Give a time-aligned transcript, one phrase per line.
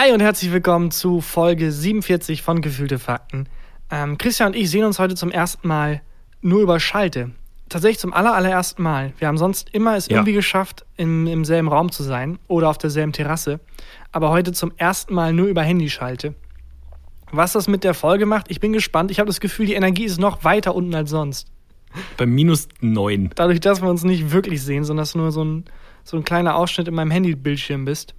[0.00, 3.48] Hi und herzlich willkommen zu Folge 47 von Gefühlte Fakten.
[3.90, 6.02] Ähm, Christian und ich sehen uns heute zum ersten Mal
[6.40, 7.32] nur über Schalte.
[7.68, 9.12] Tatsächlich zum aller, allerersten Mal.
[9.18, 10.18] Wir haben sonst immer es Ja.
[10.18, 13.58] irgendwie geschafft, im, im selben Raum zu sein oder auf derselben Terrasse.
[14.12, 16.36] Aber heute zum ersten Mal nur über Handyschalte.
[17.32, 19.10] Was das mit der Folge macht, ich bin gespannt.
[19.10, 21.48] Ich habe das Gefühl, die Energie ist noch weiter unten als sonst.
[22.16, 23.30] Bei minus 9.
[23.34, 25.64] Dadurch, dass wir uns nicht wirklich sehen, sondern dass du nur so ein,
[26.04, 28.14] so ein kleiner Ausschnitt in meinem Handybildschirm bist.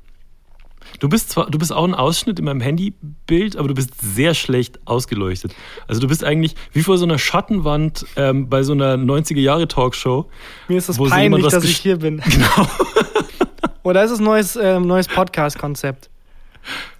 [0.99, 4.33] Du bist zwar, du bist auch ein Ausschnitt in meinem Handybild, aber du bist sehr
[4.33, 5.55] schlecht ausgeleuchtet.
[5.87, 10.29] Also du bist eigentlich wie vor so einer Schattenwand ähm, bei so einer 90er-Jahre-Talkshow.
[10.67, 12.21] Mir ist so peinlich, dass ich hier bin.
[12.29, 12.67] Genau.
[13.83, 16.09] Oder ist es ein neues, ähm, neues Podcast-Konzept?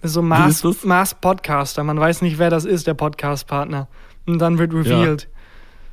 [0.00, 0.84] Das ist So Mars, das?
[0.84, 1.84] Mars Podcaster.
[1.84, 3.86] Man weiß nicht, wer das ist, der Podcast-Partner.
[4.26, 5.28] Und dann wird revealed.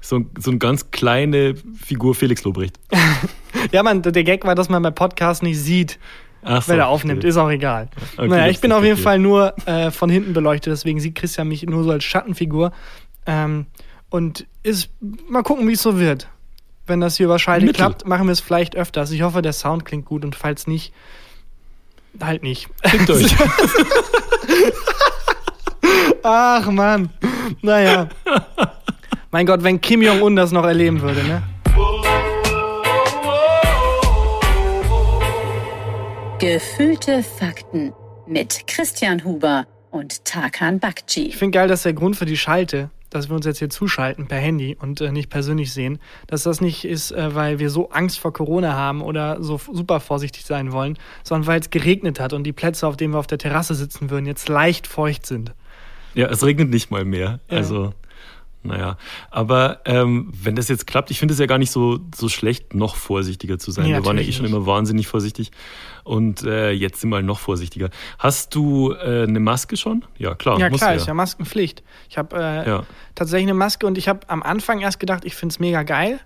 [0.02, 2.80] So, so eine ganz kleine Figur Felix Lobrecht.
[3.72, 6.00] Ja, man, der Gag war, dass man bei Podcast nicht sieht,
[6.44, 7.24] Ach so, wer der aufnimmt.
[7.24, 7.90] Ist auch egal.
[8.18, 8.98] Okay, naja, ich bin auf jeden.
[8.98, 12.72] Fall nur äh, von hinten beleuchtet, deswegen sieht Christian mich nur so als Schattenfigur.
[13.26, 13.68] Ähm,
[14.10, 14.90] und ist,
[15.30, 16.30] mal gucken, wie es so wird.
[16.86, 17.74] Wenn das hier Mittel.
[17.74, 19.12] klappt, machen wir es vielleicht öfters.
[19.12, 20.94] Ich hoffe, der Sound klingt gut und falls nicht,
[22.22, 22.70] halt nicht.
[22.84, 23.36] Fickt euch.
[26.24, 27.10] Ach Mann.
[27.62, 28.08] Naja.
[29.32, 31.44] mein Gott, wenn Kim Jong-un das noch erleben würde, ne?
[36.40, 37.94] Gefühlte Fakten
[38.28, 41.30] mit Christian Huber und Tarkan Bakci.
[41.30, 44.28] Ich finde geil, dass der Grund für die Schalte, dass wir uns jetzt hier zuschalten
[44.28, 47.90] per Handy und äh, nicht persönlich sehen, dass das nicht ist, äh, weil wir so
[47.90, 52.34] Angst vor Corona haben oder so super vorsichtig sein wollen, sondern weil es geregnet hat
[52.34, 55.56] und die Plätze, auf denen wir auf der Terrasse sitzen würden, jetzt leicht feucht sind.
[56.14, 57.40] Ja, es regnet nicht mal mehr.
[57.50, 57.58] Ja.
[57.58, 57.94] Also,
[58.68, 58.98] naja.
[59.32, 62.74] Aber ähm, wenn das jetzt klappt, ich finde es ja gar nicht so, so schlecht,
[62.76, 63.86] noch vorsichtiger zu sein.
[63.86, 64.54] Nee, wir waren ja eh schon nicht.
[64.54, 65.52] immer wahnsinnig vorsichtig.
[66.04, 67.90] Und äh, jetzt sind wir noch vorsichtiger.
[68.20, 70.06] Hast du äh, eine Maske schon?
[70.18, 70.60] Ja, klar.
[70.60, 70.96] Ja, klar, ja.
[70.98, 71.84] ist ja Maskenpflicht.
[72.10, 72.84] Ich habe äh, Ja.
[73.16, 76.20] tatsächlich eine Maske und ich habe am Anfang erst gedacht, ich finde es mega geil.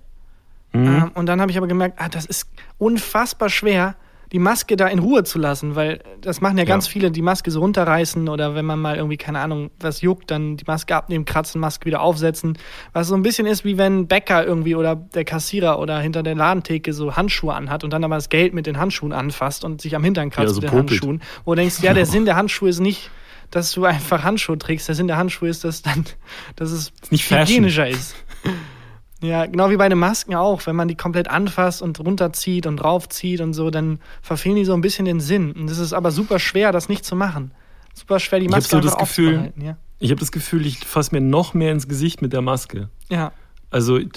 [0.73, 0.87] Mhm.
[0.87, 3.95] Ähm, und dann habe ich aber gemerkt, ah, das ist unfassbar schwer,
[4.31, 6.91] die Maske da in Ruhe zu lassen, weil das machen ja ganz Ja.
[6.93, 10.55] viele, die Maske so runterreißen oder wenn man mal irgendwie, keine Ahnung, was juckt, dann
[10.57, 12.57] die Maske abnehmen, kratzen, Maske wieder aufsetzen.
[12.93, 16.35] Was so ein bisschen ist, wie wenn Bäcker irgendwie oder der Kassierer oder hinter der
[16.35, 19.95] Ladentheke so Handschuhe anhat und dann aber das Geld mit den Handschuhen anfasst und sich
[19.95, 20.91] am Hintern kratzt Ja, so mit den popelt.
[20.91, 21.21] Handschuhen.
[21.43, 23.11] Wo du denkst, ja, der Sinn der Handschuhe ist nicht,
[23.49, 24.87] dass du einfach Handschuhe trägst.
[24.87, 26.05] Der Sinn der Handschuhe ist, dass dann,
[26.55, 28.15] dass es nicht hygienischer ist.
[29.21, 30.65] Ja, genau wie bei den Masken auch.
[30.65, 34.73] Wenn man die komplett anfasst und runterzieht und draufzieht und so, dann verfehlen die so
[34.73, 35.51] ein bisschen den Sinn.
[35.51, 37.51] Und es ist aber super schwer, das nicht zu machen.
[37.93, 39.77] Super schwer, die Ich hab Maske so das Gefühl- Ja.
[39.99, 42.89] Ich habe das Gefühl, ich fasse mir noch mehr ins Gesicht mit der Maske.
[43.09, 43.31] ja.
[43.73, 44.09] Also ich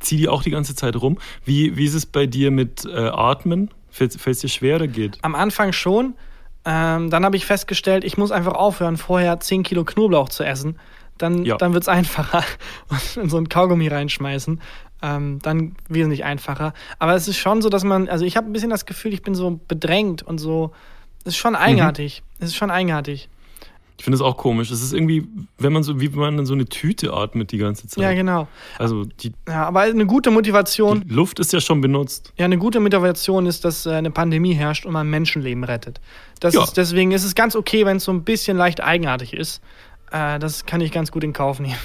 [0.00, 1.18] zieh die auch die ganze Zeit rum.
[1.44, 3.70] Wie, wie ist es bei dir mit äh, Atmen?
[3.90, 5.18] Fällt es dir schwer oder geht?
[5.20, 6.14] Am Anfang schon.
[6.64, 10.76] Ähm, dann habe ich festgestellt, ich muss einfach aufhören, vorher 10 Kilo Knoblauch zu essen.
[11.18, 11.56] Dann, Ja.
[11.56, 12.42] dann wird es einfacher.
[12.88, 14.60] Und in so ein Kaugummi reinschmeißen.
[15.04, 16.74] Ähm, dann wesentlich einfacher.
[17.00, 19.22] Aber es ist schon so, dass man, also ich habe ein bisschen das Gefühl, ich
[19.22, 20.72] bin so bedrängt und so.
[21.24, 22.22] Es ist schon eigenartig.
[22.38, 23.28] Es ist schon eigenartig.
[23.98, 24.70] Ich finde es auch komisch.
[24.72, 25.28] Es ist irgendwie,
[25.58, 28.02] wenn man so, wie wenn man in so eine Tüte atmet die ganze Zeit.
[28.02, 28.48] Ja, genau.
[28.78, 32.32] Also die, Ja, aber eine gute Motivation, die Luft ist ja schon benutzt.
[32.36, 36.00] ja, eine gute Motivation ist, dass äh, eine Pandemie herrscht und man Menschenleben rettet.
[36.40, 36.64] Das Ja.
[36.64, 39.60] ist, deswegen ist es ganz okay, wenn es so ein bisschen leicht eigenartig ist.
[40.12, 41.78] Äh, das kann ich ganz gut in Kauf nehmen.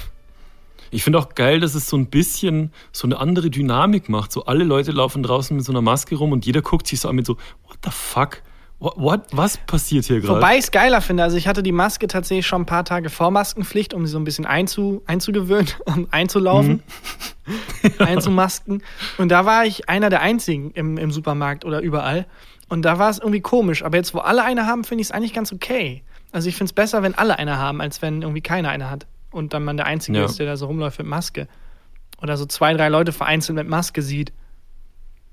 [0.90, 4.32] Ich finde auch geil, dass es so ein bisschen so eine andere Dynamik macht.
[4.32, 7.08] So alle Leute laufen draußen mit so einer Maske rum und jeder guckt sich so
[7.08, 8.42] an mit so, what the fuck?
[8.80, 9.22] What, what?
[9.32, 10.36] Was passiert hier gerade?
[10.36, 11.24] Wobei ich es geiler finde.
[11.24, 14.18] Also ich hatte die Maske tatsächlich schon ein paar Tage vor Maskenpflicht, um sie so
[14.18, 16.82] ein bisschen einzu, einzugewöhnen, um einzulaufen,
[17.98, 18.82] einzumasken.
[19.18, 22.26] Und da war ich einer der einzigen im, im Supermarkt oder überall.
[22.68, 23.82] Und da war es irgendwie komisch.
[23.82, 26.02] Aber jetzt, wo alle eine haben, finde ich es eigentlich ganz okay.
[26.32, 29.06] Also ich finde es besser, wenn alle eine haben, als wenn irgendwie keiner eine hat.
[29.30, 30.24] Und dann man der Einzige Ja.
[30.24, 31.48] ist, der da so rumläuft mit Maske.
[32.20, 34.32] Oder so zwei, drei Leute vereinzelt mit Maske sieht.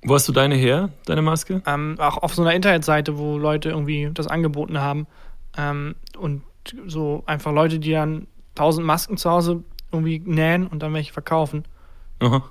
[0.04, 1.62] Wo hast du deine her, deine Maske?
[1.66, 5.08] Ähm, auch auf so einer Internetseite, wo Leute irgendwie das angeboten haben.
[5.58, 6.44] Ähm, und
[6.86, 11.64] so einfach Leute, die dann tausend Masken zu Hause irgendwie nähen und dann welche verkaufen.
[12.20, 12.44] Aha.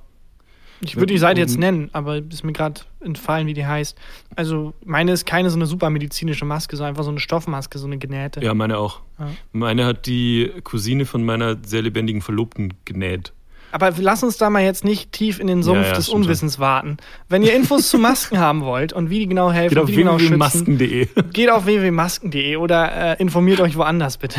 [0.84, 1.60] Ich würde die Seite jetzt Mhm.
[1.60, 3.96] nennen, aber ist mir gerade entfallen, wie die heißt.
[4.36, 7.86] Also meine ist keine so eine super medizinische Maske, sondern einfach so eine Stoffmaske, so
[7.86, 8.42] eine genähte.
[8.44, 9.00] Ja, meine auch.
[9.18, 9.28] Ja.
[9.52, 13.32] Meine hat die Cousine von meiner sehr lebendigen Verlobten genäht.
[13.72, 16.08] Aber lass uns da mal jetzt nicht tief in den Sumpf Ja, ja, des.
[16.08, 16.96] Unwissens warten.
[17.28, 20.18] Wenn ihr Infos zu Masken haben wollt und wie die genau helfen, Geht auf genau
[20.20, 21.08] www.masken.de.
[21.32, 24.38] geht auf www.masken.de oder äh, informiert euch woanders bitte.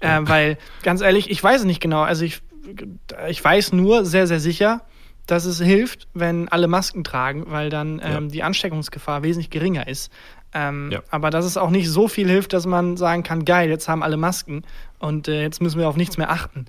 [0.00, 2.00] äh, weil, ganz ehrlich, ich weiß es nicht genau.
[2.02, 2.40] Also ich,
[3.28, 4.80] ich weiß nur sehr, sehr sicher,
[5.26, 8.20] dass es hilft, wenn alle Masken tragen, weil dann ähm, Ja.
[8.30, 10.10] die Ansteckungsgefahr wesentlich geringer ist.
[10.52, 11.02] Ähm, Ja.
[11.10, 14.02] Aber dass es auch nicht so viel hilft, dass man sagen kann, geil, jetzt haben
[14.02, 14.62] alle Masken
[14.98, 16.66] und äh, jetzt müssen wir auf nichts mehr achten.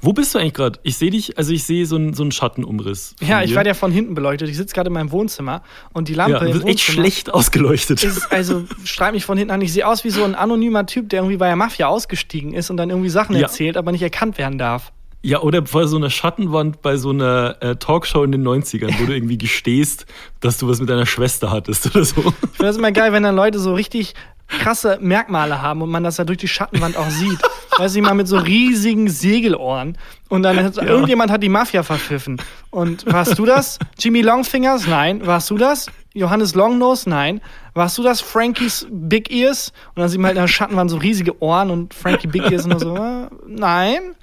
[0.00, 0.78] Wo bist du eigentlich gerade?
[0.84, 3.14] Ich sehe dich, also ich sehe so einen so einen Schattenumriss.
[3.20, 4.48] Ja, ich werde ja von hinten beleuchtet.
[4.48, 5.62] Ich sitze gerade in meinem Wohnzimmer
[5.92, 8.02] und die Lampe ja, im wird echt schlecht ausgeleuchtet.
[8.02, 9.60] ist, also strahlt mich von hinten an.
[9.60, 12.70] Ich sehe aus wie so ein anonymer Typ, der irgendwie bei der Mafia ausgestiegen ist
[12.70, 13.42] und dann irgendwie Sachen Ja.
[13.42, 14.92] erzählt, aber nicht erkannt werden darf.
[15.26, 19.06] Ja, oder vor so einer Schattenwand bei so einer äh, Talkshow in den 90ern, wo
[19.06, 20.06] du irgendwie gestehst,
[20.38, 22.20] dass du was mit deiner Schwester hattest oder so.
[22.20, 24.14] Ich finde das immer geil, wenn dann Leute so richtig
[24.46, 27.40] krasse Merkmale haben und man das ja durch die Schattenwand auch sieht.
[27.76, 32.40] Weiß ich mal mit so riesigen Segelohren und dann hat, irgendjemand hat die Mafia verpfiffen.
[32.70, 33.80] Und warst du das?
[33.98, 34.86] Jimmy Longfingers?
[34.86, 35.26] Nein.
[35.26, 35.90] Warst du das?
[36.14, 37.10] Johannes Longnose?
[37.10, 37.40] Nein.
[37.74, 38.20] Warst du das?
[38.20, 39.72] Frankies Big Ears?
[39.96, 42.64] Und dann sieht man halt in der Schattenwand so riesige Ohren und Frankie Big Ears
[42.64, 44.14] nur so, äh, nein.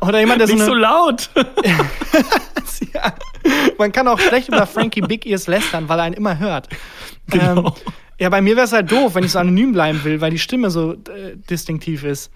[0.00, 1.30] Oder jemand, der so Nicht eine, so laut.
[2.94, 3.14] ja.
[3.78, 6.68] Man kann auch schlecht über Frankie Big Ears lästern, weil er einen immer hört.
[7.28, 7.68] Genau.
[7.68, 7.72] Ähm,
[8.18, 10.38] ja, bei mir wäre es halt doof, wenn ich so anonym bleiben will, weil die
[10.38, 12.30] Stimme so äh, distinktiv ist.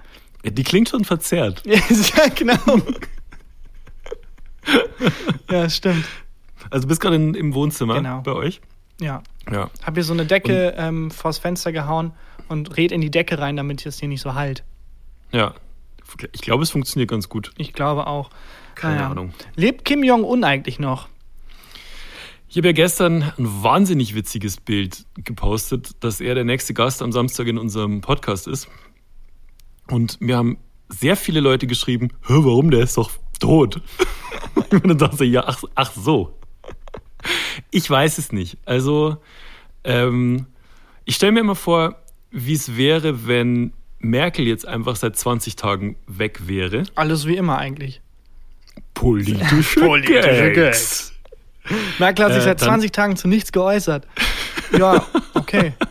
[0.44, 1.62] Ja, die klingt schon verzerrt.
[1.66, 1.80] ja,
[2.34, 2.58] genau.
[5.50, 6.04] ja, stimmt.
[6.70, 8.20] Also du bist gerade im Wohnzimmer Genau.
[8.22, 8.60] bei euch.
[9.00, 9.22] Ja.
[9.50, 9.70] Ja.
[9.84, 12.12] Hab hier so eine Decke ähm, vors Fenster gehauen
[12.48, 14.64] und red in die Decke rein, damit es hier nicht so halt.
[15.32, 15.54] Ja.
[16.32, 17.50] Ich glaube, es funktioniert ganz gut.
[17.58, 18.30] Ich glaube auch.
[18.74, 19.10] Keine Naja.
[19.10, 19.32] Ahnung.
[19.56, 21.08] Lebt Kim Jong-un eigentlich noch?
[22.48, 27.10] Ich habe ja gestern ein wahnsinnig witziges Bild gepostet, dass er der nächste Gast am
[27.12, 28.68] Samstag in unserem Podcast ist.
[29.88, 30.58] Und mir haben
[30.88, 33.10] sehr viele Leute geschrieben, Hä, warum, der ist doch
[33.40, 33.82] tot.
[34.70, 36.38] Und dann dachte ich, ja, ach, ach so.
[37.70, 38.58] Ich weiß es nicht.
[38.64, 39.16] Also,
[39.84, 40.46] ähm,
[41.04, 42.00] ich stelle mir immer vor,
[42.30, 46.84] wie es wäre, wenn Merkel jetzt einfach seit 20 Tagen weg wäre.
[46.94, 48.00] Alles wie immer eigentlich.
[48.94, 51.12] Politische, Politische Gags.
[51.98, 54.06] Merkel hat sich Äh, seit dann- 20 Tagen zu nichts geäußert.
[54.78, 55.04] Ja,
[55.34, 55.72] okay.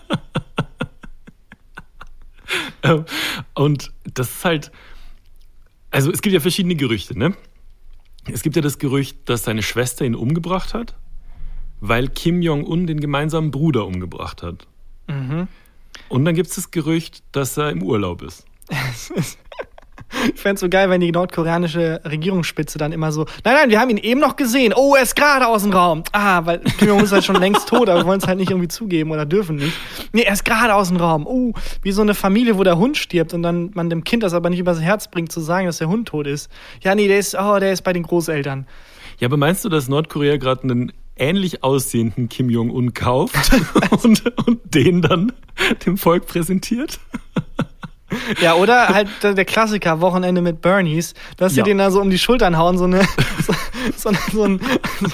[2.84, 3.06] Ähm,
[3.56, 4.72] Und das ist halt,
[5.92, 7.34] also es gibt ja verschiedene Gerüchte, ne?
[8.32, 10.96] Es gibt ja das Gerücht, dass seine Schwester ihn umgebracht hat,
[11.80, 14.68] weil Kim Jong-un den gemeinsamen Bruder umgebracht hat.
[15.08, 15.48] Mhm.
[16.10, 18.46] Und dann gibt es das Gerücht, dass er im Urlaub ist.
[20.34, 23.90] Ich fände so geil, wenn die nordkoreanische Regierungsspitze dann immer so, nein, nein, wir haben
[23.90, 24.74] ihn eben noch gesehen.
[24.76, 26.04] Oh, er ist gerade aus dem Raum.
[26.12, 28.50] Ah, weil Kim Jong-un ist halt schon längst tot, aber wir wollen es halt nicht
[28.50, 29.74] irgendwie zugeben oder dürfen nicht.
[30.14, 31.26] Nee, er ist gerade aus dem Raum.
[31.28, 34.34] Oh, wie so eine Familie, wo der Hund stirbt und dann man dem Kind das
[34.34, 36.50] aber nicht übers Herz bringt, zu sagen, dass der Hund tot ist.
[36.82, 38.68] Ja, nee, der ist, oh, der ist bei den Großeltern.
[39.20, 43.52] Ja, aber meinst du, dass Nordkorea gerade einen ähnlich aussehenden Kim Jong-un kauft
[44.04, 45.32] und, und den dann
[45.86, 47.00] dem Volk präsentiert?
[48.42, 51.64] Ja, oder halt der Klassiker, Wochenende mit Bernies, dass sie Ja.
[51.64, 53.02] den da so um die Schultern hauen, so eine,
[53.96, 54.60] so, so, ein,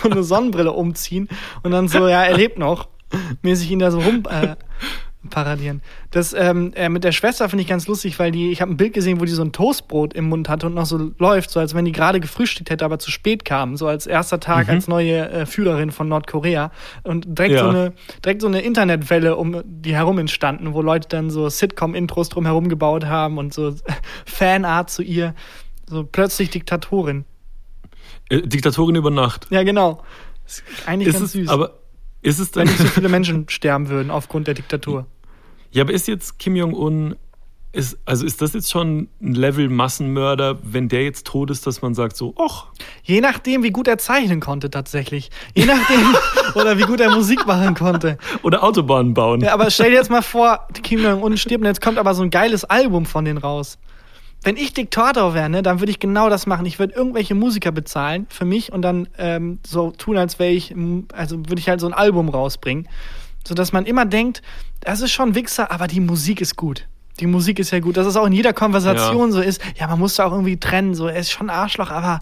[0.01, 1.29] so eine Sonnenbrille umziehen
[1.63, 2.89] und dann so, ja, er lebt noch,
[3.41, 4.55] mäßig ihn da so rum äh,
[5.29, 5.81] paradieren.
[6.09, 8.77] Das ähm, äh, mit der Schwester finde ich ganz lustig, weil die, ich habe ein
[8.77, 11.59] Bild gesehen, wo die so ein Toastbrot im Mund hatte und noch so läuft, so
[11.59, 14.87] als wenn die gerade gefrühstückt hätte, aber zu spät kam, so als erster Tag als
[14.87, 16.71] neue äh, Führerin von Nordkorea
[17.03, 17.63] und direkt Ja.
[17.63, 17.93] so eine
[18.25, 22.67] direkt so eine Internetwelle um die herum entstanden, wo Leute dann so Sitcom-Intros drum herum
[22.67, 23.75] gebaut haben und so
[24.25, 25.35] Fanart zu ihr,
[25.87, 27.25] so plötzlich Diktatorin.
[28.29, 29.47] Äh, Diktatorin über Nacht.
[29.51, 30.01] Ja, genau.
[30.47, 31.49] Ist eigentlich Ist ganz es, süß.
[31.49, 31.80] aber
[32.21, 35.05] ist es wenn nicht so viele Menschen sterben würden aufgrund der Diktatur.
[35.71, 37.15] Ja, aber ist jetzt Kim Jong-un,
[37.71, 41.81] ist, also ist das jetzt schon ein Level Massenmörder, wenn der jetzt tot ist, dass
[41.81, 42.67] man sagt so, ach,
[43.03, 45.31] Je nachdem, wie gut er zeichnen konnte tatsächlich.
[45.53, 45.99] Je nachdem,
[46.55, 48.17] oder wie gut er Musik machen konnte.
[48.43, 49.41] oder Autobahnen bauen.
[49.41, 52.23] Ja, aber stell dir jetzt mal vor, Kim Jong-un stirbt und jetzt kommt aber so
[52.23, 53.77] ein geiles Album von denen raus.
[54.43, 56.65] Wenn ich Diktator wäre, ne, dann würde ich genau das machen.
[56.65, 60.73] Ich würde irgendwelche Musiker bezahlen für mich und dann ähm, so tun, als wäre ich,
[61.13, 62.87] also würde ich halt so ein Album rausbringen.
[63.47, 64.41] Sodass man immer denkt,
[64.79, 66.87] das ist schon Wichser, aber die Musik ist gut.
[67.19, 67.97] Die Musik ist ja gut.
[67.97, 69.61] Dass es auch in jeder Konversation so ist.
[69.79, 70.95] Ja, man muss da auch irgendwie trennen.
[70.95, 72.21] So, er ist schon Arschloch, aber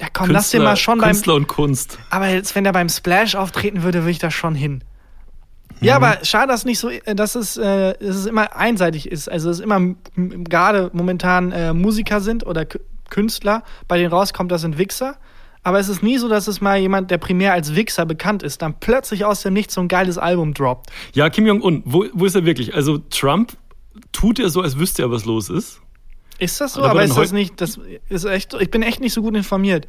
[0.00, 1.98] ja komm, lass den mal schon beim, Künstler und Kunst.
[2.10, 4.82] aber jetzt, wenn der beim Splash auftreten würde, würde ich da schon hin.
[5.82, 6.04] Ja, Mhm.
[6.04, 9.28] aber schade, dass nicht so, äh, dass es, äh, dass es immer einseitig ist.
[9.30, 12.78] Also es immer m- m- gerade momentan äh, Musiker sind oder K
[13.10, 15.16] Künstler, bei denen rauskommt, das sind Wichser.
[15.64, 18.62] Aber es ist nie so, dass es mal jemand, der primär als Wichser bekannt ist,
[18.62, 20.90] dann plötzlich aus dem Nichts so ein geiles Album droppt.
[21.12, 22.74] Ja, Kim Jong-un, wo, wo ist er wirklich?
[22.74, 23.52] Also Trump
[24.12, 25.80] tut er so, als wüsste er, was los ist.
[26.38, 26.80] Ist das so?
[26.80, 29.86] Aber Aber, ist das nicht, das ist echt, ich bin echt nicht so gut informiert.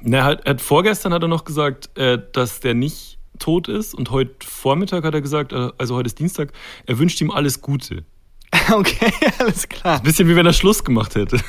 [0.00, 4.10] Na, hat, hat vorgestern hat er noch gesagt, äh, dass der nicht tot ist und
[4.10, 6.52] heute Vormittag hat er gesagt, äh, also heute ist Dienstag,
[6.86, 8.04] er wünscht ihm alles Gute.
[8.72, 10.02] okay, alles klar.
[10.02, 11.38] Bisschen wie wenn er Schluss gemacht hätte.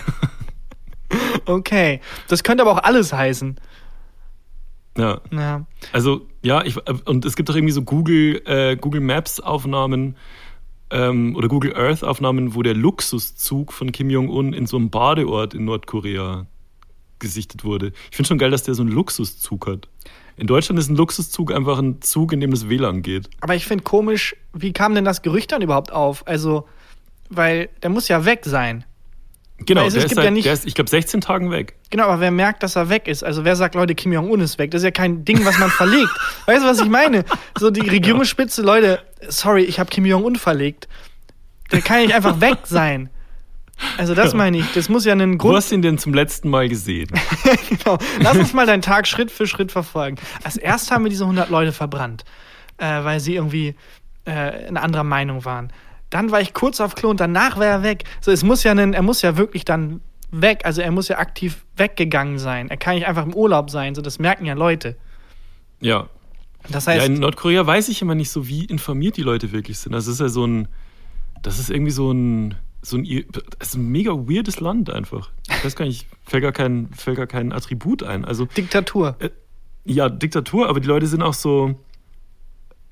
[1.45, 2.01] Okay.
[2.27, 3.59] Das könnte aber auch alles heißen.
[4.97, 5.21] Ja.
[5.31, 5.65] Ja.
[5.91, 6.75] Also, ja, ich,
[7.07, 10.15] und es gibt auch irgendwie so Google, äh, Google Maps Aufnahmen
[10.91, 15.53] ähm, oder Google Earth Aufnahmen, wo der Luxuszug von Kim Jong-un in so einem Badeort
[15.53, 16.45] in Nordkorea
[17.19, 17.91] gesichtet wurde.
[18.11, 19.89] Ich finde schon geil, dass der so einen Luxuszug hat.
[20.39, 23.29] In Deutschland ist ein Luxuszug einfach ein Zug, in dem das WLAN geht.
[23.41, 26.25] Aber ich finde komisch, wie kam denn das Gerücht dann überhaupt auf?
[26.27, 26.65] Also,
[27.29, 28.85] weil der muss ja weg sein.
[29.65, 31.75] Genau, es der gibt ist, seit, ja nicht- der ist, ich glaube, 16 Tagen weg.
[31.89, 33.21] Genau, aber wer merkt, dass er weg ist?
[33.23, 34.71] Also wer sagt, Leute, Kim Jong-un ist weg?
[34.71, 36.09] Das ist ja kein Ding, was man verlegt.
[36.45, 37.25] Weißt du, was ich meine?
[37.57, 40.87] So die Regierungsspitze, Leute, sorry, ich habe Kim Jong-un verlegt.
[41.73, 43.09] Der kann nicht einfach weg sein.
[43.97, 44.73] Also das meine ich.
[44.73, 45.57] Das muss ja einen Wo Grund.
[45.57, 47.09] hast du ihn denn zum letzten Mal gesehen?
[47.69, 47.97] genau.
[48.19, 50.17] Lass uns mal deinen Tag Schritt für Schritt verfolgen.
[50.43, 52.23] Als erst haben wir diese 100 Leute verbrannt,
[52.77, 53.75] äh, weil sie irgendwie
[54.25, 55.71] äh, in anderer Meinung waren.
[56.09, 58.03] Dann war ich kurz auf Klo und danach war er weg.
[58.21, 60.61] So, es muss ja einen, er muss ja wirklich dann weg.
[60.63, 62.69] Also er muss ja aktiv weggegangen sein.
[62.69, 63.95] Er kann nicht einfach im Urlaub sein.
[63.95, 64.97] So, das merken ja Leute.
[65.79, 66.07] Ja.
[66.69, 69.79] Das ja, heißt, in Nordkorea weiß ich immer nicht so, wie informiert die Leute wirklich
[69.79, 69.93] sind.
[69.93, 70.67] Also es ist ja so ein,
[71.41, 73.25] das ist irgendwie so ein, so ein,
[73.59, 75.29] das ist ein mega weirdes Land einfach.
[75.49, 78.23] Ich weiß gar nicht, fällt gar kein, fällt gar kein Attribut ein.
[78.25, 79.17] Also Diktatur.
[79.85, 81.75] ja, Diktatur, aber die Leute sind auch so,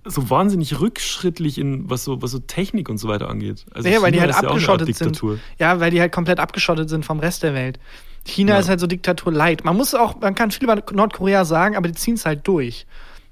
[0.06, 3.65] so wahnsinnig rückschrittlich in was so, was so Technik und so weiter angeht.
[3.74, 5.06] Also Ja, weil die China halt ist ja abgeschottet sind.
[5.08, 5.39] Diktatur.
[5.60, 7.79] Ja, weil die halt komplett abgeschottet sind vom Rest der Welt.
[8.25, 8.60] China Ja.
[8.60, 9.63] ist halt so Diktatur light.
[9.63, 12.86] Man muss auch, man kann viel über Nordkorea sagen, aber die ziehen es halt durch.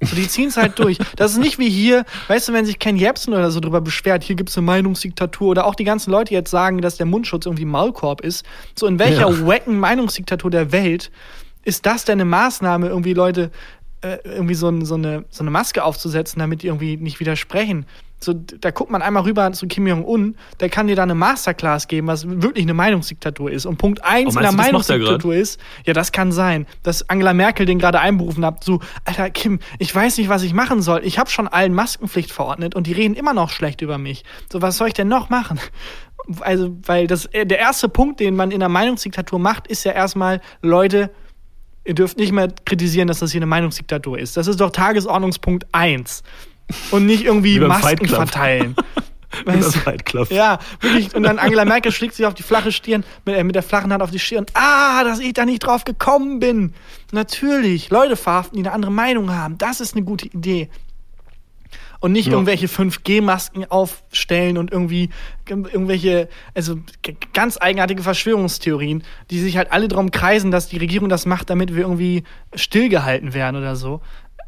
[0.05, 0.97] So, die ziehen es halt durch.
[1.15, 4.23] Das ist nicht wie hier, weißt du, wenn sich Ken Jebsen oder so drüber beschwert,
[4.23, 7.45] hier gibt es eine Meinungsdiktatur oder auch die ganzen Leute jetzt sagen, dass der Mundschutz
[7.45, 8.45] irgendwie Maulkorb ist.
[8.77, 9.47] So, in welcher Ja.
[9.47, 11.11] wacken Meinungsdiktatur der Welt
[11.63, 13.51] ist das denn eine Maßnahme, irgendwie Leute
[14.01, 17.85] äh, irgendwie so, ein, so, eine, so eine Maske aufzusetzen, damit die irgendwie nicht widersprechen.
[18.25, 21.87] So, da guckt man einmal rüber zu Kim Jong-un, der kann dir da eine Masterclass
[21.87, 23.65] geben, was wirklich eine Meinungsdiktatur ist.
[23.65, 26.11] Und Punkt eins Oh, in meinst der du, das macht er Meinungsdiktatur ist, ja, das
[26.11, 30.27] kann sein, dass Angela Merkel den gerade einberufen hat, so, Alter, Kim, ich weiß nicht,
[30.27, 31.01] was ich machen soll.
[31.05, 34.23] Ich habe schon allen Maskenpflicht verordnet und die reden immer noch schlecht über mich.
[34.51, 35.59] So, was soll ich denn noch machen?
[36.39, 39.91] Also, weil das, äh, der erste Punkt, den man in der Meinungsdiktatur macht, ist ja
[39.91, 41.11] erstmal, Leute,
[41.83, 44.35] ihr dürft nicht mehr kritisieren, dass das hier eine Meinungsdiktatur ist.
[44.35, 46.23] Das ist doch Tagesordnungspunkt 1.
[46.91, 48.75] Und nicht irgendwie Masken verteilen.
[49.45, 49.79] Weißt
[50.11, 50.23] du?
[50.29, 51.13] Ja, wirklich.
[51.13, 53.91] Und dann Angela Merkel schlägt sich auf die flache Stirn, mit, äh, mit der flachen
[53.91, 54.45] Hand auf die Stirn.
[54.53, 56.73] Ah, dass ich da nicht drauf gekommen bin.
[57.11, 59.57] Natürlich, Leute verhaften, die eine andere Meinung haben.
[59.57, 60.69] Das ist eine gute Idee.
[61.99, 62.33] Und nicht Ja.
[62.33, 65.09] irgendwelche 5G-Masken aufstellen und irgendwie
[65.47, 66.77] irgendwelche, also
[67.33, 71.73] ganz eigenartige Verschwörungstheorien, die sich halt alle darum kreisen, dass die Regierung das macht, damit
[71.73, 74.01] wir irgendwie stillgehalten werden oder so.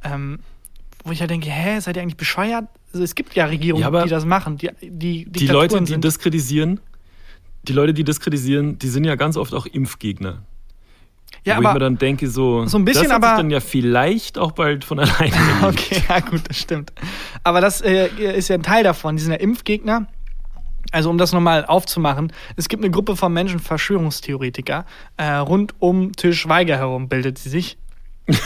[0.04, 0.40] Ähm,
[1.08, 2.66] wo ich ja denke, hä, seid ihr eigentlich bescheuert?
[2.94, 4.58] Also es gibt ja Regierungen, Ja, aber die das machen.
[4.58, 6.80] Die, die, Die Leute, die sind- das kritisieren,
[7.64, 10.44] die Leute, die das kritisieren, die sind ja ganz oft auch Impfgegner.
[11.44, 13.50] ja, wo ich mir aber, dann denke, so, so ein bisschen, das aber- sich dann
[13.50, 15.34] ja vielleicht auch bald von alleine
[15.64, 16.94] okay, ja gut, das stimmt.
[17.44, 19.16] Aber das äh, ist ja ein Teil davon.
[19.18, 20.08] Die sind ja Impfgegner.
[20.94, 24.86] Also um das nochmal aufzumachen, es gibt eine Gruppe von Menschen, Verschwörungstheoretiker,
[25.18, 27.78] äh, rund um Til Schweiger herum bildet sie sich.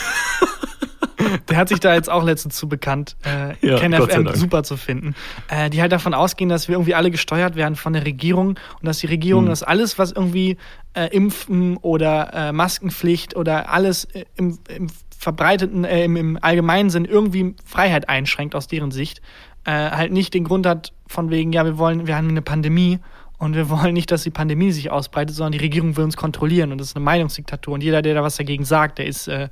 [1.48, 4.24] Der hat sich da jetzt auch letztens zu bekannt, äh, Ja, Ken Gott sei FM
[4.24, 4.36] Dank.
[4.36, 5.14] super zu finden,
[5.48, 8.84] äh, die halt davon ausgehen, dass wir irgendwie alle gesteuert werden von der Regierung und
[8.84, 9.50] dass die Regierung Hm.
[9.50, 10.56] das alles, was irgendwie
[10.94, 16.90] äh, Impfen oder äh, Maskenpflicht oder alles äh, im, im verbreiteten, äh, im, im allgemeinen
[16.90, 19.22] Sinn irgendwie Freiheit einschränkt aus deren Sicht,
[19.64, 22.98] äh, halt nicht den Grund hat von wegen, ja, wir wollen, wir haben eine Pandemie
[23.42, 26.70] und wir wollen nicht, dass die Pandemie sich ausbreitet, sondern die Regierung will uns kontrollieren
[26.70, 29.48] und das ist eine Meinungsdiktatur und jeder, der da was dagegen sagt, der ist, äh,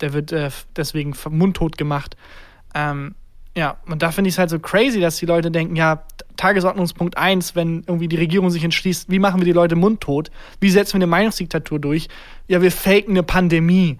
[0.00, 2.16] der wird äh, deswegen mundtot gemacht.
[2.72, 3.16] Ähm,
[3.56, 6.04] ja, und da finde ich es halt so crazy, dass die Leute denken, ja,
[6.36, 10.30] Tagesordnungspunkt 1, wenn irgendwie die Regierung sich entschließt, wie machen wir die Leute mundtot?
[10.60, 12.06] Wie setzen wir eine Meinungsdiktatur durch?
[12.46, 13.98] Ja, wir faken eine Pandemie.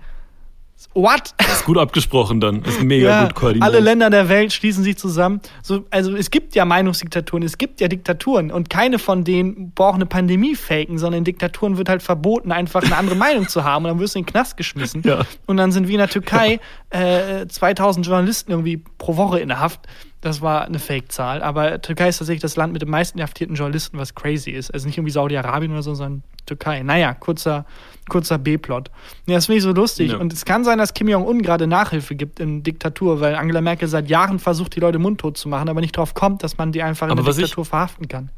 [0.95, 1.35] What?
[1.41, 2.63] Ist gut abgesprochen dann.
[2.63, 3.69] Ist mega Ja, gut koordiniert.
[3.69, 5.41] alle Länder der Welt schließen sich zusammen.
[5.63, 9.97] So, also es gibt ja Meinungsdiktaturen, es gibt ja Diktaturen und keine von denen braucht
[9.97, 13.85] eine Pandemie faken, sondern in Diktaturen wird halt verboten, einfach eine andere Meinung zu haben
[13.85, 15.03] und dann wirst du in den Knast geschmissen.
[15.05, 15.23] Ja.
[15.47, 16.61] Und dann sind wie in der Türkei
[16.91, 19.81] äh, 2000 Journalisten irgendwie pro Woche in der Haft.
[20.23, 23.99] Das war eine Fake-Zahl, aber Türkei ist tatsächlich das Land mit den meisten inhaftierten Journalisten,
[23.99, 24.73] was crazy ist.
[24.73, 26.83] Also nicht irgendwie Saudi-Arabien oder so, sondern Türkei.
[26.85, 27.67] Naja, kurzer,
[28.09, 28.91] kurzer B-Plot.
[29.27, 30.13] Ja, das finde ich so lustig.
[30.13, 30.19] Ja.
[30.19, 33.89] Und es kann sein, dass Kim Jong-un gerade Nachhilfe gibt in Diktatur, weil Angela Merkel
[33.89, 36.83] seit Jahren versucht, die Leute mundtot zu machen, aber nicht drauf kommt, dass man die
[36.85, 38.31] einfach in Aber der was ich- Diktatur verhaften kann.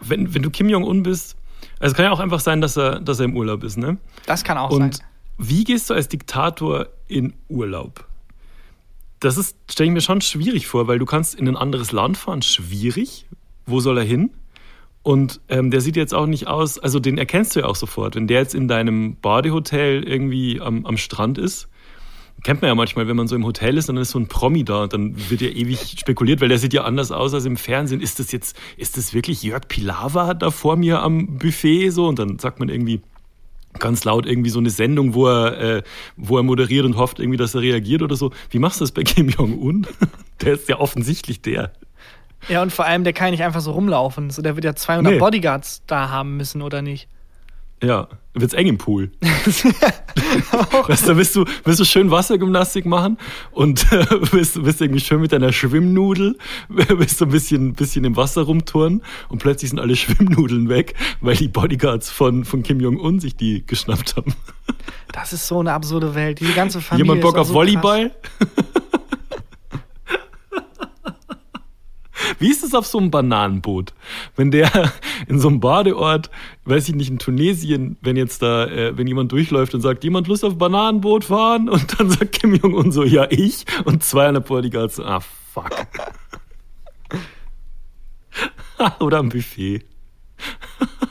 [0.00, 1.36] wenn, wenn du Kim Jong-un bist,
[1.78, 3.96] also es kann ja auch einfach sein, dass er, dass er im Urlaub ist, ne?
[4.26, 5.06] Das kann auch Und sein.
[5.38, 8.07] wie gehst du als Diktator in Urlaub?
[9.20, 12.16] Das ist, stelle ich mir schon schwierig vor, weil du kannst in ein anderes Land
[12.16, 13.26] fahren, schwierig.
[13.66, 14.30] Wo soll er hin?
[15.02, 18.14] Und ähm, der sieht jetzt auch nicht aus, also den erkennst du ja auch sofort.
[18.14, 21.68] Wenn der jetzt in deinem Badehotel irgendwie am, am Strand ist,
[22.42, 24.64] kennt man ja manchmal, wenn man so im Hotel ist, dann ist so ein Promi
[24.64, 27.56] da und dann wird ja ewig spekuliert, weil der sieht ja anders aus als im
[27.56, 28.00] Fernsehen.
[28.00, 32.06] Ist das jetzt, ist das wirklich Jörg Pilawa da vor mir am Buffet so?
[32.06, 33.00] Und dann sagt man irgendwie
[33.78, 35.82] ganz laut irgendwie so eine Sendung, wo er, äh,
[36.16, 38.32] wo er moderiert und hofft irgendwie, dass er reagiert oder so.
[38.50, 39.86] Wie machst du das bei Kim Jong-un?
[40.40, 41.72] der ist ja offensichtlich der.
[42.48, 44.30] Ja, und vor allem, der kann ja nicht einfach so rumlaufen.
[44.30, 45.18] So, der wird ja 200 nee.
[45.18, 47.08] Bodyguards da haben müssen, oder nicht?
[47.82, 48.08] Ja,
[48.40, 49.10] wird's eng im Pool.
[50.88, 53.18] weißt du, willst du, willst du schön Wassergymnastik machen
[53.52, 58.16] und äh, willst, willst irgendwie schön mit deiner Schwimmnudel, willst du ein bisschen, bisschen im
[58.16, 63.20] Wasser rumturnen und plötzlich sind alle Schwimmnudeln weg, weil die Bodyguards von, von Kim Jong-un
[63.20, 64.34] sich die geschnappt haben.
[65.12, 66.40] Das ist so eine absurde Welt.
[66.40, 67.06] Die ganze Familie.
[67.06, 68.12] Jemand Bock auf so Volleyball?
[72.38, 73.92] Wie ist es auf so einem Bananenboot?
[74.36, 74.92] Wenn der
[75.26, 76.30] in so einem Badeort,
[76.68, 80.28] weiß ich nicht, in Tunesien, wenn jetzt da, äh, wenn jemand durchläuft und sagt, jemand
[80.28, 81.68] Lust auf Bananenboot fahren?
[81.78, 83.64] Und dann sagt Kim Jong-un so, ja, ich.
[83.84, 85.70] Und 200 Bodyguards so, ah, fuck.
[89.00, 89.84] Oder am Buffet.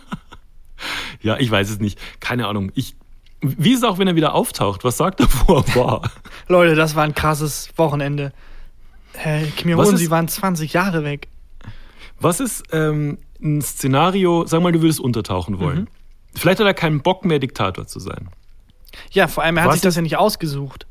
[1.22, 2.00] ja, ich weiß es nicht.
[2.20, 2.72] Keine Ahnung.
[2.76, 2.96] Ich,
[3.42, 4.84] wie ist es auch, wenn er wieder auftaucht?
[4.84, 6.12] Was sagt er, wo er war?
[6.48, 8.32] Leute, das war ein krasses Wochenende.
[9.14, 11.28] Hey, Kim Jong-un, sie waren 20 Jahre weg.
[12.20, 15.82] Was ist ähm, ein Szenario, sag mal, du würdest untertauchen wollen.
[15.82, 15.88] Mhm.
[16.36, 18.30] Vielleicht hat er keinen Bock mehr, Diktator zu sein.
[19.12, 20.88] Ja, vor allem, er hat Was sich das ja nicht ausgesucht.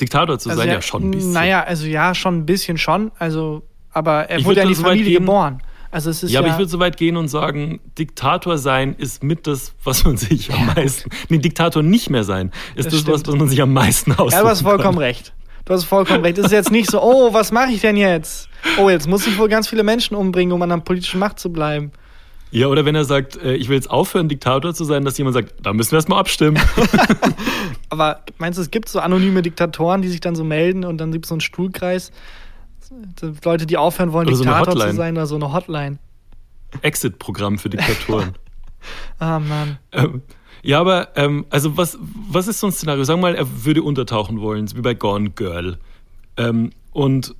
[0.00, 1.32] Diktator zu also sein, ja, ja, schon ein bisschen.
[1.32, 3.10] Naja, also ja, schon ein bisschen schon.
[3.18, 5.62] Also, aber er ich wurde ja in die so Familie gehen, geboren.
[5.90, 8.94] Also es ist ja, ja aber ich würde so weit gehen und sagen, Diktator sein
[8.94, 11.10] ist mit das, was man sich am meisten.
[11.28, 14.32] Nee, Diktator nicht mehr sein, ist das, das was, was man sich am meisten aussucht.
[14.34, 15.32] Ja, du hast vollkommen recht.
[15.68, 16.38] Du hast vollkommen recht.
[16.38, 18.48] Es ist jetzt nicht so, oh, was mache ich denn jetzt?
[18.78, 21.52] Oh, jetzt muss ich wohl ganz viele Menschen umbringen, um an der politischen Macht zu
[21.52, 21.92] bleiben.
[22.50, 25.34] Ja, oder wenn er sagt, äh, ich will jetzt aufhören, Diktator zu sein, dass jemand
[25.34, 26.58] sagt, da müssen wir erstmal abstimmen.
[27.90, 31.12] Aber meinst du, es gibt so anonyme Diktatoren, die sich dann so melden und dann
[31.12, 32.12] gibt es so einen Stuhlkreis?
[33.44, 35.98] Leute, die aufhören wollen, oder Diktator so zu sein, oder so eine Hotline.
[36.80, 38.32] Exit-Programm für Diktatoren.
[39.18, 39.78] ah, Mann.
[39.92, 40.22] Ähm,
[40.62, 43.04] ja, aber ähm, also was, was ist so ein Szenario?
[43.04, 45.78] Sagen wir mal, er würde untertauchen wollen, wie bei Gone Girl.
[46.36, 47.34] Ähm, und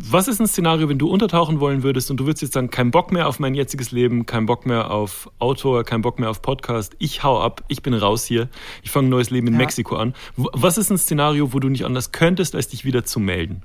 [0.00, 2.92] was ist ein Szenario, wenn du untertauchen wollen würdest und du würdest jetzt sagen, kein
[2.92, 6.40] Bock mehr auf mein jetziges Leben, kein Bock mehr auf Autor, kein Bock mehr auf
[6.40, 8.48] Podcast, ich hau ab, ich bin raus hier,
[8.82, 9.58] ich fange ein neues Leben in ja.
[9.58, 10.14] Mexiko an.
[10.36, 13.62] Was ist ein Szenario, wo du nicht anders könntest, als dich wieder zu melden?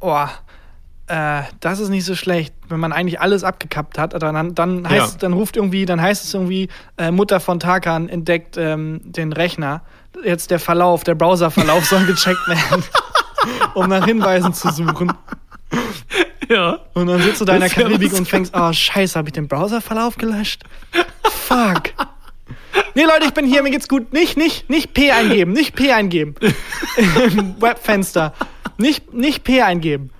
[0.00, 0.26] Oh,
[1.10, 4.20] äh, das ist nicht so schlecht, wenn man eigentlich alles abgekappt hat.
[4.22, 5.18] Dann, dann, heißt, ja.
[5.18, 6.68] dann ruft irgendwie, dann heißt es irgendwie,
[6.98, 9.82] äh, Mutter von Tarkan entdeckt ähm, den Rechner.
[10.24, 12.84] Jetzt der Verlauf, der Browserverlauf soll gecheckt werden,
[13.74, 15.12] um nach Hinweisen zu suchen.
[16.48, 16.78] Ja.
[16.94, 19.48] Und dann sitzt du da in der Karibik und fängst, oh scheiße, habe ich den
[19.48, 20.62] Browserverlauf gelöscht?
[21.24, 21.90] Fuck.
[22.94, 24.12] Nee, Leute, ich bin hier, mir geht's gut.
[24.12, 26.36] Nicht, nicht, nicht P eingeben, nicht P eingeben.
[26.96, 28.32] Im Webfenster.
[28.78, 30.10] Nicht, nicht P eingeben.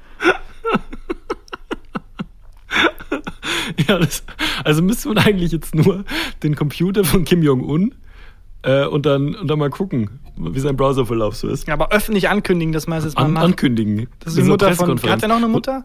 [3.88, 4.22] ja, das,
[4.64, 6.04] also müsste man eigentlich jetzt nur
[6.42, 7.94] den Computer von Kim Jong-un
[8.62, 11.66] äh, und, dann, und dann mal gucken, wie sein Browserverlauf so ist.
[11.66, 13.44] Ja, aber öffentlich ankündigen, dass man es jetzt mal An, macht.
[13.44, 14.08] Ankündigen.
[14.20, 15.00] Das ist die Mutter von.
[15.02, 15.84] Hat er noch eine Mutter?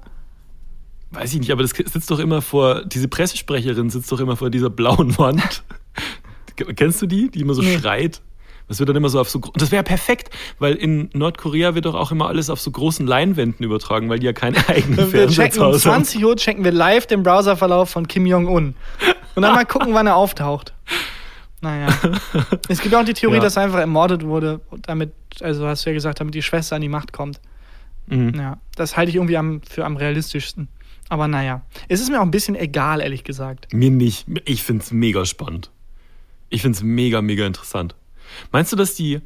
[1.12, 4.50] Weiß ich nicht, aber das sitzt doch immer vor, diese Pressesprecherin sitzt doch immer vor
[4.50, 5.64] dieser blauen Wand.
[6.76, 7.78] Kennst du die, die immer so nee.
[7.78, 8.22] schreit?
[8.68, 11.94] Das wird dann immer so auf so, das wäre perfekt, weil in Nordkorea wird doch
[11.94, 15.74] auch immer alles auf so großen Leinwänden übertragen, weil die ja keine eigenen Fernseher haben.
[15.74, 18.76] Um 20 Uhr checken wir live den Browserverlauf von Kim Jong-un.
[19.36, 20.74] Und dann mal gucken, wann er auftaucht.
[21.62, 21.88] Naja.
[22.70, 23.42] es gibt auch die Theorie, ja.
[23.42, 26.82] dass er einfach ermordet wurde, damit, also hast du ja gesagt, damit die Schwester an
[26.82, 27.40] die Macht kommt.
[28.08, 28.34] Mhm.
[28.36, 30.68] Ja, das halte ich irgendwie am, für am realistischsten.
[31.10, 33.72] Aber naja, es ist mir auch ein bisschen egal, ehrlich gesagt.
[33.74, 34.26] Mir nicht.
[34.46, 35.70] Ich finde es mega spannend.
[36.50, 37.96] Ich finde es mega, mega interessant.
[38.52, 39.22] Meinst du, dass die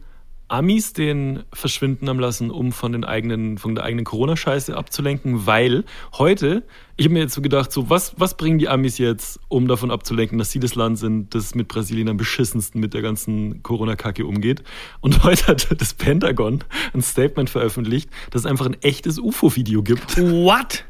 [0.50, 5.46] Amis den verschwinden haben lassen, um von, den eigenen, von der eigenen Corona-Scheiße abzulenken?
[5.46, 5.86] Weil
[6.18, 6.64] heute,
[6.98, 9.92] ich habe mir jetzt so gedacht, so, was, was bringen die Amis jetzt, um davon
[9.92, 14.26] abzulenken, dass sie das Land sind, das mit Brasilien am beschissensten mit der ganzen Corona-Kacke
[14.26, 14.64] umgeht?
[15.02, 20.18] Und heute hat das Pentagon ein Statement veröffentlicht, dass es einfach ein echtes UFO-Video gibt.
[20.18, 20.86] What?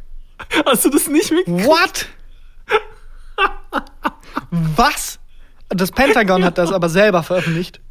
[0.65, 1.67] Hast du das nicht mitgekriegt?
[1.67, 2.07] What?
[4.51, 5.19] Was?
[5.67, 7.81] Das Pentagon hat das aber selber veröffentlicht.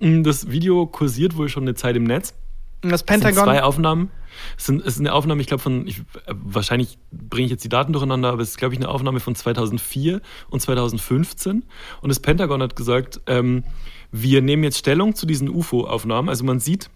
[0.00, 2.34] Mm, das Video kursiert wohl schon eine Zeit im Netz.
[2.82, 3.30] Das Pentagon.
[3.30, 4.10] Es sind zwei Aufnahmen.
[4.56, 7.68] Es, sind, es ist eine Aufnahme, ich glaube, von, ich, wahrscheinlich bringe ich jetzt die
[7.68, 11.64] Daten durcheinander, aber es ist, glaube ich, eine Aufnahme von 2004 und 2015.
[12.00, 13.64] Und das Pentagon hat gesagt, ähm,
[14.12, 16.28] wir nehmen jetzt Stellung zu diesen UFO-Aufnahmen.
[16.28, 16.88] Also man sieht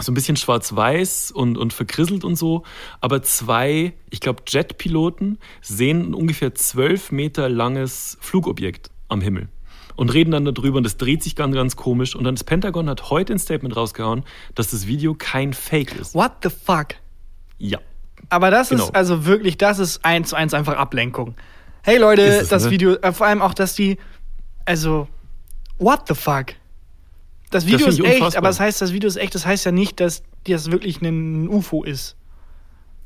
[0.00, 2.64] so ein bisschen schwarz-weiß und, und verkrisselt und so,
[3.00, 9.48] aber zwei, ich glaube, Jetpiloten sehen ein ungefähr zwölf Meter langes Flugobjekt am Himmel.
[9.96, 12.14] Und reden dann darüber und das dreht sich ganz, ganz komisch.
[12.14, 14.24] Und dann das Pentagon hat heute ein Statement rausgehauen,
[14.54, 16.14] dass das Video kein Fake ist.
[16.14, 16.88] What the fuck?
[17.58, 17.78] Ja.
[18.28, 18.84] Aber das Genau.
[18.84, 21.34] ist also wirklich, das ist eins zu eins einfach Ablenkung.
[21.82, 22.70] Hey Leute, es, das ne?
[22.70, 23.98] Video, äh, vor allem auch, dass die,
[24.64, 25.08] also,
[25.78, 26.54] what the fuck?
[27.50, 29.72] Das Video finde ist echt, aber das heißt, das Video ist echt, das heißt ja
[29.72, 32.16] nicht, dass das wirklich ein UFO ist.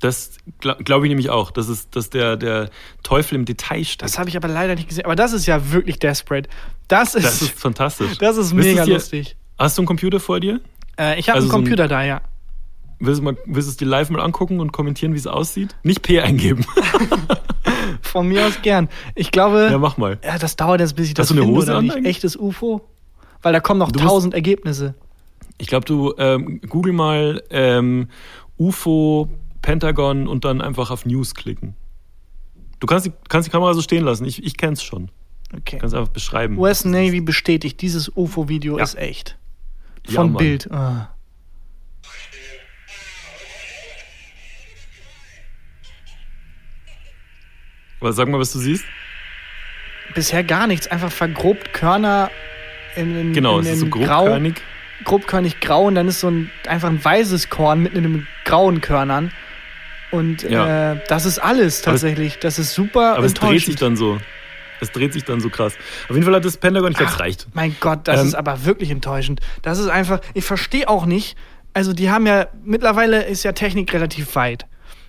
[0.01, 2.69] Das glaube glaub ich nämlich auch, dass, es, dass der, der
[3.03, 4.03] Teufel im Detail steckt.
[4.03, 5.05] Das habe ich aber leider nicht gesehen.
[5.07, 6.49] Aber das ist ja wirklich desperate.
[6.89, 8.19] Das ist, Das ist fantastisch.
[8.19, 9.37] das ist mega dir- lustig.
[9.59, 10.61] Hast du einen Computer vor dir?
[10.99, 12.21] Äh, ich habe also einen so ein- Computer da, ja.
[12.99, 15.75] Willst du, mal, willst du es dir live mal angucken und kommentieren, wie es aussieht?
[15.83, 16.65] Nicht P eingeben.
[18.03, 18.89] Von mir aus gern.
[19.15, 20.19] Ich glaube, ja, mach mal.
[20.25, 21.97] ja, das dauert jetzt, bis ich das Hast du eine finde, Hose oder an nicht.
[21.97, 22.17] eigentlich?
[22.17, 22.83] Echtes UFO?
[23.43, 24.95] Weil da kommen noch tausend Ergebnisse.
[25.59, 28.09] Ich glaube, du ähm, google mal ähm,
[28.59, 29.29] UFO,
[29.67, 31.75] Pentagon und dann einfach auf News klicken.
[32.79, 34.25] Du kannst die, kannst die Kamera so stehen lassen.
[34.25, 35.11] Ich, ich kenn's schon.
[35.53, 35.75] Okay.
[35.77, 36.57] Du kannst einfach beschreiben.
[36.57, 38.85] US Navy bestätigt, dieses UFO-Video Ja.
[38.85, 39.37] ist echt.
[40.07, 40.39] Ja, Von Mann.
[40.45, 40.71] Bild.
[40.71, 41.11] Ah.
[48.01, 48.85] Was, sag mal, was du siehst.
[50.15, 52.31] Bisher gar nichts, einfach vergrobt Körner
[52.95, 54.63] in, in, Genau, in, es ist so in grau, grobkörnig.
[55.05, 58.81] grobkörnig grau und dann ist so ein einfach ein weißes Korn mitten in den grauen
[58.81, 59.33] Körnern.
[60.11, 60.93] Und Ja.
[60.93, 62.39] äh, das ist alles Aber es- tatsächlich.
[62.39, 64.19] das ist super Aber es dreht sich dann so.
[64.81, 65.73] Es dreht sich dann so krass.
[66.09, 67.47] Auf jeden Fall hat das Pentagon, ich glaube, es reicht.
[67.55, 69.41] Mein Gott, das Ähm, ist aber wirklich enttäuschend.
[69.63, 71.37] Das ist einfach, ich verstehe auch nicht,
[71.73, 74.67] also die haben ja, mittlerweile ist ja Technik relativ weit.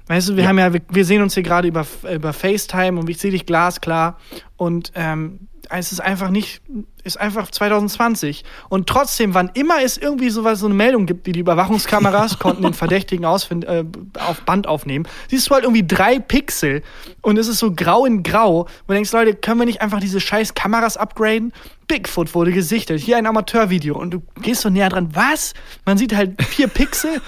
[0.08, 0.50] Weißt du, wir Ja.
[0.50, 3.46] haben ja, wir, wir sehen uns hier gerade über, über FaceTime und ich sehe dich
[3.46, 4.18] glasklar
[4.56, 6.62] und ähm, es ist einfach nicht,
[7.04, 8.44] ist einfach 2020.
[8.70, 12.64] Und trotzdem, wann immer es irgendwie sowas, so eine Meldung gibt, wie die Überwachungskameras konnten
[12.64, 13.84] den Verdächtigen ausfind, äh,
[14.20, 16.84] auf Band aufnehmen, siehst du halt irgendwie drei Pixel
[17.22, 18.62] und es ist so grau in grau.
[18.62, 21.54] Und du denkst, Leute, können wir nicht einfach diese scheiß Kameras upgraden?
[21.88, 25.10] Bigfoot wurde gesichtet, hier ein Amateurvideo und du gehst so näher dran.
[25.14, 25.54] Was?
[25.86, 27.22] Man sieht halt vier Pixel.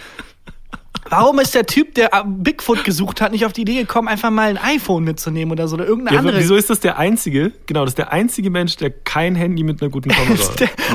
[1.08, 4.30] Warum ist der Typ, der äh, Bigfoot gesucht hat, nicht auf die Idee gekommen, einfach
[4.30, 7.52] mal ein iPhone mitzunehmen oder so oder irgendeine Ja, andere wieso ist das der einzige?
[7.66, 10.36] Genau, das ist der einzige Mensch, der kein Handy mit einer guten Kamera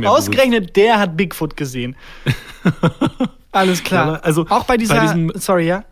[0.00, 1.96] mehr ausgerechnet der hat Bigfoot gesehen.
[3.52, 4.06] Alles klar.
[4.06, 5.84] Ja, aber also auch bei dieser, bei diesem- sorry, ja?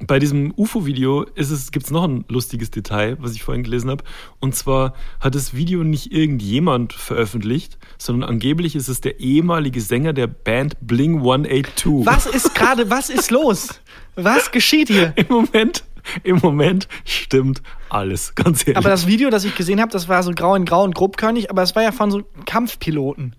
[0.00, 1.24] Bei diesem UFO-Video
[1.70, 4.04] gibt es noch ein lustiges Detail, was ich vorhin gelesen habe.
[4.40, 10.12] Und zwar hat das Video nicht irgendjemand veröffentlicht, sondern angeblich ist es der ehemalige Sänger
[10.12, 12.06] der Band Bling 182.
[12.06, 13.80] Was ist gerade, was ist los?
[14.16, 15.12] Was geschieht hier?
[15.16, 15.84] Im Moment,
[16.22, 18.76] im Moment stimmt alles, ganz ehrlich.
[18.76, 21.50] Aber das Video, das ich gesehen habe, das war so grau in grau und grobkörnig,
[21.50, 23.34] aber es war ja von so Kampfpiloten.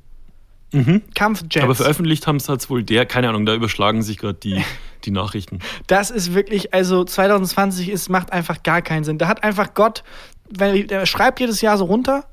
[1.13, 1.55] Kampfjets.
[1.55, 1.61] Mhm.
[1.63, 4.63] Aber veröffentlicht haben es halt wohl der, keine Ahnung, da überschlagen sich gerade die,
[5.05, 5.59] die Nachrichten.
[5.87, 9.17] Das ist wirklich, also 2020 ist, macht einfach gar keinen Sinn.
[9.17, 10.03] Da hat einfach Gott,
[10.49, 12.25] wenn, der schreibt jedes Jahr so runter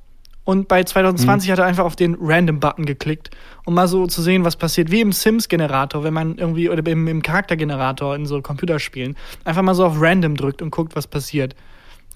[0.44, 3.30] und bei 2020 hat er einfach auf den Random-Button geklickt,
[3.64, 4.90] um mal so zu sehen, was passiert.
[4.90, 9.74] Wie im Sims-Generator, wenn man irgendwie, oder im, im Charaktergenerator in so Computerspielen, einfach mal
[9.74, 11.54] so auf Random drückt und guckt, was passiert.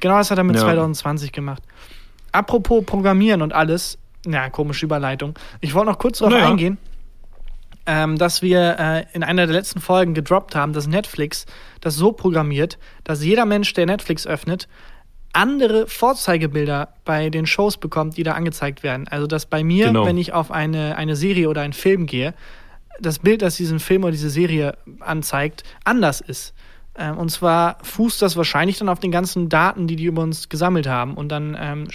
[0.00, 0.62] Genau das hat er mit Ja.
[0.62, 1.62] 2020 gemacht.
[2.32, 3.96] Apropos Programmieren und alles,
[4.26, 5.34] na, komische Überleitung.
[5.60, 6.48] Ich wollte noch kurz darauf Naja.
[6.48, 6.78] eingehen
[7.86, 11.46] ähm, dass wir äh, in einer der letzten Folgen gedroppt haben, dass Netflix
[11.80, 14.68] das so programmiert, dass jeder Mensch, der Netflix öffnet,
[15.32, 19.06] andere Vorzeigebilder bei den Shows bekommt, die da angezeigt werden.
[19.08, 20.04] Also dass bei mir, Genau.
[20.06, 22.34] wenn ich auf eine, eine Serie oder einen Film gehe,
[23.00, 26.54] das Bild, das diesen Film oder diese Serie anzeigt, anders ist.
[26.98, 30.48] Ähm, und zwar fußt das wahrscheinlich dann auf den ganzen Daten, die die über uns
[30.48, 31.14] gesammelt haben.
[31.14, 31.88] Und dann ähm,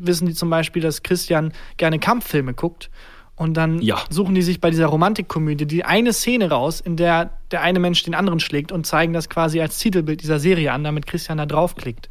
[0.00, 2.90] wissen die zum Beispiel, dass Christian gerne Kampffilme guckt.
[3.36, 3.98] Und dann Ja.
[4.08, 8.02] suchen die sich bei dieser Romantikkomödie die eine Szene raus, in der der eine Mensch
[8.02, 11.46] den anderen schlägt und zeigen das quasi als Titelbild dieser Serie an, damit Christian da
[11.46, 12.08] draufklickt.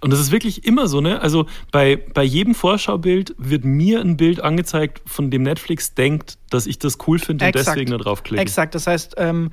[0.00, 1.20] Und das ist wirklich immer so, ne?
[1.20, 6.66] Also bei, bei jedem Vorschaubild wird mir ein Bild angezeigt, von dem Netflix denkt, dass
[6.66, 8.40] ich das cool finde und deswegen da draufklicke.
[8.42, 9.50] Exakt, das heißt, ähm,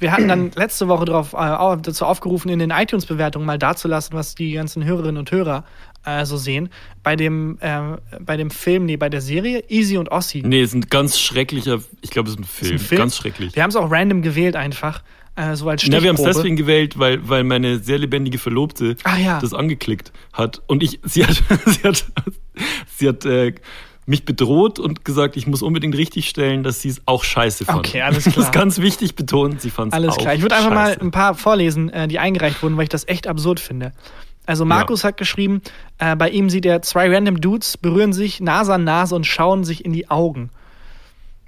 [0.00, 4.34] wir hatten dann letzte Woche drauf, äh, dazu aufgerufen, in den iTunes-Bewertungen mal dazulassen, was
[4.34, 5.64] die ganzen Hörerinnen und Hörer
[6.20, 6.68] äh, so sehen.
[7.02, 10.42] Bei dem, äh, bei dem Film, nee, bei der Serie Easy und Ossi.
[10.44, 12.72] Nee, es ist ein ganz schrecklicher, ich glaube, es ist ein Film.
[12.74, 12.98] Ein Film?
[13.00, 13.54] Ganz schrecklich.
[13.56, 15.02] Wir haben es auch random gewählt einfach,
[15.36, 18.96] äh, so als Na, wir haben es deswegen gewählt, weil, weil meine sehr lebendige Verlobte
[19.04, 19.38] Ah, ja.
[19.40, 20.62] das angeklickt hat.
[20.66, 22.04] Und ich, sie hat, sie hat,
[22.96, 23.54] sie hat äh,
[24.06, 27.80] mich bedroht und gesagt, ich muss unbedingt richtig stellen, dass sie es auch scheiße fand.
[27.86, 28.46] Okay, alles Das klar.
[28.46, 30.34] ist ganz wichtig betont, sie fand es Alles auch klar.
[30.34, 31.00] Ich würde einfach mal scheiße.
[31.02, 33.92] ein paar vorlesen, äh, die eingereicht wurden, weil ich das echt absurd finde.
[34.48, 35.60] Also Markus hat geschrieben,
[35.98, 39.62] äh, bei ihm sieht er zwei random Dudes berühren sich Nase an Nase und schauen
[39.62, 40.48] sich in die Augen.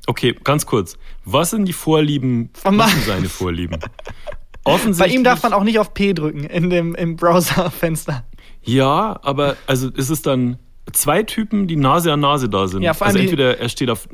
[0.07, 0.99] Okay, ganz kurz.
[1.25, 3.79] Was sind die Vorlieben, Von was sind seine Vorlieben?
[4.99, 8.25] Bei ihm darf man auch nicht auf P drücken in dem, im Browserfenster.
[8.63, 10.59] Ja, aber also ist es dann
[10.93, 12.83] zwei Typen, die Nase an Nase da sind.
[12.83, 14.07] Ja, vor allem also die- entweder er steht auf.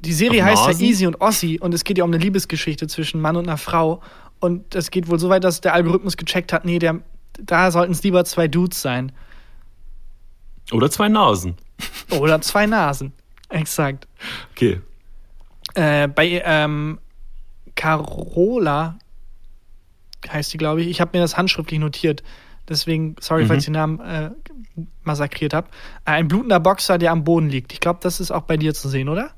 [0.00, 0.80] Die Serie Auf heißt Nasen?
[0.82, 3.56] ja Easy und Ossi und es geht ja um eine Liebesgeschichte zwischen Mann und einer
[3.56, 4.02] Frau.
[4.38, 7.00] Und es geht wohl so weit, dass der Algorithmus gecheckt hat, nee, der,
[7.40, 9.12] da sollten es lieber zwei Dudes sein.
[10.72, 11.56] Oder zwei Nasen.
[12.10, 13.12] Oder zwei Nasen.
[13.48, 14.08] Exakt.
[14.52, 14.80] Okay.
[15.74, 16.98] Äh, bei ähm,
[17.74, 18.98] Carola
[20.28, 20.88] heißt die, glaube ich.
[20.88, 22.22] Ich habe mir das handschriftlich notiert.
[22.68, 23.48] Deswegen, sorry, Mhm.
[23.48, 24.30] falls ich den Namen äh,
[25.04, 25.68] massakriert habe.
[26.04, 27.72] Ein blutender Boxer, der am Boden liegt.
[27.72, 29.30] Ich glaube, das ist auch bei dir zu sehen, oder?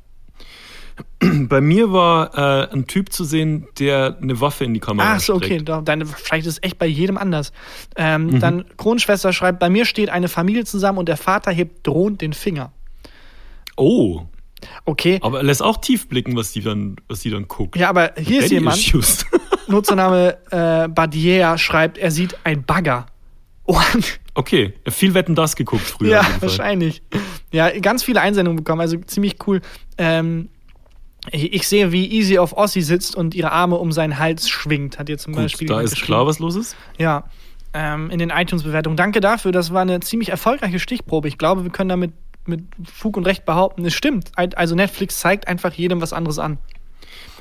[1.21, 2.37] Bei mir war
[2.69, 5.63] äh, ein Typ zu sehen, der eine Waffe in die Kamera Ach so, okay.
[5.63, 7.53] Deine, vielleicht ist es echt bei jedem anders.
[7.97, 8.41] Ähm, Mhm.
[8.41, 12.33] Dann Kronschwester schreibt, bei mir steht eine Familie zusammen und der Vater hebt drohend den
[12.33, 12.73] Finger.
[13.77, 14.23] Oh,
[14.85, 15.21] Okay.
[15.23, 17.77] aber er lässt auch tief blicken, was die dann, was die dann guckt.
[17.77, 19.25] Ja, aber hier ist Daddy jemand, Issues.
[19.69, 23.07] Nutzername äh, Badier schreibt, er sieht ein Bagger.
[23.71, 23.79] Oh,
[24.35, 26.09] Okay, viel Wetten das geguckt früher.
[26.11, 27.03] ja, wahrscheinlich.
[27.53, 29.61] Ja, ganz viele Einsendungen bekommen, also ziemlich cool.
[29.99, 30.49] Ähm,
[31.33, 35.09] ich, sehe, wie Easy auf Ossi sitzt und ihre Arme um seinen Hals schwingt, hat
[35.09, 36.77] ihr zum Gut, Beispiel da ist klar, was los ist.
[36.99, 37.25] Ja,
[37.75, 38.97] ähm, in den iTunes-Bewertungen.
[38.97, 41.29] Danke dafür, das war eine ziemlich erfolgreiche Stichprobe.
[41.29, 42.13] Ich glaube, wir können damit
[42.47, 44.33] mit Fug und Recht behaupten, es stimmt.
[44.37, 46.59] Also Netflix zeigt einfach jedem was anderes an.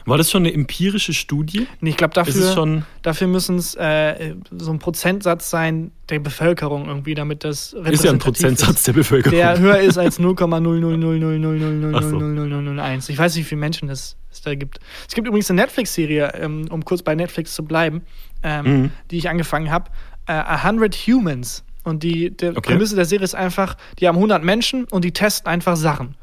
[0.08, 1.68] War das schon eine empirische Studie?
[1.82, 6.88] Und ich glaube, Ist dafür, dafür müssen es äh, so ein Prozentsatz sein der Bevölkerung
[6.88, 9.38] irgendwie, damit das Ist ja ein repräsentativ Prozentsatz der Bevölkerung.
[9.38, 11.94] der höher ist als 0,00000000001.
[11.94, 13.12] Ach so.
[13.14, 14.80] Ich weiß nicht, wie viele Menschen es, es da gibt.
[15.08, 18.02] Es gibt übrigens eine Netflix-Serie, ähm, um kurz bei Netflix zu bleiben,
[18.44, 18.92] ähm, Mhm.
[19.12, 19.90] die ich angefangen habe.
[20.28, 21.64] Äh, A Hundred Humans.
[21.84, 22.62] Und die der Okay.
[22.62, 26.16] Prämisse der Serie ist einfach, die haben 100 Menschen und die testen einfach Sachen.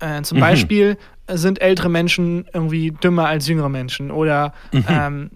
[0.00, 0.40] Äh, zum Mhm.
[0.40, 0.96] Beispiel
[1.36, 4.84] sind ältere Menschen irgendwie dümmer als jüngere Menschen oder Mhm.
[4.88, 5.30] ähm,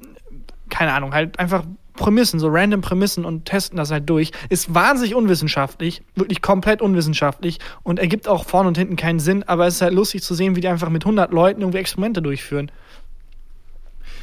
[0.70, 4.32] keine Ahnung, halt einfach Prämissen, so random Prämissen und testen das halt durch.
[4.48, 9.66] Ist wahnsinnig unwissenschaftlich, wirklich komplett unwissenschaftlich und ergibt auch vorne und hinten keinen Sinn, aber
[9.68, 12.72] es ist halt lustig zu sehen, wie die einfach mit 100 Leuten irgendwie Experimente durchführen.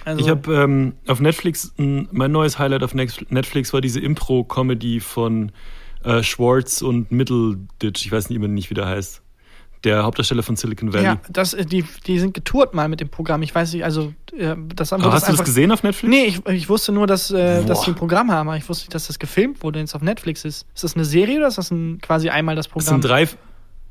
[0.03, 4.99] Also, Ich habe ähm, auf Netflix, ein, mein neues Highlight auf Netflix war diese Impro-Comedy
[4.99, 5.51] von
[6.03, 8.05] äh, Schwartz und Middleditch.
[8.05, 9.21] Ich weiß nicht immer nicht, wie der heißt.
[9.83, 11.05] Der Hauptdarsteller von Silicon Valley.
[11.05, 13.41] ja, das, äh, die, die sind getourt mal mit dem Programm.
[13.41, 16.09] Ich weiß nicht, also äh, das Aber wurde hast du das gesehen auf Netflix?
[16.09, 18.83] Nee, ich, ich wusste nur, dass, äh, dass die ein Programm haben, aber ich wusste
[18.83, 20.67] nicht, dass das gefilmt wurde, jetzt auf Netflix ist.
[20.75, 23.01] Ist das eine Serie oder ist das ein, quasi einmal das Es Programm?
[23.01, 23.27] sind drei,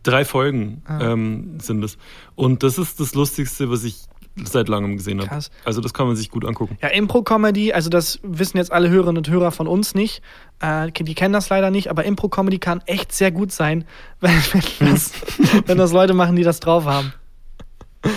[0.04, 1.12] drei Folgen Ah.
[1.12, 1.98] ähm, sind es.
[2.36, 3.96] Und das ist das Lustigste, was ich
[4.36, 5.28] seit langem gesehen habe.
[5.28, 5.50] Krass.
[5.64, 6.78] Also das kann man sich gut angucken.
[6.80, 10.22] Ja, Impro-Comedy, also das wissen jetzt alle Hörerinnen und Hörer von uns nicht.
[10.60, 13.84] Äh, die kennen das leider nicht, aber Impro-Comedy kann echt sehr gut sein,
[14.20, 15.12] wenn, wenn, das,
[15.66, 17.12] wenn das Leute machen, die das drauf haben.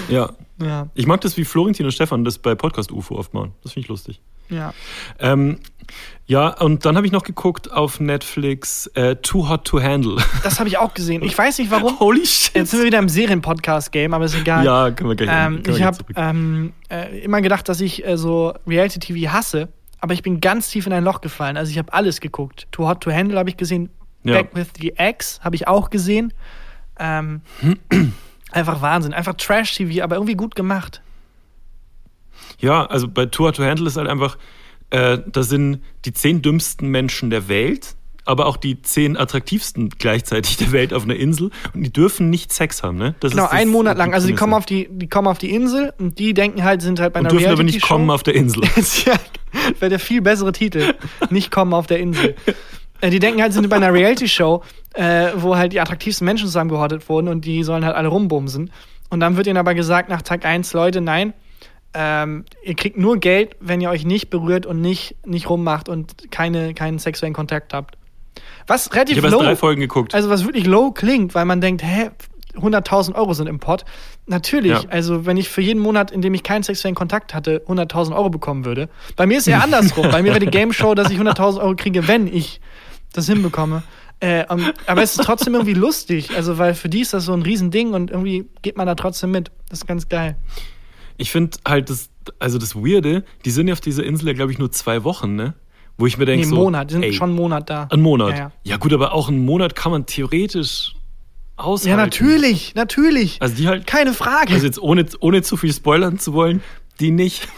[0.10, 0.32] Ja.
[0.62, 3.54] Ja, Ich mag das, wie Florentin und Stefan das bei Podcast UFO oft machen.
[3.63, 4.21] Das finde ich lustig.
[4.50, 4.74] Ja.
[5.20, 5.60] Ähm,
[6.26, 10.18] ja, und dann habe ich noch geguckt auf Netflix äh, Too Hot to Handle.
[10.44, 11.22] Das habe ich auch gesehen.
[11.24, 12.00] Ich weiß nicht warum.
[12.00, 12.56] Holy shit.
[12.56, 14.64] Jetzt sind wir wieder im Serien-Podcast-Game, aber ist egal.
[14.64, 18.18] ja, können wir gleich Ähm, können ich habe ähm, äh, immer gedacht, dass ich äh,
[18.18, 19.68] so Reality-TV hasse,
[20.00, 21.58] aber ich bin ganz tief in ein Loch gefallen.
[21.58, 22.68] Also ich habe alles geguckt.
[22.72, 23.90] Too Hot to Handle habe ich gesehen,
[24.24, 24.36] Ja.
[24.36, 26.34] Back with the Ex habe ich auch gesehen.
[27.00, 27.42] Ähm,
[28.52, 31.02] einfach Wahnsinn, einfach Trash-TV, aber irgendwie gut gemacht.
[32.63, 34.38] Ja, also bei Hot to Handle ist halt einfach,
[34.89, 40.56] äh, da sind die zehn dümmsten Menschen der Welt, aber auch die zehn attraktivsten gleichzeitig
[40.56, 43.15] der Welt auf einer Insel und die dürfen nicht Sex haben, ne?
[43.19, 44.13] Das Genau, einen Monat lang.
[44.13, 47.02] Also die kommen auf die, die kommen auf die Insel und die denken halt, sind
[47.02, 48.63] halt bei und einer dürfen aber nicht kommen auf der Insel.
[49.06, 49.19] ja,
[49.80, 50.93] wäre der viel bessere Titel.
[51.30, 52.36] Nicht kommen auf der Insel.
[53.02, 56.47] Äh, Die denken halt, sie sind bei einer Reality-Show, äh, wo halt die attraktivsten Menschen
[56.47, 58.71] zusammengehortet wurden und die sollen halt alle rumbumsen.
[59.10, 61.34] Und dann wird ihnen aber gesagt nach Tag 1, Leute, nein,
[61.94, 66.32] ähm, ihr kriegt nur Geld, wenn ihr euch nicht berührt und nicht, nicht rummacht und
[66.32, 67.98] keine, keinen sexuellen Kontakt habt.
[68.68, 70.16] Was Ich relativ erst low, drei Folgen geguckt.
[70.16, 72.10] also was wirklich low klingt, weil man denkt, hä,
[72.56, 73.84] 100.000 Euro sind im Pot.
[74.28, 74.90] Natürlich, Ja.
[74.90, 78.30] also wenn ich für jeden Monat, in dem ich keinen sexuellen Kontakt hatte, 100.000 Euro
[78.30, 78.90] bekommen würde.
[79.16, 80.10] Bei mir ist eher andersrum.
[80.12, 82.62] Bei mir wäre die Game Show, dass ich 100.000 Euro kriege, wenn ich
[83.12, 83.84] das hinbekomme.
[84.20, 87.34] Äh, um, aber es ist trotzdem irgendwie lustig, also weil für die ist das so
[87.34, 89.52] ein Riesending und irgendwie geht man da trotzdem mit.
[89.70, 90.38] Das ist ganz geil.
[91.17, 94.52] Ich finde halt das, also das Weirde, die sind ja auf dieser Insel ja, glaube
[94.52, 95.54] ich, nur zwei Wochen, ne?
[95.97, 97.88] Wo ich mir denke, Nee, so, Monat, die sind ey, schon einen Monat da.
[97.91, 98.32] ein Monat.
[98.32, 98.78] Ja, Ja, ja.
[98.78, 100.95] gut, aber auch einen Monat kann man theoretisch
[101.56, 101.89] aushalten.
[101.99, 103.39] Ja, natürlich, natürlich.
[103.41, 104.54] Also die halt, Keine Frage.
[104.54, 106.62] also jetzt ohne, ohne zu viel spoilern zu wollen,
[106.99, 107.47] die nicht.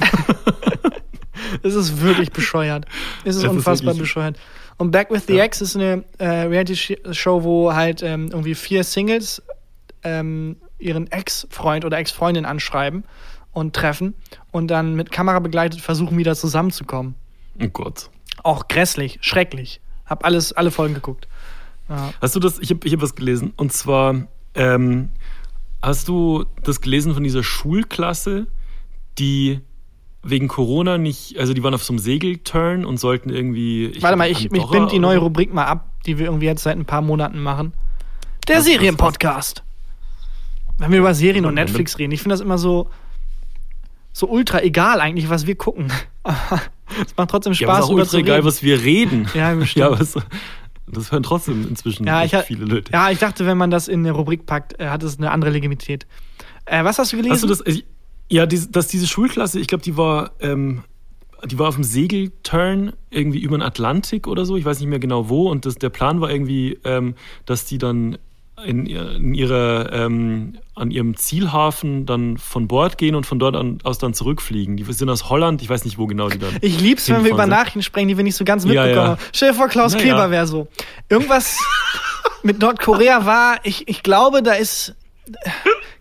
[1.64, 2.86] Es ist wirklich bescheuert.
[3.24, 4.38] Es ist Das ist unfassbar wirklich- bescheuert.
[4.78, 5.46] Und Back with the Ja.
[5.46, 9.42] Ex ist eine äh, Reality-Show, wo halt ähm, irgendwie vier Singles
[10.04, 13.04] ähm, ihren Ex-Freund oder Ex-Freundin anschreiben
[13.56, 14.14] und treffen
[14.52, 17.16] und dann mit Kamera begleitet versuchen, wieder zusammenzukommen.
[17.64, 18.10] Oh Gott.
[18.44, 19.80] Auch grässlich, schrecklich.
[20.06, 21.28] Hab alles, alle Folgen geguckt.
[21.90, 22.14] Ja.
[22.22, 22.60] Hast du das?
[22.60, 23.54] Ich habe ich hab was gelesen.
[23.56, 25.10] Und zwar, ähm,
[25.82, 28.48] hast du das gelesen von dieser Schulklasse,
[29.18, 29.62] die
[30.22, 33.86] wegen Corona nicht, also die waren auf so einem Segelturn und sollten irgendwie.
[33.86, 35.20] ich Warte mal, ich, ich bind die neue.
[35.20, 37.74] Rubrik mal ab, die wir irgendwie jetzt seit ein paar Monaten machen.
[38.50, 39.64] Der Serienpodcast.
[40.78, 41.54] Wenn wir über Serien und.
[41.54, 42.90] Netflix reden, ich finde das immer so,
[44.18, 45.92] so ultra egal eigentlich, was wir gucken.
[46.24, 49.28] Es macht trotzdem Ja, Spaß, ist auch ultra egal, was wir reden.
[49.34, 49.86] Ja, bestimmt.
[49.92, 50.18] ja, es,
[50.88, 52.92] das hören trotzdem inzwischen Ja, ich, viele Leute.
[52.94, 55.52] ja, ich dachte, wenn man das in eine Rubrik packt, äh, hat es eine andere
[55.52, 56.08] Legitimität.
[56.66, 57.34] Äh, was hast du gelesen?
[57.34, 57.62] Hast du das?
[57.62, 57.82] äh,
[58.30, 60.84] Ja, dies- dass diese Schulklasse, ich glaube, die war, ähm,
[61.46, 64.56] die war auf dem Segelturn irgendwie über den Atlantik oder so.
[64.56, 65.50] Ich weiß nicht mehr genau wo.
[65.52, 68.18] Und das, der Plan war irgendwie, ähm, dass die dann
[68.66, 73.80] in, in ihrer, ähm, an ihrem Zielhafen dann von Bord gehen und von dort an,
[73.84, 74.78] aus dann zurückfliegen.
[74.78, 75.62] Die sind aus Holland.
[75.62, 76.58] Ich weiß nicht, wo genau die dann.
[76.62, 77.50] Ich lieb's, wenn wir über sind.
[77.50, 79.08] Nachrichten sprechen, die wir nicht so ganz Ja, mitbekommen ja.
[79.12, 79.22] haben.
[79.32, 80.32] Stell dir vor, Klaus Na Kleber ja.
[80.32, 80.68] wäre so.
[81.10, 81.58] Irgendwas
[82.44, 84.96] mit Nordkorea war, ich, ich glaube, da ist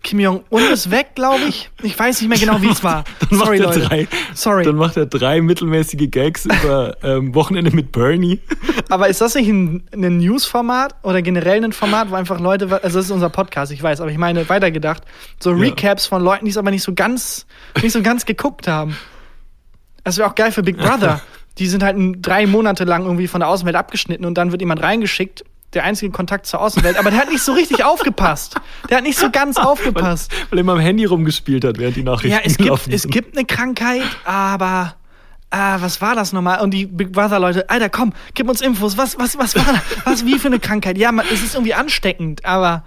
[0.05, 1.71] Kim Jong-un ist weg, glaube ich.
[1.81, 3.03] Ich weiß nicht mehr genau, wie es war.
[3.29, 3.79] Dann Sorry, macht er Leute.
[3.89, 4.63] drei, Sorry.
[4.63, 8.39] Dann macht er drei mittelmäßige Gags über ähm, Wochenende mit Bernie.
[8.89, 12.99] Aber ist das nicht ein, ein News-Format oder generell ein Format, wo einfach Leute, also
[12.99, 15.01] das ist unser Podcast, ich weiß, aber ich meine weitergedacht,
[15.39, 15.57] so Ja.
[15.57, 17.47] Recaps von Leuten, die es aber nicht so ganz,
[17.81, 18.95] nicht so ganz geguckt haben.
[20.03, 21.19] Das wäre auch geil für Big Brother.
[21.57, 24.83] Die sind halt drei Monate lang irgendwie von der Außenwelt abgeschnitten und dann wird jemand
[24.83, 28.55] reingeschickt, der einzige Kontakt zur Außenwelt, aber der hat nicht so richtig aufgepasst.
[28.89, 30.31] Der hat nicht so ganz aufgepasst.
[30.49, 33.03] Weil er immer am Handy rumgespielt hat, während die Nachrichten Ja, es gibt, gelaufen es
[33.03, 33.11] sind.
[33.11, 34.95] gibt eine Krankheit, aber
[35.51, 36.61] ah, was war das nochmal?
[36.61, 38.97] Und die Big Brother Leute, Alter, komm, gib uns Infos.
[38.97, 39.81] Was, was, was war das?
[40.05, 40.97] Was, wie für eine Krankheit?
[40.97, 42.83] Ja, man, es ist irgendwie ansteckend, aber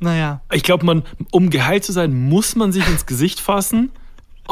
[0.00, 0.40] naja.
[0.52, 3.90] Ich glaube, man, um geheilt zu sein, muss man sich ins Gesicht fassen.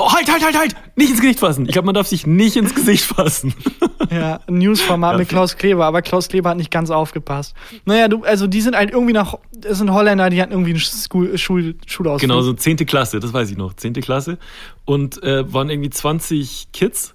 [0.00, 0.76] Oh, halt, halt, halt, halt!
[0.94, 1.66] Nicht ins Gesicht fassen.
[1.66, 3.52] Ich glaube, man darf sich nicht ins Gesicht fassen.
[4.10, 7.54] Ja, ein Newsformat Ja, mit Klaus Kleber, aber Klaus Kleber hat nicht ganz aufgepasst.
[7.84, 10.80] Naja, du, also die sind halt irgendwie noch, das sind Holländer, die hatten irgendwie einen
[10.80, 12.20] Schul, Schul, Schulausflug.
[12.30, 13.74] Genau, so zehnte Klasse, das weiß ich noch.
[13.74, 14.38] Zehnte Klasse.
[14.86, 17.14] Und äh, waren irgendwie 20 Kids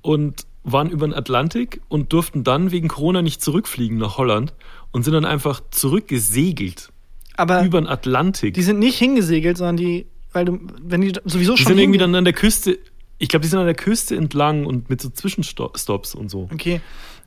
[0.00, 4.54] und waren über den Atlantik und durften dann wegen Corona nicht zurückfliegen nach Holland
[4.92, 6.90] und sind dann einfach zurückgesegelt
[7.36, 8.54] aber über den Atlantik.
[8.54, 11.98] die sind nicht hingesegelt, sondern die, weil du, wenn die sowieso Die schon sind irgendwie
[11.98, 12.78] dann an der Küste,
[13.18, 16.48] ich glaube, die sind an der Küste entlang und mit so Zwischenstops und so.
[16.52, 16.80] Okay,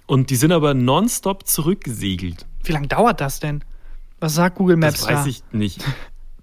[0.08, 2.46] Und die sind aber nonstop zurückgesegelt.
[2.64, 3.64] wie lange dauert das denn?
[4.20, 5.30] Was sagt Google Maps Das weiß da?
[5.30, 5.84] ich nicht.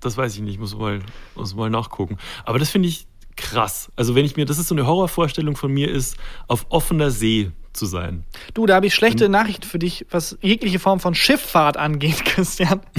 [0.01, 1.01] Das weiß ich nicht, muss mal,
[1.35, 2.17] muss mal nachgucken.
[2.45, 3.91] Aber das finde ich krass.
[3.97, 7.51] Also wenn ich mir, das ist so eine Horrorvorstellung von mir ist, auf offener See
[7.73, 8.25] zu sein.
[8.55, 9.33] Du, da habe ich schlechte Hm.
[9.33, 12.81] Nachrichten für dich, was jegliche Form von Schifffahrt angeht, Christian.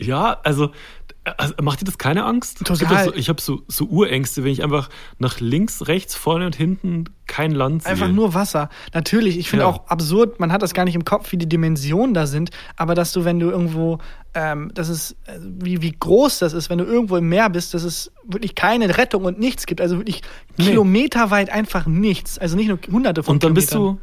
[0.00, 0.70] Ja, also,
[1.36, 2.64] also macht dir das keine Angst?
[2.64, 3.12] Total.
[3.16, 7.50] ich habe so, so Urängste, wenn ich einfach nach links, rechts, vorne und hinten kein
[7.52, 7.92] Land sehe.
[7.92, 8.70] Einfach nur Wasser.
[8.94, 9.68] Natürlich, ich finde Ja.
[9.70, 12.94] auch absurd, man hat das gar nicht im Kopf, wie die Dimensionen da sind, aber
[12.94, 13.98] dass du, wenn du irgendwo,
[14.34, 17.74] ähm, das ist, äh, wie, wie groß das ist, wenn du irgendwo im Meer bist,
[17.74, 19.80] dass es wirklich keine Rettung und nichts gibt.
[19.82, 20.22] Also wirklich
[20.56, 20.64] Nee.
[20.64, 22.38] kilometerweit einfach nichts.
[22.38, 23.96] Also nicht nur hunderte von Und dann bist Kilometern.
[23.96, 24.00] du,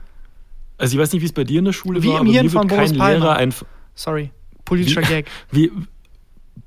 [0.77, 2.31] also ich weiß nicht, wie es bei dir in der Schule Wie war, im aber
[2.31, 3.19] Hirn mir von wird Boris kein Palmer.
[3.19, 3.65] Lehrer einfach.
[3.95, 4.29] Sorry,
[4.67, 5.27] politischer Wie- Gag.
[5.51, 5.71] Wie,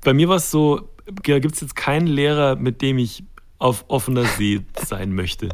[0.03, 3.23] bei mir war es so, da gibt es jetzt keinen Lehrer, mit dem ich
[3.59, 5.49] auf offener See sein möchte.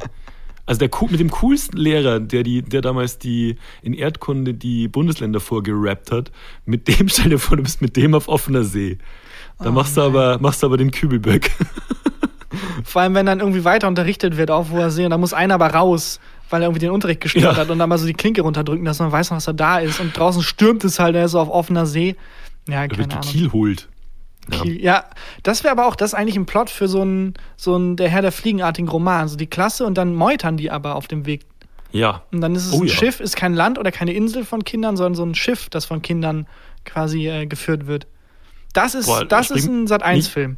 [0.66, 5.40] Also der mit dem coolsten Lehrer, der die, der damals die in Erdkunde die Bundesländer
[5.40, 6.32] vorgerappt hat,
[6.66, 8.98] mit dem stell dir vor, du bist mit dem auf offener See.
[9.60, 11.50] Da Oh machst du aber machst du aber den Kübelböck.
[12.84, 15.56] Vor allem, wenn dann irgendwie weiter unterrichtet wird auf hoher See und da muss einer
[15.56, 17.56] aber raus, weil er irgendwie den Unterricht gestört Ja.
[17.56, 20.00] hat und dann mal so die Klinke runterdrücken, dass man weiß, was er da ist.
[20.00, 22.16] Und draußen stürmt es halt, er ist so auf offener See.
[22.68, 23.22] Ja, keine Ahnung.
[23.22, 23.88] gekielholt.
[24.52, 24.62] Ja.
[24.62, 24.82] Kiel.
[24.82, 25.04] Ja,
[25.44, 28.22] das wäre aber auch das eigentlich ein Plot für so einen so ein der Herr
[28.22, 29.28] der Fliegenartigen Roman.
[29.28, 31.42] So die Klasse und dann meutern die aber auf dem Weg.
[31.92, 32.24] Ja.
[32.32, 32.94] Und dann ist es Oh ein ja.
[32.94, 36.02] Schiff, ist kein Land oder keine Insel von Kindern, sondern so ein Schiff, das von
[36.02, 36.48] Kindern
[36.86, 38.08] quasi äh, geführt wird.
[38.74, 40.58] Das ist, Boah, das ist ein Sat-1-Film.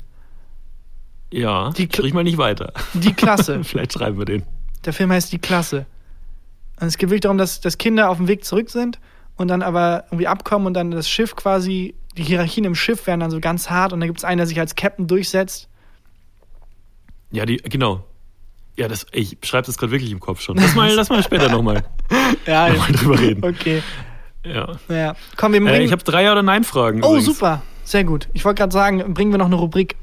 [1.31, 1.69] Ja.
[1.71, 2.73] Die Sprich mal nicht weiter.
[2.93, 3.63] Die Klasse.
[3.63, 4.43] Vielleicht schreiben wir den.
[4.89, 5.85] Der Film heißt Die Klasse.
[6.81, 8.99] Und es geht wirklich darum, dass, dass Kinder auf dem Weg zurück sind
[9.35, 13.19] und dann aber irgendwie abkommen und dann das Schiff quasi, die Hierarchien im Schiff werden
[13.19, 15.69] dann so ganz hart und dann gibt es einen, der sich als Captain durchsetzt.
[17.29, 18.03] Ja, die, genau.
[18.77, 20.57] Ja, das, ich schreibe das gerade wirklich im Kopf schon.
[20.57, 21.83] Lass mal, lass mal später nochmal
[22.47, 23.45] Ja, noch mal drüber reden.
[23.45, 23.83] Okay.
[24.43, 24.71] Ja.
[24.87, 25.15] Ja.
[25.37, 25.81] Komm, wir bringen.
[25.81, 27.03] Äh, ich habe drei Ja- oder Nein-Fragen.
[27.03, 27.25] oh, übrigens.
[27.25, 27.61] super.
[27.83, 28.27] Sehr gut.
[28.33, 29.97] Ich wollte gerade sagen, bringen wir noch eine Rubrik,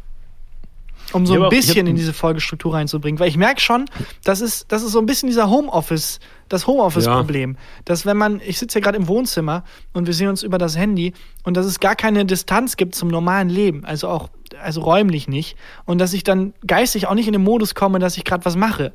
[1.16, 3.18] um so Ich ein ich bisschen in diese Folgestruktur reinzubringen.
[3.18, 3.86] Weil ich merke schon,
[4.24, 7.56] das ist, das ist so ein bisschen dieser Homeoffice, das Homeoffice-Problem.
[7.84, 10.76] Dass wenn man, ich sitze ja gerade im Wohnzimmer und wir sehen uns über das
[10.76, 11.12] Handy
[11.44, 14.28] und dass es gar keine Distanz gibt zum normalen Leben, also auch,
[14.62, 15.56] also räumlich nicht.
[15.84, 18.56] Und dass ich dann geistig auch nicht in den Modus komme, dass ich gerade was
[18.56, 18.92] mache.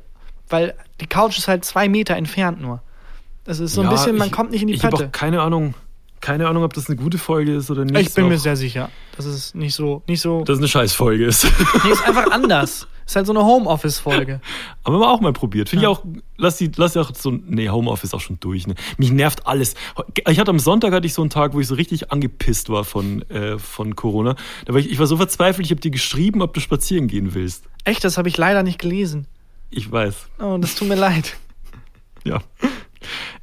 [0.48, 2.82] Weil die Couch ist halt zwei Meter entfernt nur.
[3.44, 5.08] Das ist so ein Ja, bisschen, man ich- kommt nicht in die Ich habe Pötte.
[5.08, 5.74] auch keine Ahnung,
[6.22, 8.08] keine Ahnung, ob das eine gute Folge ist oder nicht.
[8.08, 10.42] Ich bin mir sehr sicher, dass es nicht so, nicht so.
[10.44, 11.44] dass es eine Scheißfolge ist.
[11.84, 12.88] Nee, ist einfach anders.
[13.04, 14.40] Ist halt so eine Homeoffice-Folge.
[14.86, 15.68] Haben wir auch mal probiert.
[15.68, 15.90] Finde Ja.
[15.90, 16.04] ich auch,
[16.38, 18.66] lass die, lass die auch so, nee, Homeoffice auch schon durch.
[18.68, 18.74] Ne?
[18.96, 19.74] Mich nervt alles.
[20.28, 22.84] Ich hatte am Sonntag hatte ich so einen Tag, wo ich so richtig angepisst war
[22.84, 24.36] von, äh, von Corona.
[24.64, 27.34] Da war ich, ich war so verzweifelt, ich habe dir geschrieben, ob du spazieren gehen
[27.34, 27.64] willst.
[27.84, 29.26] Echt, das habe ich leider nicht gelesen.
[29.70, 30.14] Ich weiß.
[30.40, 31.36] Oh, das tut mir leid.
[32.24, 32.40] Ja.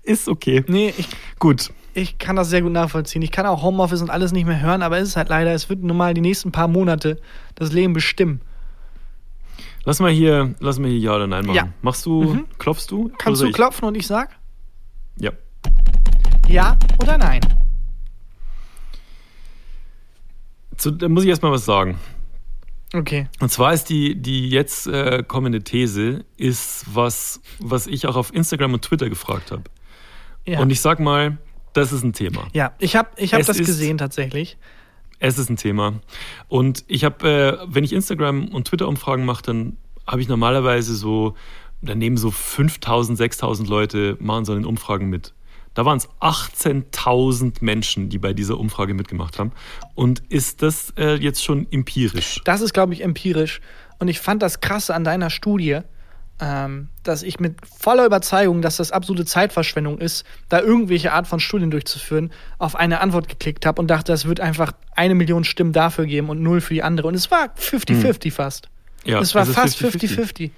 [0.03, 0.63] Ist okay.
[0.69, 1.05] Nee, ich,
[1.37, 1.69] Gut.
[1.93, 3.21] Ich kann das sehr gut nachvollziehen.
[3.21, 5.69] Ich kann auch Homeoffice und alles nicht mehr hören, aber es ist halt leider, es
[5.69, 7.19] wird nun mal die nächsten paar Monate
[7.55, 8.41] das Leben bestimmen.
[9.85, 11.55] Lass mal hier, lass mal hier Ja oder Nein machen.
[11.55, 11.69] Ja.
[11.81, 12.45] Machst du, Mhm.
[12.59, 13.11] klopfst du?
[13.17, 13.53] Kannst du ich?
[13.53, 14.37] klopfen und ich sag
[15.17, 15.31] Ja.
[16.47, 17.41] ja oder nein?
[20.77, 21.97] Zu, da muss ich erstmal was sagen.
[22.93, 23.27] Okay.
[23.39, 28.33] Und zwar ist die, die jetzt äh, kommende These, ist was, was ich auch auf
[28.33, 29.63] Instagram und Twitter gefragt habe.
[30.45, 30.59] Ja.
[30.59, 31.37] Und ich sag mal,
[31.73, 32.47] das ist ein Thema.
[32.53, 34.57] ja, ich habe ich hab Es das gesehen tatsächlich.
[35.19, 35.99] Es ist ein Thema.
[36.47, 41.35] Und ich habe, äh, wenn ich Instagram und Twitter-Umfragen mache, dann habe ich normalerweise so,
[41.81, 45.33] da nehmen so 5000, 6000 Leute, machen so in Umfragen mit.
[45.73, 49.51] Da waren es 18.000 Menschen, die bei dieser Umfrage mitgemacht haben.
[49.93, 52.41] Und ist das äh, jetzt schon empirisch?
[52.45, 53.61] Das ist, glaube ich, empirisch.
[53.99, 55.81] Und ich fand das Krasse an deiner Studie,
[56.39, 61.39] ähm, dass ich mit voller Überzeugung, dass das absolute Zeitverschwendung ist, da irgendwelche Art von
[61.39, 65.73] Studien durchzuführen, auf eine Antwort geklickt habe und dachte, es wird einfach eine Million Stimmen
[65.73, 67.07] dafür geben und null für die andere.
[67.07, 68.69] Und es war 50-50 fast.
[69.03, 70.17] Ja, es war ist fast 50-50.
[70.17, 70.51] 50-50.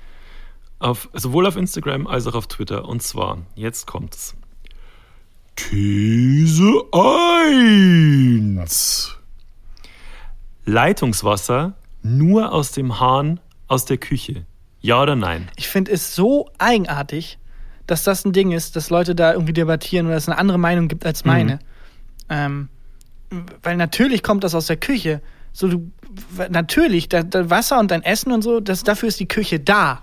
[0.80, 2.88] Auf, sowohl auf Instagram als auch auf Twitter.
[2.88, 4.36] Und zwar, jetzt kommt's.
[5.56, 9.16] These 1.
[10.66, 11.74] Leitungswasser
[12.04, 14.46] nur aus dem Hahn aus der Küche.
[14.82, 15.50] Ja oder nein?
[15.56, 17.38] Ich finde es so eigenartig,
[17.88, 20.88] dass das ein Ding ist, dass Leute da irgendwie debattieren oder es eine andere Meinung
[20.88, 21.60] gibt als meine.
[22.30, 22.70] Ähm,
[23.64, 25.22] weil natürlich kommt das aus der Küche.
[25.54, 25.92] So, du,
[26.50, 30.02] natürlich, da Wasser und dein Essen und so, das, dafür ist die Küche da.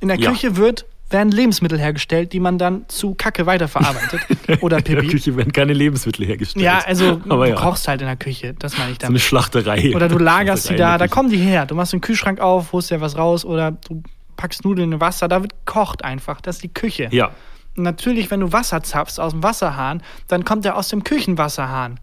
[0.00, 0.30] In der Ja.
[0.30, 4.20] Küche wird, werden Lebensmittel hergestellt, die man dann zu Kacke weiterverarbeitet.
[4.60, 5.06] Oder In der Pipi.
[5.08, 6.64] Küche werden keine Lebensmittel hergestellt.
[6.64, 9.08] Ja, also Aber du ja, kochst halt in der Küche, das meine ich so eine
[9.14, 9.22] damit.
[9.22, 9.92] Schlachterei.
[9.94, 11.66] Oder du lagerst die da, da kommen die her.
[11.66, 14.02] Du machst den Kühlschrank auf, holst dir was raus oder du
[14.36, 16.40] packst Nudeln in Wasser, da wird gekocht einfach.
[16.40, 17.08] Das ist die Küche.
[17.10, 17.30] Ja,
[17.76, 22.00] Und natürlich, wenn du Wasser zapfst aus dem Wasserhahn, dann kommt der aus dem Küchenwasserhahn.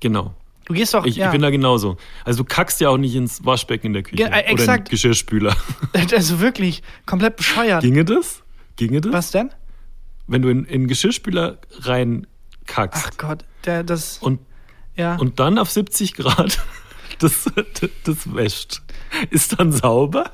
[0.00, 0.34] genau.
[0.68, 1.04] Du gehst doch.
[1.06, 1.26] Ich, ja.
[1.26, 1.96] ich bin da genauso.
[2.24, 4.16] Also du kackst ja auch nicht ins Waschbecken in der Küche.
[4.16, 5.56] Ge- äh, Oder in den Geschirrspüler.
[6.14, 7.82] also wirklich komplett bescheuert.
[7.82, 8.42] Ginge das?
[8.76, 9.12] Ginge das?
[9.12, 9.50] Was denn?
[10.26, 12.26] Wenn du in, in den Geschirrspüler rein
[12.66, 13.02] kackst.
[13.06, 14.18] Ach Gott, der, das.
[14.18, 14.40] und,
[14.94, 15.16] ja.
[15.16, 16.58] und dann auf 70 Grad
[17.18, 17.44] das,
[17.80, 18.82] das, das wäscht.
[19.30, 20.32] Ist dann sauber?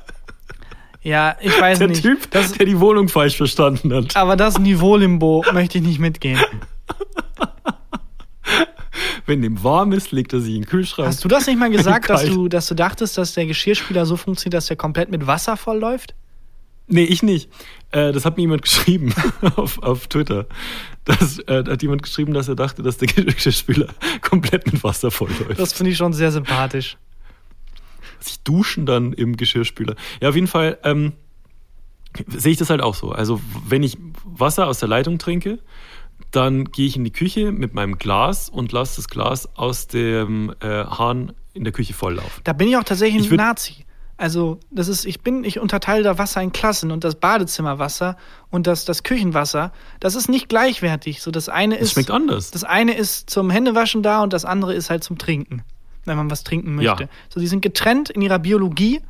[1.01, 2.01] ja, ich weiß Der nicht.
[2.01, 4.17] Typ, das, der die Wohnung falsch verstanden hat.
[4.17, 6.41] aber das Niveau-Limbo möchte ich nicht mitgehen.
[9.25, 11.07] Wenn dem warm ist, legt er sich in den Kühlschrank.
[11.07, 14.17] Hast du das nicht mal gesagt, dass du, dass du dachtest, dass der Geschirrspüler so
[14.17, 16.13] funktioniert, dass der komplett mit Wasser vollläuft?
[16.87, 17.49] Nee, ich nicht.
[17.91, 19.13] Äh, das hat mir jemand geschrieben
[19.55, 20.45] auf, auf Twitter.
[21.05, 23.87] Das, äh, da hat jemand geschrieben, dass er dachte, dass der Geschirrspüler
[24.21, 25.57] komplett mit Wasser vollläuft.
[25.57, 26.97] Das finde ich schon sehr sympathisch.
[28.19, 29.95] sich duschen dann im Geschirrspüler.
[30.21, 31.13] Ja, auf jeden Fall ähm,
[32.27, 33.11] sehe ich das halt auch so.
[33.11, 35.59] Also wenn ich Wasser aus der Leitung trinke,
[36.35, 40.53] dann gehe ich in die Küche mit meinem Glas und lasse das Glas aus dem
[40.59, 42.41] äh, Hahn in der Küche volllaufen.
[42.43, 43.85] Da bin ich auch tatsächlich Ich ein Nazi.
[44.17, 48.15] Also, das ist, ich bin, ich unterteile da Wasser in Klassen und das Badezimmerwasser
[48.49, 51.21] und das, das Küchenwasser, das ist nicht gleichwertig.
[51.21, 51.91] So, das eine ist.
[51.91, 52.51] schmeckt anders.
[52.51, 55.63] Das eine ist zum Händewaschen da und das andere ist halt zum Trinken,
[56.05, 57.03] wenn man was trinken möchte.
[57.03, 57.09] Ja.
[57.29, 59.01] So, die sind getrennt in ihrer Biologie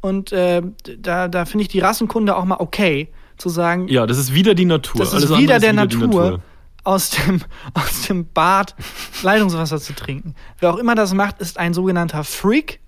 [0.00, 0.62] und äh,
[0.98, 4.54] da, da finde ich die Rassenkunde auch mal okay, zu sagen, ja, das ist wieder
[4.54, 5.00] die Natur.
[5.00, 6.42] das ist wieder der die Natur,
[6.84, 7.42] Aus, dem,
[7.74, 8.74] aus dem Bad
[9.22, 10.34] Leitungswasser zu trinken.
[10.58, 12.80] Wer auch immer das macht, ist ein sogenannter Freak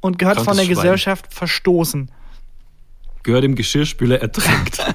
[0.00, 0.74] und gehört Krankes von der Schwein.
[0.76, 2.10] Gesellschaft verstoßen.
[3.22, 4.78] Gehört im Geschirrspüler ertränkt.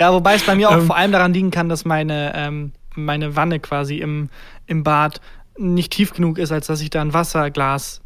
[0.00, 0.86] Ja, wobei es bei mir auch Ähm.
[0.86, 4.28] vor allem daran liegen kann, dass meine, ähm, meine Wanne quasi im,
[4.66, 5.20] im Bad
[5.56, 8.00] nicht tief genug ist, als dass ich da ein Wasserglas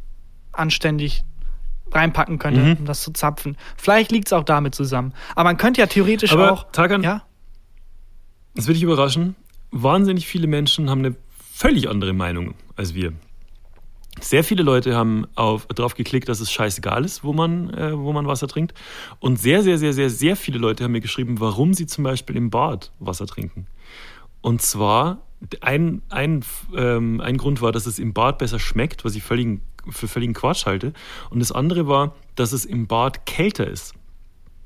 [0.53, 1.25] anständig
[1.93, 2.77] reinpacken könnte, Mhm.
[2.81, 3.57] um das zu zapfen.
[3.77, 5.15] Vielleicht liegt es auch damit zusammen.
[5.35, 6.71] Aber man könnte ja theoretisch Aber auch.
[6.73, 7.23] Tarkan, ja?
[8.55, 9.35] Das wird dich überraschen.
[9.71, 11.17] Wahnsinnig viele Menschen haben eine
[11.53, 13.13] völlig andere Meinung als wir.
[14.21, 18.13] Sehr viele Leute haben auf, darauf geklickt, dass es scheißegal ist, wo man, äh, wo
[18.13, 18.75] man Wasser trinkt.
[19.21, 22.37] Und sehr, sehr, sehr, sehr, sehr viele Leute haben mir geschrieben, warum sie zum Beispiel
[22.37, 23.67] im Bad Wasser trinken.
[24.41, 25.23] Und zwar,
[25.61, 26.45] ein, ein,
[26.77, 30.35] ähm, ein Grund war, dass es im Bad besser schmeckt, was ich völligen, für völligen
[30.35, 30.93] Quatsch halte.
[31.31, 33.95] Und das andere war, dass es im Bad kälter ist.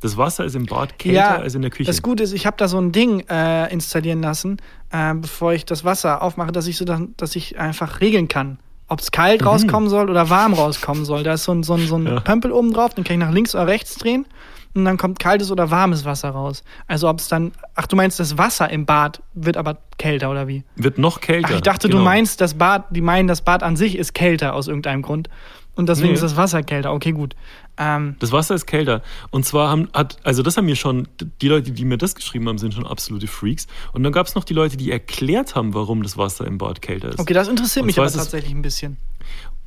[0.02, 1.84] Das Wasser ist im Bad kälter Ja, als in der Küche.
[1.84, 4.58] Das Gute ist, ich habe da so ein Ding äh, installieren lassen,
[4.90, 8.58] äh, bevor ich das Wasser aufmache, dass ich so, dann, dass ich einfach regeln kann,
[8.88, 11.22] ob es kalt rauskommen soll oder warm rauskommen soll.
[11.22, 12.20] Da ist so ein, so ein, so ein Ja.
[12.20, 14.26] Pömpel oben drauf, den kann ich nach links oder rechts drehen
[14.74, 16.64] und dann kommt kaltes oder warmes Wasser raus.
[16.86, 20.48] Also ob es dann, ach du meinst, das Wasser im Bad wird aber kälter oder
[20.48, 20.64] wie?
[20.76, 21.50] Wird noch kälter.
[21.52, 22.00] Ach, ich dachte, genau.
[22.00, 25.28] du meinst, das Bad, die meinen, das Bad an sich ist kälter aus irgendeinem Grund.
[25.74, 26.14] Und deswegen Nee.
[26.14, 26.92] ist das Wasser kälter.
[26.92, 27.34] Okay, gut.
[27.78, 29.02] Ähm, Das Wasser ist kälter.
[29.30, 31.08] Und zwar haben, hat, also das haben mir schon,
[31.40, 33.66] die Leute, die mir das geschrieben haben, sind schon absolute Freaks.
[33.92, 36.82] Und dann gab es noch die Leute, die erklärt haben, warum das Wasser im Bad
[36.82, 37.18] kälter ist.
[37.18, 38.98] okay, das interessiert mich aber es- tatsächlich ein bisschen.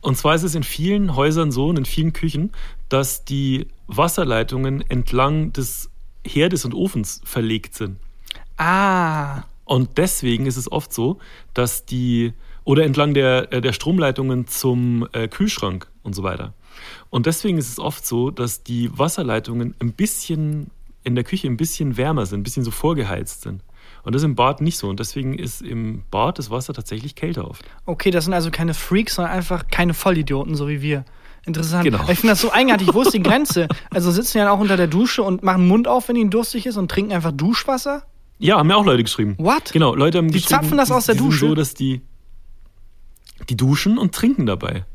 [0.01, 2.51] Und zwar ist es in vielen Häusern so und in vielen Küchen,
[2.89, 5.89] dass die Wasserleitungen entlang des
[6.23, 7.97] Herdes und Ofens verlegt sind.
[8.57, 11.17] Ah, Und deswegen ist es oft so,
[11.55, 12.33] dass die,
[12.63, 16.53] oder entlang der, äh, der Stromleitungen zum äh, Kühlschrank und so weiter.
[17.09, 20.71] Und deswegen ist es oft so, dass die Wasserleitungen ein bisschen
[21.03, 23.61] in der Küche ein bisschen wärmer sind, ein bisschen so vorgeheizt sind.
[24.03, 24.87] Und das ist im Bad nicht so.
[24.89, 27.63] Und deswegen ist im Bad das Wasser tatsächlich kälter oft.
[27.85, 31.05] okay, das sind also keine Freaks, sondern einfach keine Vollidioten, so wie wir.
[31.45, 31.83] Interessant.
[31.83, 32.01] Genau.
[32.09, 32.91] Ich finde das so eigenartig.
[32.93, 33.67] Wo ist die Grenze?
[33.91, 36.31] Also sitzen die dann auch unter der Dusche und machen den Mund auf, wenn ihnen
[36.31, 38.03] durstig ist und trinken einfach Duschwasser?
[38.39, 39.35] Ja, haben mir auch Leute geschrieben.
[39.37, 39.71] What?
[39.71, 41.47] Genau, Leute haben Die geschrieben, zapfen das aus der die sind Dusche?
[41.47, 42.01] so, dass die,
[43.49, 44.85] die duschen und trinken dabei.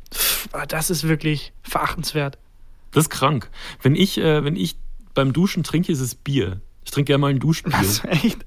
[0.68, 2.38] Das ist wirklich verachtenswert.
[2.92, 3.50] Das ist krank.
[3.82, 4.76] Wenn ich, äh, wenn ich
[5.14, 6.60] beim Duschen trinke, ist es Bier.
[6.84, 7.74] Ich trinke gerne mal ein Duschbier.
[7.74, 8.44] Also echt?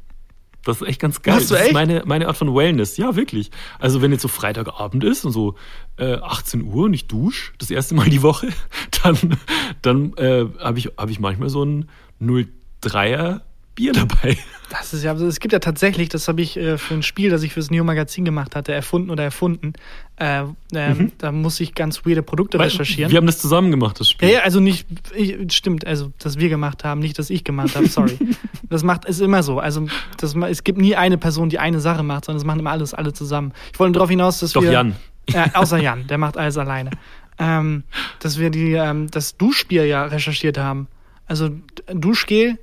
[0.65, 1.35] Das ist echt ganz geil.
[1.35, 1.67] Das echt?
[1.67, 2.97] ist meine, meine Art von Wellness.
[2.97, 3.51] Ja, wirklich.
[3.79, 5.55] Also wenn jetzt so Freitagabend ist und so
[5.97, 8.49] äh, 18 Uhr und ich dusche, das erste Mal die Woche,
[9.03, 9.37] dann,
[9.81, 11.89] dann äh, habe ich, hab ich manchmal so ein
[12.21, 13.41] 03er
[13.75, 14.37] Bier dabei.
[14.69, 17.29] Das ist ja, also es gibt ja tatsächlich, das habe ich äh, für ein Spiel,
[17.29, 19.73] das ich fürs Neo Magazin gemacht hatte, erfunden oder erfunden.
[20.17, 20.43] Äh,
[20.73, 23.11] ähm, Da muss ich ganz weirde Produkte recherchieren.
[23.11, 24.29] Wir haben das zusammen gemacht, das Ja, Spiel.
[24.31, 27.87] ja, also nicht, ich, stimmt, also, dass wir gemacht haben, nicht, dass ich gemacht habe,
[27.87, 28.17] sorry.
[28.69, 29.59] das macht, ist immer so.
[29.59, 32.71] Also, das, es gibt nie eine Person, die eine Sache macht, sondern es machen immer
[32.71, 33.53] alles, alle zusammen.
[33.73, 34.71] Ich wollte darauf hinaus, dass Doch, wir.
[34.71, 34.95] Jan.
[35.29, 36.91] Ja, außer Jan, der macht alles alleine.
[37.39, 37.83] Ähm,
[38.19, 40.87] dass wir die, ähm, das Duschbier ja recherchiert haben.
[41.27, 41.49] Also,
[41.93, 42.57] Duschgel,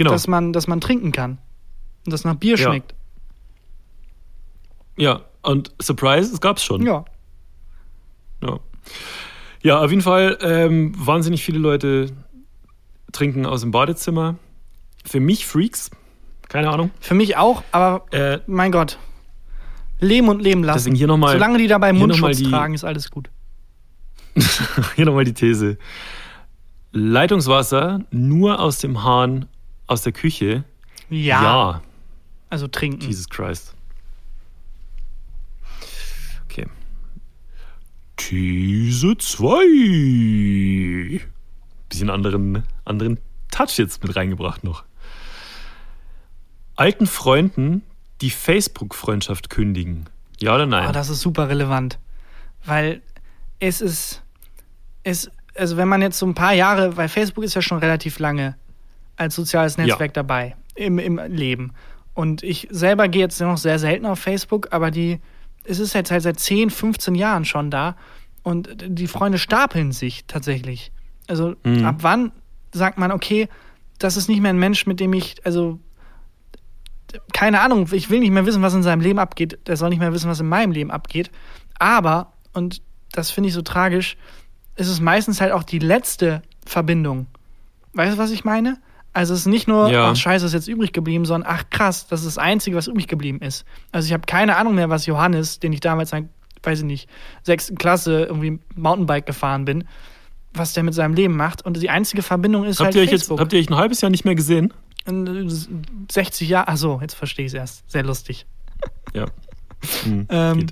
[0.00, 0.12] Genau.
[0.12, 1.38] dass man, dass man trinken kann.
[2.06, 2.68] Und das nach Bier Ja.
[2.68, 2.94] schmeckt.
[4.96, 6.82] ja, und Surprise, es gab's schon.
[6.86, 7.04] Ja.
[8.42, 8.58] Ja,
[9.62, 12.06] ja auf jeden Fall ähm, wahnsinnig viele Leute
[13.12, 14.36] trinken aus dem Badezimmer.
[15.04, 15.90] Für mich Freaks,
[16.48, 16.90] keine Ahnung.
[17.00, 18.98] Für mich auch, aber Äh, mein Gott.
[20.00, 20.78] Leben und leben lassen.
[20.78, 23.28] Deswegen hier nochmal Solange die dabei noch mal Mundschutz die- tragen, ist alles gut.
[24.96, 25.76] hier nochmal die These.
[26.92, 29.46] Leitungswasser nur aus dem Hahn
[29.90, 30.64] aus der Küche?
[31.08, 31.42] Ja.
[31.42, 31.82] ja.
[32.48, 33.06] Also trinken.
[33.06, 33.74] Jesus Christ.
[36.44, 36.66] Okay.
[38.16, 41.20] These 2.
[41.88, 43.18] Bisschen anderen, anderen
[43.50, 44.84] Touch jetzt mit reingebracht noch.
[46.76, 47.82] Alten Freunden
[48.20, 50.08] die Facebook-Freundschaft kündigen.
[50.38, 50.88] Ja oder nein?
[50.88, 51.98] Oh, das ist super relevant.
[52.64, 53.02] Weil
[53.58, 54.22] es ist,
[55.02, 58.20] es, also wenn man jetzt so ein paar Jahre, weil Facebook ist ja schon relativ
[58.20, 58.54] lange
[59.20, 61.72] als soziales Netzwerk dabei im, im Leben.
[62.14, 65.20] Und ich selber gehe jetzt noch sehr selten auf Facebook, aber die,
[65.64, 67.96] es ist jetzt halt seit 10, 15 Jahren schon da.
[68.42, 70.90] Und die Freunde stapeln sich tatsächlich.
[71.28, 71.84] Also Mhm.
[71.84, 72.32] ab wann
[72.72, 73.48] sagt man, okay,
[73.98, 75.78] das ist nicht mehr ein Mensch, mit dem ich, also
[77.34, 79.58] keine Ahnung, ich will nicht mehr wissen, was in seinem Leben abgeht.
[79.66, 81.30] Der soll nicht mehr wissen, was in meinem Leben abgeht.
[81.78, 82.80] Aber, und
[83.12, 84.16] das finde ich so tragisch,
[84.76, 87.26] ist es meistens halt auch die letzte Verbindung.
[87.92, 88.78] Weißt du, was ich meine?
[89.12, 90.10] Also es ist nicht nur, Ja.
[90.10, 93.08] ach scheiße, ist jetzt übrig geblieben, sondern ach krass, das ist das Einzige, was übrig
[93.08, 93.64] geblieben ist.
[93.92, 96.28] Also ich habe keine Ahnung mehr, was Johannes, den ich damals, in,
[96.62, 97.08] weiß ich nicht,
[97.42, 99.84] sechsten Klasse irgendwie Mountainbike gefahren bin,
[100.54, 101.64] was der mit seinem Leben macht.
[101.64, 103.40] Und die einzige Verbindung ist habt, halt ihr euch jetzt, Facebook.
[103.40, 104.72] habt ihr euch ein halbes Jahr nicht mehr gesehen?
[105.06, 105.50] In
[106.10, 107.90] 60 Jahre, ach so, jetzt verstehe ich es erst.
[107.90, 108.46] Sehr lustig.
[109.14, 109.26] Ja.
[110.04, 110.66] Hm, Ähm.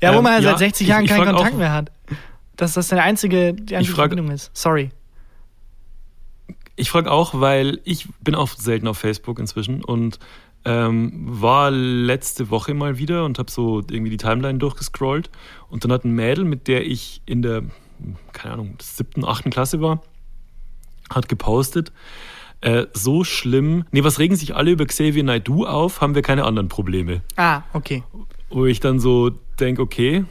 [0.00, 1.58] Ja, wo Ähm, man ja ja, seit 60 ich- Jahren ich keinen frag Kontakt auch-
[1.58, 1.90] mehr hat.
[2.56, 4.52] Dass das der einzige, die einzige frag- Verbindung ist.
[4.54, 4.90] Sorry.
[6.76, 10.18] Ich frage auch, weil ich bin auch selten auf Facebook inzwischen und
[10.64, 15.30] ähm, war letzte Woche mal wieder und habe so irgendwie die Timeline durchgescrollt
[15.68, 17.62] und dann hat ein Mädel, mit der ich in der,
[18.32, 20.02] keine Ahnung, siebten, achten Klasse war,
[21.10, 21.92] hat gepostet,
[22.62, 26.44] äh, so schlimm, nee, was regen sich alle über Xavier Naidoo auf, haben wir keine
[26.44, 27.20] anderen Probleme.
[27.36, 28.02] Ah, okay.
[28.48, 30.24] Wo ich dann so denke, okay,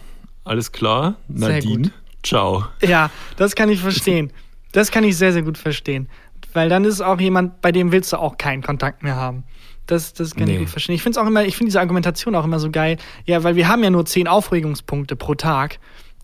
[0.44, 1.91] alles klar, Nadine,
[2.24, 2.66] ciao.
[2.82, 4.32] Ja, das kann ich verstehen.
[4.72, 6.10] Das kann ich sehr, sehr gut verstehen.
[6.54, 9.43] Weil dann ist es auch jemand, bei dem willst du auch keinen Kontakt mehr haben.
[9.88, 10.60] Das, das kann ich Nee.
[10.60, 10.95] gut verstehen.
[10.95, 12.97] Ich finde es auch immer, ich finde diese Argumentation auch immer so geil.
[13.26, 15.80] Ja, weil wir haben ja nur zehn Aufregungspunkte pro Tag.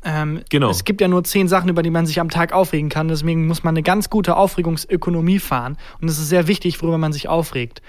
[0.05, 0.69] Ähm, Genau.
[0.69, 3.09] Es gibt ja nur zehn Sachen, über die man sich am Tag aufregen kann.
[3.09, 5.77] Deswegen muss man eine ganz gute Aufregungsökonomie fahren.
[5.99, 7.81] Und es ist sehr wichtig, worüber man sich aufregt.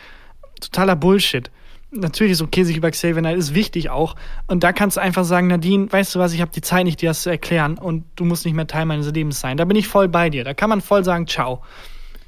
[0.60, 1.50] Totaler Bullshit.
[1.92, 4.14] Natürlich ist okay, sich über Xavier Naidoo ist wichtig auch.
[4.46, 7.00] Und da kannst du einfach sagen, Nadine, weißt du was, ich habe die Zeit nicht,
[7.00, 9.56] dir das zu erklären und du musst nicht mehr Teil meines Lebens sein.
[9.56, 10.44] Da bin ich voll bei dir.
[10.44, 11.62] Da kann man voll sagen, ciao.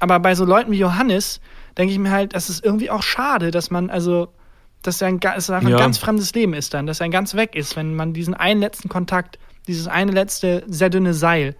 [0.03, 1.39] Aber bei so Leuten wie Johannes
[1.77, 4.27] denke ich mir halt, das ist irgendwie auch schade, dass man, also,
[4.81, 5.77] dass er ein, ga- es einfach Ja.
[5.77, 8.59] ein ganz fremdes Leben ist dann, dass er ganz weg ist, wenn man diesen einen
[8.59, 11.55] letzten Kontakt, dieses eine letzte sehr dünne Seil,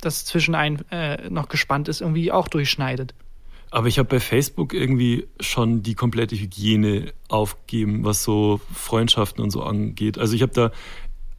[0.00, 3.14] das zwischen einen äh, noch gespannt ist, irgendwie auch durchschneidet.
[3.70, 9.50] Aber ich habe bei Facebook irgendwie schon die komplette Hygiene aufgegeben, was so Freundschaften und
[9.50, 10.16] so angeht.
[10.18, 10.70] Also ich habe da,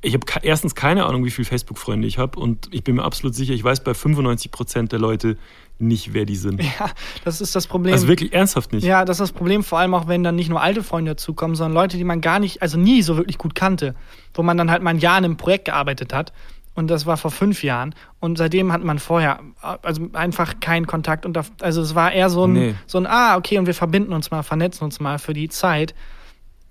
[0.03, 3.33] ich habe erstens keine Ahnung, wie viele Facebook-Freunde ich habe und ich bin mir absolut
[3.33, 5.37] sicher, ich weiß bei 95 Prozent der Leute
[5.79, 6.61] nicht, wer die sind.
[6.79, 6.89] Ja,
[7.23, 7.93] das ist das Problem.
[7.93, 8.83] Also wirklich ernsthaft nicht.
[8.83, 11.55] Ja, das ist das Problem, vor allem auch, wenn dann nicht nur alte Freunde dazukommen,
[11.55, 13.95] sondern Leute, die man gar nicht, also nie so wirklich gut kannte,
[14.33, 16.33] wo man dann halt mal ein Jahr in einem Projekt gearbeitet hat.
[16.75, 17.93] Und das war vor fünf Jahren.
[18.19, 21.25] Und seitdem hat man vorher also einfach keinen Kontakt.
[21.25, 22.75] Und da, also es war eher so ein, Nee.
[22.87, 25.93] so ein, ah, okay, und wir verbinden uns mal, vernetzen uns mal für die Zeit.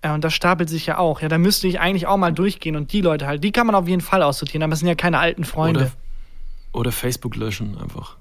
[0.05, 1.21] Ja, und das stapelt sich ja auch.
[1.21, 2.75] Ja, da müsste ich eigentlich auch mal durchgehen.
[2.77, 4.95] Und die Leute halt, die kann man auf jeden Fall aussortieren, aber es sind ja
[4.97, 5.81] keine alten Freunde.
[6.73, 8.17] Oder, oder Facebook löschen einfach.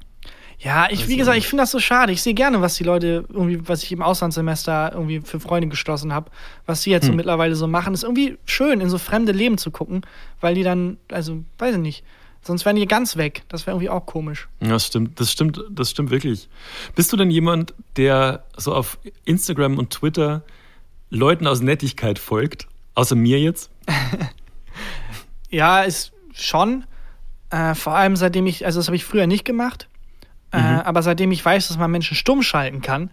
[0.59, 2.11] Ja, ich, wie gesagt, ich finde das so schade.
[2.11, 6.13] Ich sehe gerne, was die Leute irgendwie, was ich im Auslandssemester irgendwie für Freunde geschlossen
[6.13, 6.29] habe,
[6.67, 7.15] was die jetzt so Hm.
[7.15, 7.95] mittlerweile so machen.
[7.95, 10.01] Ist irgendwie schön, in so fremde Leben zu gucken,
[10.39, 12.03] weil die dann, also, weiß ich nicht,
[12.43, 13.41] sonst wären die ganz weg.
[13.49, 14.49] Das wäre irgendwie auch komisch.
[14.61, 16.47] Ja, das stimmt, das stimmt, das stimmt wirklich.
[16.93, 20.43] Bist du denn jemand, der so auf Instagram und Twitter
[21.11, 22.67] Leuten aus Nettigkeit folgt?
[22.95, 23.69] Außer mir jetzt?
[25.49, 26.85] Ja, ist schon.
[27.49, 29.89] Äh, vor allem seitdem ich, also das habe ich früher nicht gemacht,
[30.51, 33.09] äh, aber seitdem ich weiß, dass man Menschen stumm schalten kann,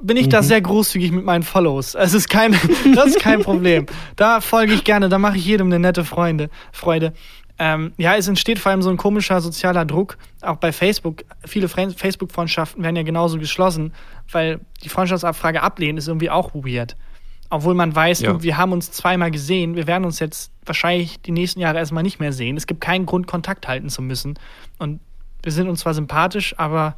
[0.00, 1.94] bin ich da sehr großzügig mit meinen Follows.
[1.94, 2.52] Es ist kein,
[2.96, 3.86] das ist kein Problem.
[4.16, 7.12] Da folge ich gerne, da mache ich jedem eine nette Freunde, Freude.
[7.58, 11.22] Ähm, ja, es entsteht vor allem so ein komischer sozialer Druck, auch bei Facebook.
[11.46, 13.94] Viele Fre- Facebook-Freundschaften werden ja genauso geschlossen,
[14.32, 16.96] weil die Freundschaftsabfrage ablehnen ist irgendwie auch weird.
[17.50, 18.32] Obwohl man weiß, Ja.
[18.32, 22.02] du, wir haben uns zweimal gesehen, wir werden uns jetzt wahrscheinlich die nächsten Jahre erstmal
[22.02, 22.56] nicht mehr sehen.
[22.56, 24.38] Es gibt keinen Grund, Kontakt halten zu müssen.
[24.78, 25.00] Und
[25.42, 26.96] wir sind uns zwar sympathisch, aber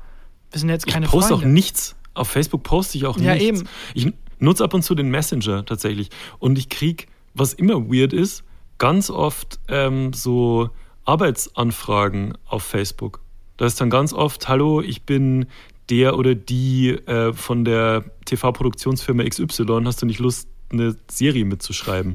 [0.50, 1.46] wir sind jetzt keine ich poste Freunde.
[1.46, 1.96] auch nichts.
[2.14, 3.44] Auf Facebook poste ich auch Ja, nichts.
[3.46, 3.68] eben.
[3.94, 6.08] Ich nutze ab und zu den Messenger tatsächlich.
[6.38, 8.42] Und ich krieg, was immer weird ist,
[8.78, 10.70] ganz oft ähm, so
[11.04, 13.20] Arbeitsanfragen auf Facebook.
[13.56, 15.46] Da ist dann ganz oft, hallo, ich bin
[15.90, 22.12] der oder die äh, von der TV-Produktionsfirma XY, hast du nicht Lust, eine Serie mitzuschreiben?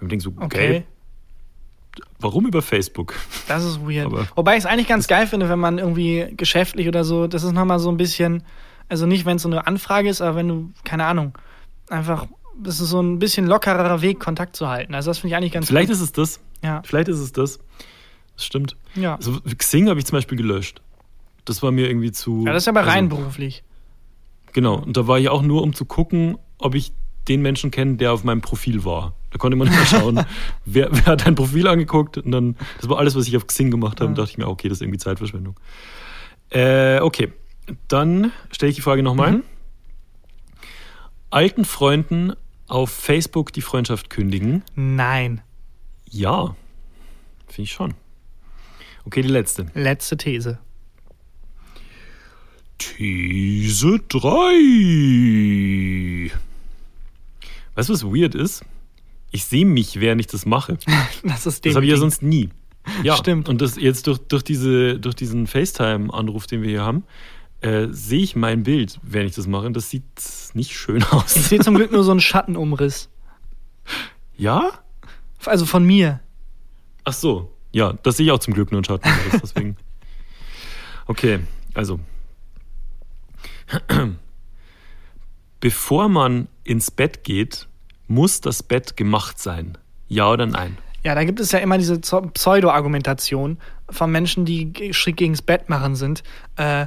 [0.00, 0.84] Und ich denke so, okay.
[0.84, 0.84] Okay,
[2.20, 3.14] warum über Facebook?
[3.48, 4.06] das ist weird.
[4.06, 7.42] Aber- Wobei ich es eigentlich ganz geil finde, wenn man irgendwie geschäftlich oder so, das
[7.42, 8.42] ist nochmal so ein bisschen,
[8.88, 11.32] also nicht, wenn es so eine Anfrage ist, aber wenn du, keine Ahnung,
[11.88, 12.26] einfach,
[12.62, 14.94] das ist so ein bisschen lockerer Weg, Kontakt zu halten.
[14.94, 15.96] Also das finde ich eigentlich ganz Vielleicht gut.
[15.96, 16.40] ist es das.
[16.62, 17.58] Ja, Vielleicht ist es das.
[18.34, 18.76] Das stimmt.
[18.94, 19.16] ja.
[19.16, 20.82] Also Xing habe ich zum Beispiel gelöscht.
[21.46, 22.44] Das war mir irgendwie zu.
[22.46, 23.62] ja, das ist aber also, rein beruflich.
[24.52, 24.76] Genau.
[24.76, 26.92] Und da war ich auch nur, um zu gucken, ob ich
[27.28, 29.14] den Menschen kenne, der auf meinem Profil war.
[29.30, 30.24] Da konnte man immer schauen,
[30.64, 32.18] wer, wer hat dein Profil angeguckt.
[32.18, 34.08] Und dann, das war alles, was ich auf Xing gemacht habe.
[34.10, 34.22] Und Ja.
[34.22, 35.58] dachte ich mir, okay, das ist irgendwie Zeitverschwendung.
[36.50, 37.32] Äh, okay.
[37.88, 39.32] Dann stelle ich die Frage nochmal.
[39.32, 39.42] Mhm.
[41.30, 42.32] Alten Freunden
[42.68, 44.62] auf Facebook die Freundschaft kündigen.
[44.74, 45.42] Nein.
[46.08, 46.54] Ja.
[47.48, 47.94] Finde ich schon.
[49.04, 49.66] Okay, die letzte.
[49.74, 50.58] Letzte These.
[52.78, 56.30] These 3.
[57.74, 58.64] Weißt du, was weird ist?
[59.30, 60.78] Ich sehe mich, während ich das mache.
[61.22, 62.48] Das ist Das habe ich ja sonst nie.
[63.02, 63.48] Ja, Stimmt.
[63.48, 67.04] Und das jetzt durch, durch, diese, durch diesen FaceTime-Anruf, den wir hier haben,
[67.60, 69.66] äh, sehe ich mein Bild, während ich das mache.
[69.66, 70.04] Und das sieht
[70.54, 71.34] nicht schön Ich aus.
[71.34, 73.08] sehe zum Glück nur so einen Schattenumriss.
[74.36, 74.70] Ja?
[75.44, 76.20] Also von mir.
[77.04, 77.52] Ach so.
[77.72, 79.08] Ja, das sehe ich auch zum Glück nur in Schatten.
[79.42, 79.76] Deswegen.
[81.08, 81.38] Okay,
[81.72, 82.00] also.
[85.60, 87.66] Bevor man ins Bett geht,
[88.08, 89.78] muss das Bett gemacht sein.
[90.08, 90.76] Ja oder nein?
[91.02, 93.58] Ja, da gibt es ja immer diese Pseudo-Argumentation
[93.88, 96.22] von Menschen, die schräg gegens Bett machen sind.
[96.56, 96.86] Äh,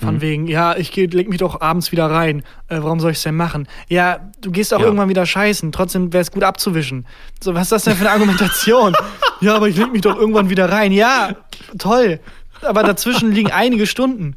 [0.00, 2.42] von wegen, ja, ich geh, leg mich doch abends wieder rein.
[2.66, 3.68] Äh, warum soll ich es denn machen?
[3.88, 4.86] Ja, du gehst auch Ja.
[4.86, 5.70] irgendwann wieder scheißen.
[5.70, 7.06] Trotzdem wäre es gut abzuwischen.
[7.40, 8.96] So, was ist das denn für eine Argumentation?
[9.40, 10.90] ja, aber ich leg mich doch irgendwann wieder rein.
[10.90, 11.36] Ja,
[11.78, 12.18] toll.
[12.62, 14.36] Aber dazwischen liegen einige Stunden.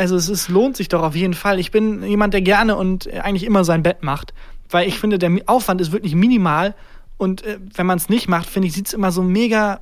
[0.00, 1.60] Also es ist, lohnt sich doch auf jeden Fall.
[1.60, 4.32] Ich bin jemand, der gerne und eigentlich immer sein Bett macht,
[4.70, 6.74] weil ich finde, der Aufwand ist wirklich minimal
[7.18, 9.80] und äh, wenn man es nicht macht, finde ich, sieht es immer so mega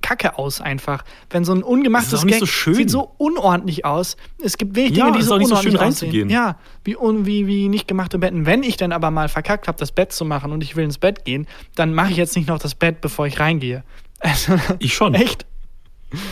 [0.00, 1.04] kacke aus einfach.
[1.30, 4.16] Wenn so ein ungemachtes Gag so sieht so unordentlich aus.
[4.42, 6.08] Es gibt wenig Ja, Dinge, die ist so auch nicht so unordentlich schön aussehen.
[6.10, 6.30] reinzugehen.
[6.30, 8.44] Ja, wie, un, wie, wie nicht gemachte Betten.
[8.44, 10.98] Wenn ich dann aber mal verkackt habe, das Bett zu machen und ich will ins
[10.98, 13.84] Bett gehen, dann mache ich jetzt nicht noch das Bett, bevor ich reingehe.
[14.18, 15.14] Also, Ich schon.
[15.14, 15.46] echt?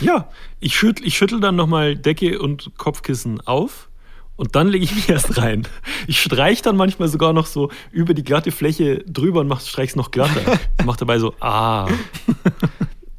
[0.01, 3.89] Ja, ich schüttel, ich schüttel dann nochmal Decke und Kopfkissen auf
[4.35, 5.67] und dann lege ich mich erst rein.
[6.07, 10.11] Ich streich dann manchmal sogar noch so über die glatte Fläche drüber und streich's noch
[10.11, 10.59] glatter.
[10.85, 11.87] mach dabei so, ah.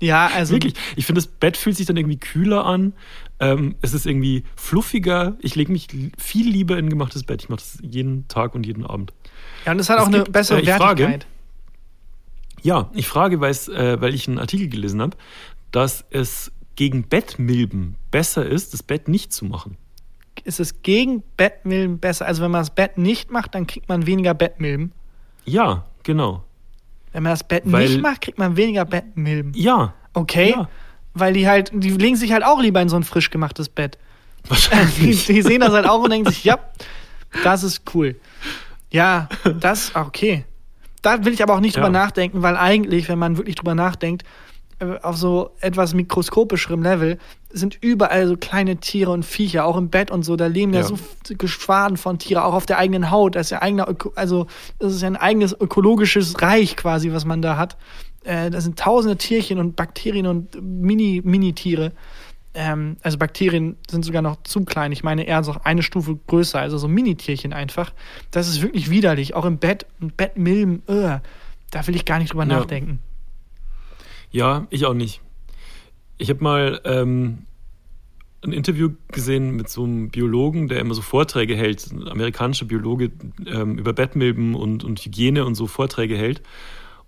[0.01, 2.93] Ja, also Wirklich, ich finde, das Bett fühlt sich dann irgendwie kühler an.
[3.41, 5.37] Ähm, es ist irgendwie fluffiger.
[5.41, 7.43] Ich lege mich viel lieber in ein gemachtes Bett.
[7.43, 9.13] Ich mache das jeden Tag und jeden Abend.
[9.67, 11.27] Ja, und es hat Es auch eine gibt, bessere äh, ich frage- Wertigkeit.
[12.63, 15.17] Ja, ich frage, äh, weil ich einen Artikel gelesen habe,
[15.73, 19.77] dass es gegen Bettmilben besser ist, das Bett nicht zu machen.
[20.45, 22.27] Ist es gegen Bettmilben besser?
[22.27, 24.93] Also wenn man das Bett nicht macht, dann kriegt man weniger Bettmilben.
[25.45, 26.45] Ja, genau.
[27.13, 29.53] Wenn man das Bett Weil- nicht macht, kriegt man weniger Bettmilben.
[29.55, 30.51] Ja, Okay?
[30.51, 30.69] Ja.
[31.15, 33.99] Weil die halt, die legen sich halt auch lieber in so ein frisch gemachtes Bett.
[34.45, 35.27] Die, wahrscheinlich.
[35.27, 36.59] die sehen das halt auch und denken sich, ja,
[37.45, 38.17] das ist cool.
[38.91, 39.29] Ja,
[39.61, 40.45] das, ah, okay.
[41.03, 41.83] Da will ich aber auch nicht Ja.
[41.83, 44.23] drüber nachdenken, weil eigentlich, wenn man wirklich drüber nachdenkt,
[45.03, 47.19] auf so etwas mikroskopischerem Level
[47.51, 50.37] sind überall so kleine Tiere und Viecher, auch im Bett und so.
[50.37, 50.87] Da leben ja, Ja.
[50.87, 50.97] so
[51.37, 53.35] Geschwaden von Tieren, auch auf der eigenen Haut.
[53.35, 54.47] Das ist ja eigener, Öko also
[54.79, 57.77] das ist ja ein eigenes ökologisches Reich quasi, was man da hat.
[58.25, 61.93] Äh, da sind tausende Tierchen und Bakterien und Mini, Mini-Tiere.
[62.55, 64.93] Ähm, also Bakterien sind sogar noch zu klein.
[64.93, 67.93] Ich meine eher so eine Stufe größer, also so Mini-Tierchen einfach.
[68.31, 69.35] Das ist wirklich widerlich.
[69.35, 71.19] Auch im Bett, im Bettmilben, uh,
[71.71, 72.59] da will ich gar nicht drüber Ja.
[72.59, 72.99] nachdenken.
[74.31, 75.21] Ja, ich auch nicht.
[76.19, 77.47] Ich habe mal ähm,
[78.43, 83.11] ein Interview gesehen mit so einem Biologen, der immer so Vorträge hält, ein amerikanischer Biologe
[83.47, 86.43] ähm, über Bettmilben und, und Hygiene und so Vorträge hält.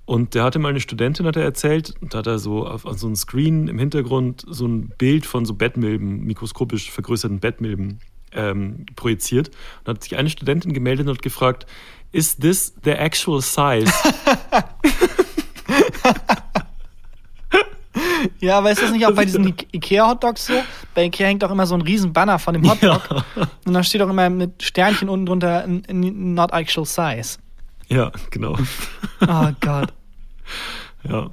[0.06, 2.84] Und der hatte mal eine Studentin, hat er erzählt, und da hat er so auf,
[2.84, 8.00] auf so einem Screen im Hintergrund so ein Bild von so Bettmilben, mikroskopisch vergrößerten Bettmilben
[8.32, 9.50] ähm, projiziert.
[9.80, 11.66] Und hat sich eine Studentin gemeldet und gefragt,
[12.10, 13.92] is this the actual size?
[18.40, 20.54] Ja, aber ist das nicht auch bei diesen Ikea-Hotdogs so?
[20.94, 23.02] Bei Ikea hängt auch immer so ein riesen Banner von dem Hotdog.
[23.66, 27.38] Und da steht auch immer mit Sternchen unten drunter not actual size.
[27.88, 28.56] ja, genau.
[29.26, 29.92] Oh Gott.
[31.08, 31.30] Ja,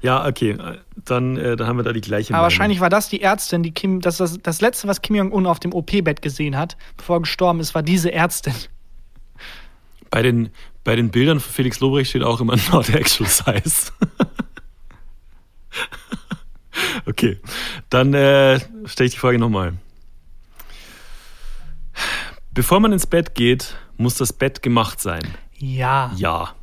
[0.00, 0.56] ja okay.
[1.04, 2.44] Dann, äh, dann haben wir da die gleiche Aber Meinung.
[2.44, 5.60] wahrscheinlich war das die Ärztin, die Kim, das, das, das letzte, was Kim Jong-un auf
[5.60, 8.54] dem OP-Bett gesehen hat, bevor er gestorben ist, war diese Ärztin.
[10.08, 10.48] Bei den,
[10.84, 13.92] bei den Bildern von Felix Lobrecht steht auch immer not actual size.
[17.10, 17.38] Okay,
[17.90, 19.74] dann äh, stelle ich die Frage nochmal.
[22.52, 25.22] Bevor man ins Bett geht, muss das Bett gemacht sein.
[25.58, 26.12] Ja.
[26.16, 26.54] Ja.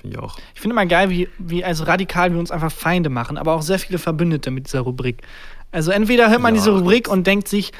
[0.00, 0.38] Finde ich auch.
[0.54, 3.62] Ich finde immer geil, wie, wie also radikal wir uns einfach Feinde machen, aber auch
[3.62, 5.22] sehr viele Verbündete mit dieser Rubrik.
[5.70, 6.60] Also entweder hört man Ja.
[6.60, 7.72] diese Rubrik und denkt sich,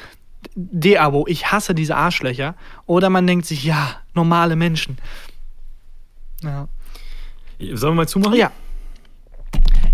[0.55, 2.55] De-Abo, ich hasse diese Arschlöcher,
[2.85, 4.97] oder man denkt sich, ja, normale Menschen.
[6.41, 6.67] Ja.
[7.59, 8.35] Sollen wir mal zumachen?
[8.35, 8.51] Ja.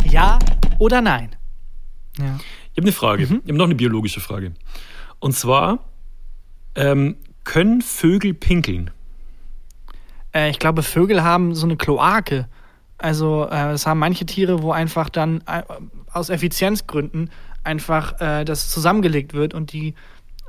[0.05, 0.39] Ja
[0.79, 1.35] oder nein?
[2.19, 2.37] Ja.
[2.71, 3.23] Ich habe eine Frage.
[3.23, 4.53] Ich habe noch eine biologische Frage.
[5.19, 5.79] Und zwar,
[6.75, 8.91] ähm, können Vögel pinkeln?
[10.33, 12.47] Äh, ich glaube, Vögel haben so eine Kloake.
[12.97, 15.63] Also, äh, das haben manche Tiere, wo einfach dann äh,
[16.11, 17.31] aus Effizienzgründen
[17.63, 19.95] einfach äh, das zusammengelegt wird und die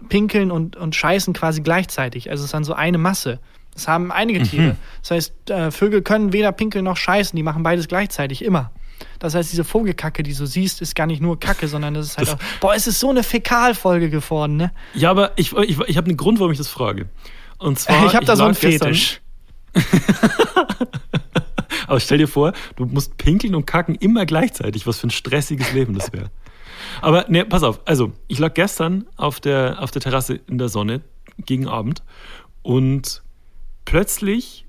[0.09, 2.31] pinkeln und, und scheißen quasi gleichzeitig.
[2.31, 3.41] Also, es ist dann so eine Masse.
[3.73, 4.77] Das haben einige Tiere.
[5.01, 7.37] Das heißt, äh, Vögel können weder pinkeln noch scheißen.
[7.37, 8.73] Die machen beides gleichzeitig, immer.
[9.19, 12.19] Das heißt, diese Vogelkacke, die du siehst, ist gar nicht nur Kacke, sondern das ist
[12.19, 12.39] halt auch.
[12.61, 14.73] Boah, es ist so eine Fäkalfolge geworden, ne?
[14.95, 17.09] Ja, aber ich, ich, ich habe einen Grund, warum ich das frage.
[17.59, 19.21] Und zwar, ich habe da so einen Fetisch.
[21.87, 24.87] Aber stell dir vor, du musst pinkeln und kacken immer gleichzeitig.
[24.87, 26.31] Was für ein stressiges Leben das wäre.
[27.01, 27.81] Aber ne, pass auf.
[27.85, 31.03] Also, ich lag gestern auf der, auf der Terrasse in der Sonne
[31.47, 32.05] gegen Abend
[32.63, 33.23] und
[33.85, 34.67] plötzlich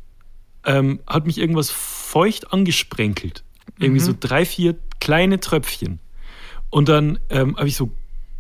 [0.66, 3.44] ähm, hat mich irgendwas feucht angesprenkelt.
[3.82, 6.00] Irgendwie so drei, vier kleine Tröpfchen.
[6.70, 7.92] Und dann ähm, habe ich so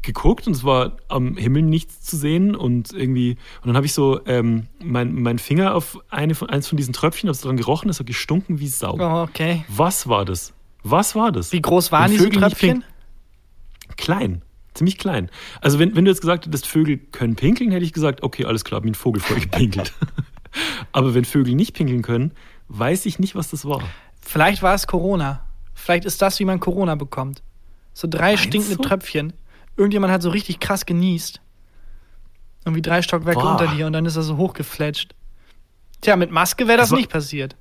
[0.02, 3.32] geguckt und es war am Himmel nichts zu sehen und irgendwie
[3.62, 6.94] und dann habe ich so ähm, mein, mein Finger auf eine von, eins von diesen
[6.94, 8.98] Tröpfchen, habe dran gerochen, es hat gestunken wie Sau.
[9.00, 9.64] Oh, okay.
[9.68, 10.54] Was war das?
[10.84, 11.52] Was war das?
[11.52, 12.84] Wie groß waren diese Tröpfchen?
[13.98, 14.42] Klein,
[14.74, 15.30] ziemlich klein.
[15.62, 18.64] Also wenn, wenn du jetzt gesagt hättest, Vögel können pinkeln, hätte ich gesagt, okay, alles
[18.64, 19.94] klar, hab ein Vogel voll gepinkelt.
[20.92, 22.32] Aber wenn Vögel nicht pinkeln können,
[22.68, 23.84] weiß ich nicht, was das war.
[24.32, 25.42] Vielleicht war es Corona.
[25.74, 27.44] Vielleicht ist das, wie man Corona bekommt.
[27.94, 28.84] So drei Meinst stinkende du?
[28.84, 29.34] Tröpfchen.
[29.76, 31.42] Irgendjemand hat so richtig krass genießt.
[32.64, 33.52] Irgendwie drei Stockwerke Boah.
[33.52, 35.16] unter dir und dann ist er so hochgefletscht.
[36.00, 37.58] Tja, mit Maske wäre das war- nicht passiert.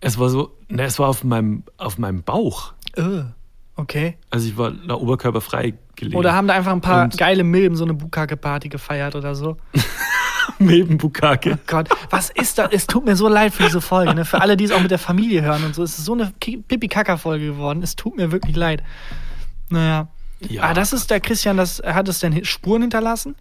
[0.00, 2.74] Es war so, ne, es war auf meinem, auf meinem Bauch.
[2.96, 3.22] Äh,
[3.76, 4.18] okay.
[4.28, 6.18] Also ich war da oberkörperfrei gelegen.
[6.18, 9.56] Oder haben da einfach ein paar Und- geile Milben so eine Bukake-Party gefeiert oder so.
[10.58, 11.52] Meben Bukake.
[11.54, 12.70] Oh Gott, was ist das?
[12.72, 14.14] Es tut mir so leid für diese Folge.
[14.14, 14.24] Ne?
[14.24, 15.82] Für alle, die es auch mit der Familie hören und so.
[15.82, 17.82] Es ist so eine Pipi-Kaka-Folge geworden.
[17.82, 18.82] Es tut mir wirklich leid.
[19.68, 20.08] Naja.
[20.48, 20.62] Ja.
[20.62, 23.36] Ah, das ist der Christian, das hat es denn Spuren hinterlassen?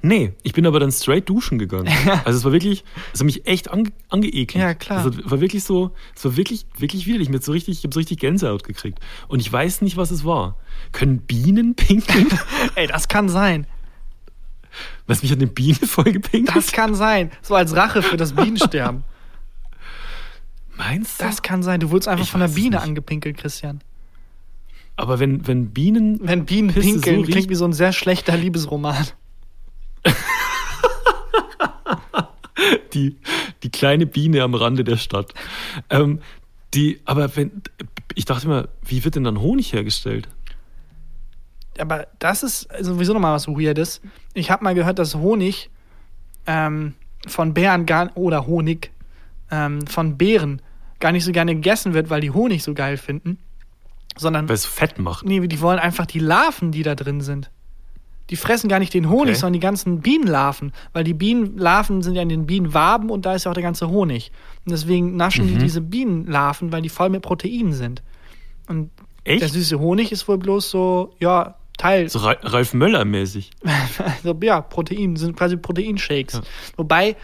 [0.00, 1.88] Nee, ich bin aber dann straight duschen gegangen.
[2.24, 4.62] Also es war wirklich, es hat mich echt ange, angeekelt.
[4.62, 4.98] Ja, klar.
[4.98, 7.28] Also es war wirklich so, es war wirklich, wirklich widerlich.
[7.28, 9.00] Mir so richtig, ich habe so richtig Gänsehaut gekriegt.
[9.28, 10.56] Und ich weiß nicht, was es war.
[10.92, 12.28] Können Bienen pinkeln?
[12.76, 13.66] Ey, das kann sein.
[15.06, 16.56] Was mich hat eine Biene vollgepinkelt?
[16.56, 17.30] Das kann sein.
[17.42, 19.04] So als Rache für das Bienensterben.
[20.76, 21.24] Meinst du?
[21.24, 21.80] Das kann sein.
[21.80, 23.80] Du wurdest einfach Ich von der Biene angepinkelt, Christian.
[24.96, 26.20] aber wenn, wenn Bienen.
[26.22, 29.06] Wenn Bienen Pisse so pinkeln, riecht- klingt wie so ein sehr schlechter Liebesroman.
[32.94, 33.16] die,
[33.62, 35.32] die kleine Biene am Rande der Stadt.
[35.90, 36.20] Ähm,
[36.74, 37.62] die, aber wenn,
[38.14, 40.28] ich dachte immer, wie wird denn dann Honig hergestellt?
[41.80, 44.00] Aber das ist sowieso nochmal was Weirdes.
[44.34, 45.70] Ich habe mal gehört, dass Honig
[46.46, 46.94] ähm,
[47.26, 48.90] von Bären gar oder Honig
[49.50, 50.62] ähm, von Bären
[51.00, 53.38] gar nicht so gerne gegessen wird, weil die Honig so geil finden.
[54.16, 55.24] Sondern Weil es fett macht.
[55.24, 57.50] nee, die wollen einfach die Larven, die da drin sind.
[58.30, 59.34] Die fressen gar nicht den Honig, Okay.
[59.40, 60.72] sondern die ganzen Bienenlarven.
[60.92, 63.88] Weil die Bienenlarven sind ja in den Bienenwaben und da ist ja auch der ganze
[63.88, 64.32] Honig.
[64.66, 65.50] Und deswegen naschen Mhm.
[65.50, 68.02] die diese Bienenlarven, weil die voll mit Proteinen sind.
[68.66, 68.90] Und
[69.24, 69.40] Echt?
[69.42, 72.08] der süße Honig ist wohl bloß so, ja, Teil.
[72.10, 73.50] So Ra- Ralf Möller-mäßig.
[74.22, 76.34] Also, ja, Protein, sind quasi Proteinshakes.
[76.34, 76.40] Ja.
[76.76, 77.16] Wobei,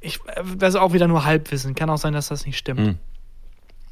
[0.00, 0.20] ich,
[0.56, 1.74] das ist auch wieder nur Halbwissen.
[1.74, 2.80] Kann auch sein, dass das nicht stimmt.
[2.80, 2.98] Hm.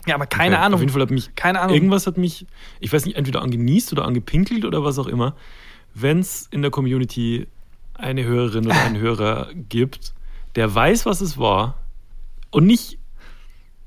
[0.07, 0.65] Ja, aber keine Okay.
[0.65, 0.75] Ahnung.
[0.77, 1.35] Auf jeden Fall hat mich.
[1.35, 1.75] Keine Ahnung.
[1.75, 2.47] Irgendwas hat mich,
[2.81, 5.35] ich weiß nicht, entweder angenießt oder angepinkelt oder was auch immer.
[5.95, 7.47] Wenn es in der Community
[7.95, 10.15] eine Hörerin oder einen Hörer gibt,
[10.57, 11.77] der weiß, was es war
[12.51, 12.99] und nicht,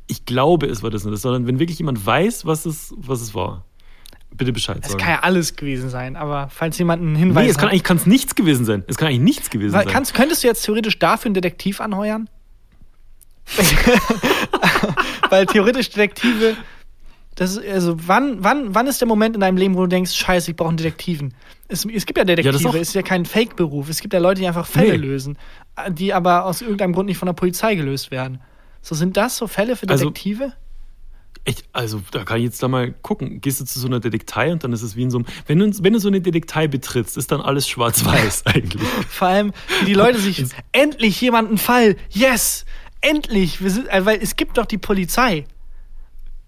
[0.08, 3.22] ich glaube, es war das und das, sondern wenn wirklich jemand weiß, was es, was
[3.22, 3.66] es war,
[4.38, 5.02] bitte Bescheid Es sagen.
[5.04, 7.72] kann ja alles gewesen sein, aber falls jemand einen Hinweis nee, es kann hat.
[7.72, 8.84] eigentlich kann's nichts gewesen sein.
[8.88, 9.94] Es kann eigentlich nichts gewesen Weil, sein.
[9.94, 12.30] kannst, könntest du jetzt theoretisch dafür einen Detektiv anheuern?
[15.30, 16.56] Weil theoretisch Detektive.
[17.36, 20.14] Das ist, also wann, wann, wann ist der Moment in deinem Leben, wo du denkst,
[20.14, 21.34] scheiße, ich brauche einen Detektiven?
[21.68, 22.76] Es, es gibt ja Detektive, auch.
[22.76, 23.90] es ist ja kein Fake-Beruf.
[23.90, 24.98] Es gibt ja Leute, die einfach Fälle Nee.
[25.08, 25.38] lösen,
[25.90, 28.40] die aber aus irgendeinem Grund nicht von der Polizei gelöst werden.
[28.82, 30.06] So sind das so Fälle für Also-
[31.46, 33.42] Echt, also da kann ich jetzt da mal gucken.
[33.42, 35.26] Gehst du zu so einer Detektei und dann ist es wie in so einem.
[35.46, 38.88] Wenn du, wenn du so eine Detektei betrittst, ist dann alles schwarz-weiß eigentlich.
[39.10, 41.98] Vor allem, wie die Leute sich endlich jemanden Fall.
[42.10, 42.66] Yes!
[43.02, 43.62] Endlich!
[43.62, 45.46] Wir sind, äh, weil es gibt doch die Polizei.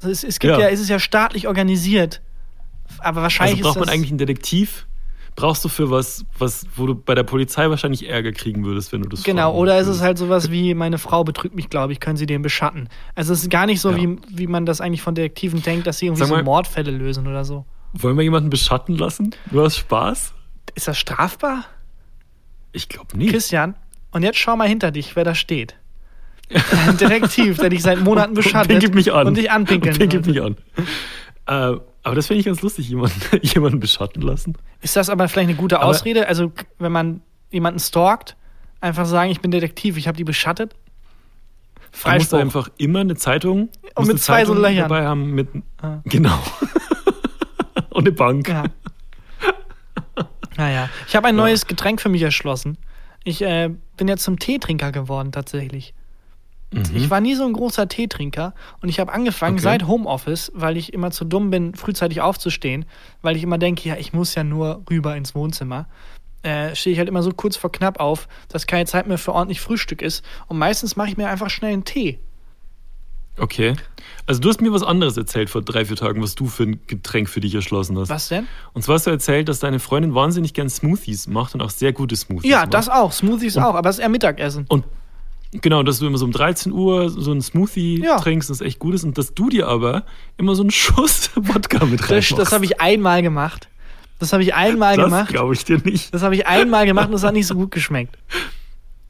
[0.01, 0.59] Es, es gibt ja.
[0.59, 0.69] Ja.
[0.69, 2.21] es ist ja staatlich organisiert.
[2.99, 4.85] Aber wahrscheinlich Also braucht man eigentlich einen Detektiv?
[5.37, 9.01] Brauchst du für was, was, wo du bei der Polizei wahrscheinlich Ärger kriegen würdest, wenn
[9.01, 10.03] du das Genau, oder ist es würdest?
[10.03, 12.87] halt sowas wie, meine Frau betrügt mich, glaube ich, können Sie den beschatten.
[13.15, 13.97] Also es ist gar nicht so, Ja.
[13.97, 16.91] wie, wie man das eigentlich von Detektiven denkt, dass sie irgendwie Sag so mal- Mordfälle
[16.91, 17.65] lösen oder so.
[17.93, 19.31] Wollen wir jemanden beschatten lassen?
[19.51, 20.33] Nur aus Spaß?
[20.73, 21.65] Ist das strafbar?
[22.71, 23.31] Ich glaube nicht.
[23.31, 23.75] Christian,
[24.11, 25.75] und jetzt schau mal hinter dich, wer da steht.
[26.87, 29.27] Ein Detektiv, der dich seit Monaten Und beschattet pinkelt mich an.
[29.27, 30.55] und dich anpinkeln Und mich an.
[31.47, 34.53] Äh, aber das finde ich ganz lustig, jemanden, jemanden beschatten lassen.
[34.81, 36.27] Ist das aber vielleicht eine gute Aber- Ausrede?
[36.27, 38.35] Also, wenn man jemanden stalkt,
[38.79, 40.73] einfach sagen, ich bin Detektiv, ich habe die beschattet?
[40.73, 40.77] Da
[41.81, 41.97] musst du
[42.37, 42.39] Freispruch.
[42.39, 44.89] einfach immer eine Zeitung, musst mit zwei so Zeitung Löchern.
[44.89, 45.47] dabei haben mit
[45.81, 45.99] Ah.
[46.05, 46.37] genau
[47.91, 48.49] und eine Bank.
[48.49, 48.65] Ja.
[50.57, 52.77] naja, ich habe ein neues Getränk für mich erschlossen.
[53.23, 55.93] Ich äh, bin jetzt zum Teetrinker geworden, tatsächlich.
[56.93, 59.63] Ich war nie so ein großer Teetrinker und ich habe angefangen Okay.
[59.63, 62.85] seit Homeoffice, weil ich immer zu dumm bin, frühzeitig aufzustehen,
[63.21, 65.87] weil ich immer denke, ja, ich muss ja nur rüber ins Wohnzimmer.
[66.43, 69.33] Äh, stehe ich halt immer so kurz vor knapp auf, dass keine Zeit mehr für
[69.33, 70.23] ordentlich Frühstück ist.
[70.47, 72.19] Und meistens mache ich mir einfach schnell einen Tee.
[73.37, 73.75] Okay.
[74.27, 76.79] Also du hast mir was anderes erzählt vor drei, vier Tagen, was du für ein
[76.87, 78.09] Getränk für dich erschlossen hast.
[78.09, 78.47] Was denn?
[78.73, 81.91] Und zwar hast du erzählt, dass deine Freundin wahnsinnig gern Smoothies macht und auch sehr
[81.91, 82.73] gute Smoothies Ja, macht.
[82.73, 83.11] das auch.
[83.11, 84.65] Smoothies auch, aber es ist eher Mittagessen.
[84.69, 84.85] Und
[85.61, 88.17] genau, dass du immer so um 13 Uhr so einen Smoothie Ja.
[88.19, 89.03] trinkst, das echt gut ist.
[89.03, 90.03] Und dass du dir aber
[90.37, 92.37] immer so einen Schuss Wodka mit Das, reinmachst.
[92.37, 93.67] das habe ich einmal gemacht.
[94.19, 95.29] Das habe ich einmal Das gemacht.
[95.29, 96.13] glaube ich dir nicht.
[96.13, 98.17] Das habe ich einmal gemacht und es hat nicht so gut geschmeckt.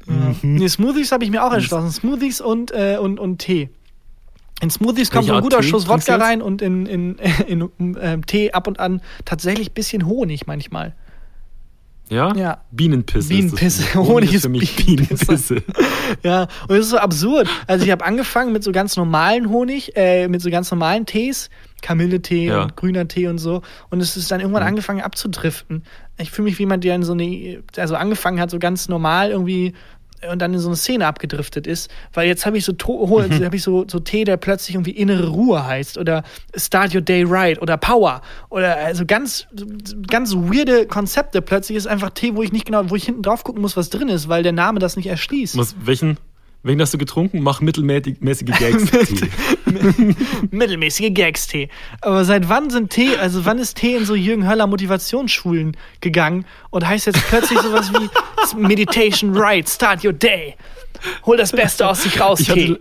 [0.07, 0.35] Ja.
[0.43, 1.89] Nee, Smoothies habe ich mir auch entschlossen.
[1.91, 3.71] Smoothies und, äh, und, und Tee.
[4.61, 7.97] In Smoothies kommt so ein guter Tee Schuss Wodka rein und in, in, in, in
[7.99, 10.93] ähm, Tee ab und an tatsächlich ein bisschen Honig manchmal.
[12.09, 12.35] Ja?
[12.35, 12.61] Ja.
[12.71, 13.29] Bienenpisse.
[13.29, 13.81] Bienenpisse.
[13.83, 13.95] Mich.
[13.95, 15.55] Honig ist für mich Bienenpisse.
[15.55, 15.63] Bienenpisse.
[16.23, 17.47] Ja, und es ist so absurd.
[17.67, 21.49] Also ich habe angefangen mit so ganz normalen Honig, äh, mit so ganz normalen Tees,
[21.81, 22.61] Kamilletee Ja.
[22.63, 23.63] und grüner Tee und so.
[23.89, 24.67] Und es ist dann irgendwann Mhm.
[24.69, 25.83] angefangen abzudriften.
[26.17, 29.31] Ich fühle mich wie jemand, der in so eine, also angefangen hat, so ganz normal
[29.31, 29.73] irgendwie
[30.31, 32.73] und dann in so eine Szene abgedriftet ist, weil jetzt habe ich so
[33.39, 33.45] mhm.
[33.45, 36.23] habe ich so, so Tee, der plötzlich irgendwie innere Ruhe heißt oder
[36.55, 39.47] Start Your Day Right oder Power oder also ganz
[40.07, 41.41] ganz weirde Konzepte.
[41.41, 43.89] Plötzlich ist einfach Tee, wo ich nicht genau, wo ich hinten drauf gucken muss, was
[43.89, 45.57] drin ist, weil der Name das nicht erschließt.
[45.57, 46.17] Was, welchen
[46.65, 47.43] Wen hast du getrunken?
[47.43, 48.89] Mach mittelmäßige Gags.
[49.07, 49.29] Tee.
[50.49, 51.69] Mittelmäßige Gags Tee.
[52.01, 56.45] Aber seit wann sind Tee, also wann ist Tee in so Jürgen Höller Motivationsschulen gegangen
[56.71, 60.55] und heißt jetzt plötzlich sowas wie Meditation Right, Start Your Day.
[61.27, 62.79] Hol das Beste aus sich raus, Tee.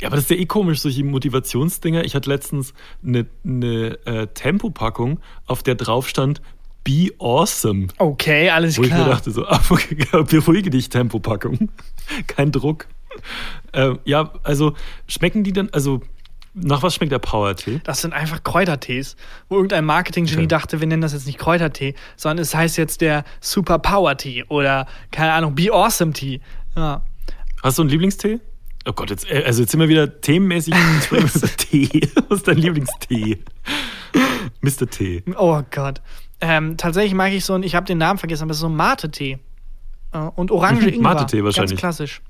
[0.00, 2.02] Ja, aber das ist ja eh komisch, solche Motivationsdinger.
[2.04, 2.72] Ich hatte letztens
[3.04, 6.40] eine, eine äh, Tempopackung, auf der drauf stand,
[6.84, 7.88] Be Awesome.
[7.98, 8.98] Okay, alles Wo klar.
[8.98, 9.60] Wo ich mir dachte so, ah,
[10.22, 11.70] beruhige dich, Tempopackung.
[12.26, 12.86] Kein Druck.
[13.72, 14.74] Äh, ja, also
[15.08, 16.02] schmecken die dann, also
[16.54, 17.80] nach was schmeckt der Power-Tee?
[17.84, 19.16] Das sind einfach Kräutertees,
[19.48, 20.46] wo irgendein Marketing-Genie okay.
[20.46, 24.86] dachte, wir nennen das jetzt nicht Kräutertee, sondern es heißt jetzt der Super Power-Tee oder,
[25.10, 26.40] keine Ahnung, Be Awesome Tee.
[26.76, 27.02] Ja.
[27.62, 28.40] Hast du einen Lieblingstee?
[28.86, 30.74] Oh Gott, jetzt, äh, also jetzt sind wir wieder themenmäßig
[31.56, 32.08] Tee.
[32.28, 33.42] Was ist dein Lieblingstee?
[34.60, 34.88] Mr.
[34.88, 35.22] Tee.
[35.36, 36.00] Oh Gott.
[36.40, 39.38] Ähm, tatsächlich mag ich so einen, ich habe den Namen vergessen, aber so ein Mate-Tee.
[40.12, 41.14] Äh, und Orange Ingwer.
[41.14, 41.72] Mate-Tee wahrscheinlich.
[41.72, 42.22] Ganz klassisch.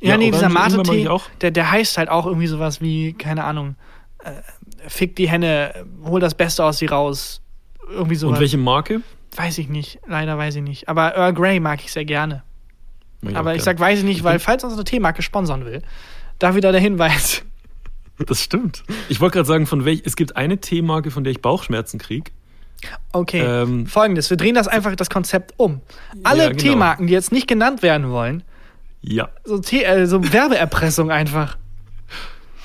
[0.00, 1.08] Ja, ja nee, dieser Mate-Tee,
[1.40, 3.76] der, der heißt halt auch irgendwie sowas wie, keine Ahnung,
[4.22, 4.30] äh,
[4.88, 7.40] fick die Henne, hol das Beste aus sie raus.
[7.90, 8.34] Irgendwie sowas.
[8.34, 9.02] Und welche Marke?
[9.34, 10.88] Weiß ich nicht, leider weiß ich nicht.
[10.88, 12.42] Aber Earl Grey mag ich sehr gerne.
[13.22, 15.82] Ich aber ich sag, weiß ich nicht, weil falls uns eine Teemarke sponsern will,
[16.38, 17.42] da wieder der Hinweis.
[18.24, 18.82] Das stimmt.
[19.10, 22.30] Ich wollte gerade sagen, von welch, es gibt eine Teemarke, von der ich Bauchschmerzen kriege.
[23.12, 25.80] Okay, ähm, folgendes, wir drehen das einfach das Konzept um.
[26.22, 26.60] Alle ja, genau.
[26.60, 28.42] Teemarken, die jetzt nicht genannt werden wollen,
[29.02, 29.28] ja.
[29.44, 31.56] so, Tee, äh, so Werbeerpressung einfach.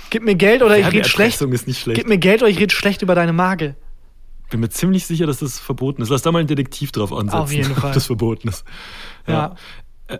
[0.10, 1.42] Gib mir Geld oder ich rede schlecht.
[1.42, 1.98] ist nicht schlecht.
[1.98, 3.76] Gib mir Geld oder ich rede schlecht über deine Marke.
[4.50, 6.10] Bin mir ziemlich sicher, dass das verboten ist.
[6.10, 7.92] Lass da mal einen Detektiv drauf ansetzen, Auf jeden Fall.
[7.92, 8.66] ob das verboten ist.
[9.26, 9.56] Ja.
[10.10, 10.16] ja.
[10.16, 10.20] Äh,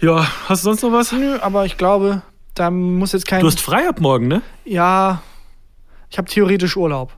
[0.00, 1.10] ja, hast du sonst noch was?
[1.10, 2.22] Nö, aber ich glaube,
[2.54, 3.40] da muss jetzt kein.
[3.40, 4.42] Du hast frei ab morgen, ne?
[4.64, 5.22] Ja.
[6.08, 7.17] Ich habe theoretisch Urlaub.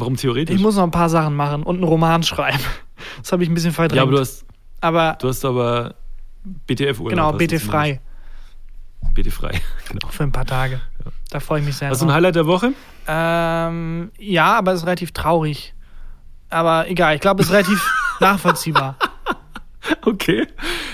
[0.00, 0.54] Warum theoretisch?
[0.56, 2.58] Ich muss noch ein paar Sachen machen und einen Roman schreiben.
[3.22, 3.96] Das habe ich ein bisschen verdrängt.
[3.96, 4.44] Ja, aber du hast.
[4.82, 5.16] Aber.
[5.18, 5.94] Du hast aber
[6.44, 7.08] BTF-Urlaub.
[7.08, 8.00] Genau, BT frei.
[9.14, 10.08] BT frei, genau.
[10.08, 10.82] Für ein paar Tage.
[11.04, 11.10] Ja.
[11.30, 11.88] Da freue ich mich sehr.
[11.88, 12.72] Hast du ein Highlight der Woche?
[13.06, 15.74] Ähm, ja, aber es ist relativ traurig.
[16.50, 17.90] Aber egal, ich glaube, es ist relativ
[18.20, 18.96] nachvollziehbar.
[20.02, 20.46] Okay.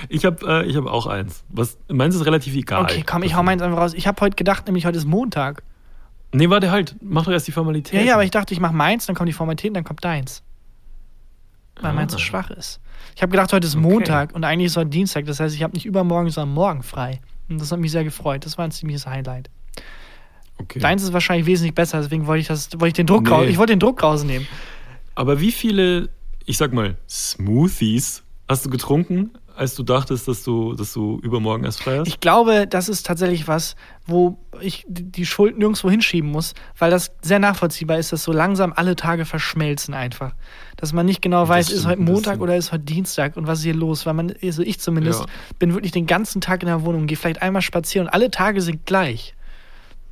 [0.08, 1.44] Ich habe äh, hab auch eins.
[1.48, 2.84] Was, meins ist relativ egal.
[2.84, 3.94] Okay, komm, ich hau meins einfach raus.
[3.94, 5.62] Ich habe heute gedacht, nämlich heute ist Montag.
[6.36, 6.96] Nee, warte halt.
[7.00, 8.00] Mach doch erst die Formalität.
[8.00, 10.42] Ja, ja, aber ich dachte, ich mach meins, dann kommen die Formalitäten, dann kommt deins.
[11.80, 11.94] Weil ah.
[11.94, 12.80] meins so schwach ist.
[13.14, 13.82] Ich habe gedacht, heute ist okay.
[13.82, 15.24] Montag und eigentlich ist heute Dienstag.
[15.26, 17.20] Das heißt, ich habe nicht übermorgen, sondern morgen frei.
[17.48, 18.44] Und das hat mich sehr gefreut.
[18.44, 19.50] Das war ein ziemliches Highlight.
[20.58, 20.78] Okay.
[20.78, 23.30] Deins ist wahrscheinlich wesentlich besser, deswegen wollte ich, das, wollte ich den Druck nee.
[23.30, 24.48] raus, ich wollte den Druck rausnehmen.
[25.14, 26.08] Aber wie viele,
[26.46, 31.64] ich sag mal, Smoothies hast du getrunken als du dachtest, dass du, dass du übermorgen
[31.64, 32.08] erst frei hast?
[32.08, 33.74] Ich glaube, das ist tatsächlich was,
[34.06, 38.72] wo ich die Schuld nirgendwo hinschieben muss, weil das sehr nachvollziehbar ist, dass so langsam
[38.74, 40.34] alle Tage verschmelzen einfach.
[40.76, 43.64] Dass man nicht genau weiß, ist heute Montag oder ist heute Dienstag und was ist
[43.64, 45.26] hier los, weil man, also ich zumindest, ja.
[45.58, 48.60] bin wirklich den ganzen Tag in der Wohnung, gehe vielleicht einmal spazieren und alle Tage
[48.60, 49.34] sind gleich.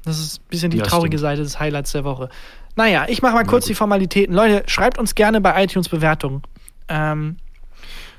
[0.05, 1.20] Das ist ein bisschen die ja, traurige stimmt.
[1.20, 2.28] Seite des Highlights der Woche.
[2.76, 4.34] Naja, ich mache mal kurz die Formalitäten.
[4.34, 6.42] Leute, schreibt uns gerne bei iTunes Bewertungen.
[6.88, 7.36] Ähm,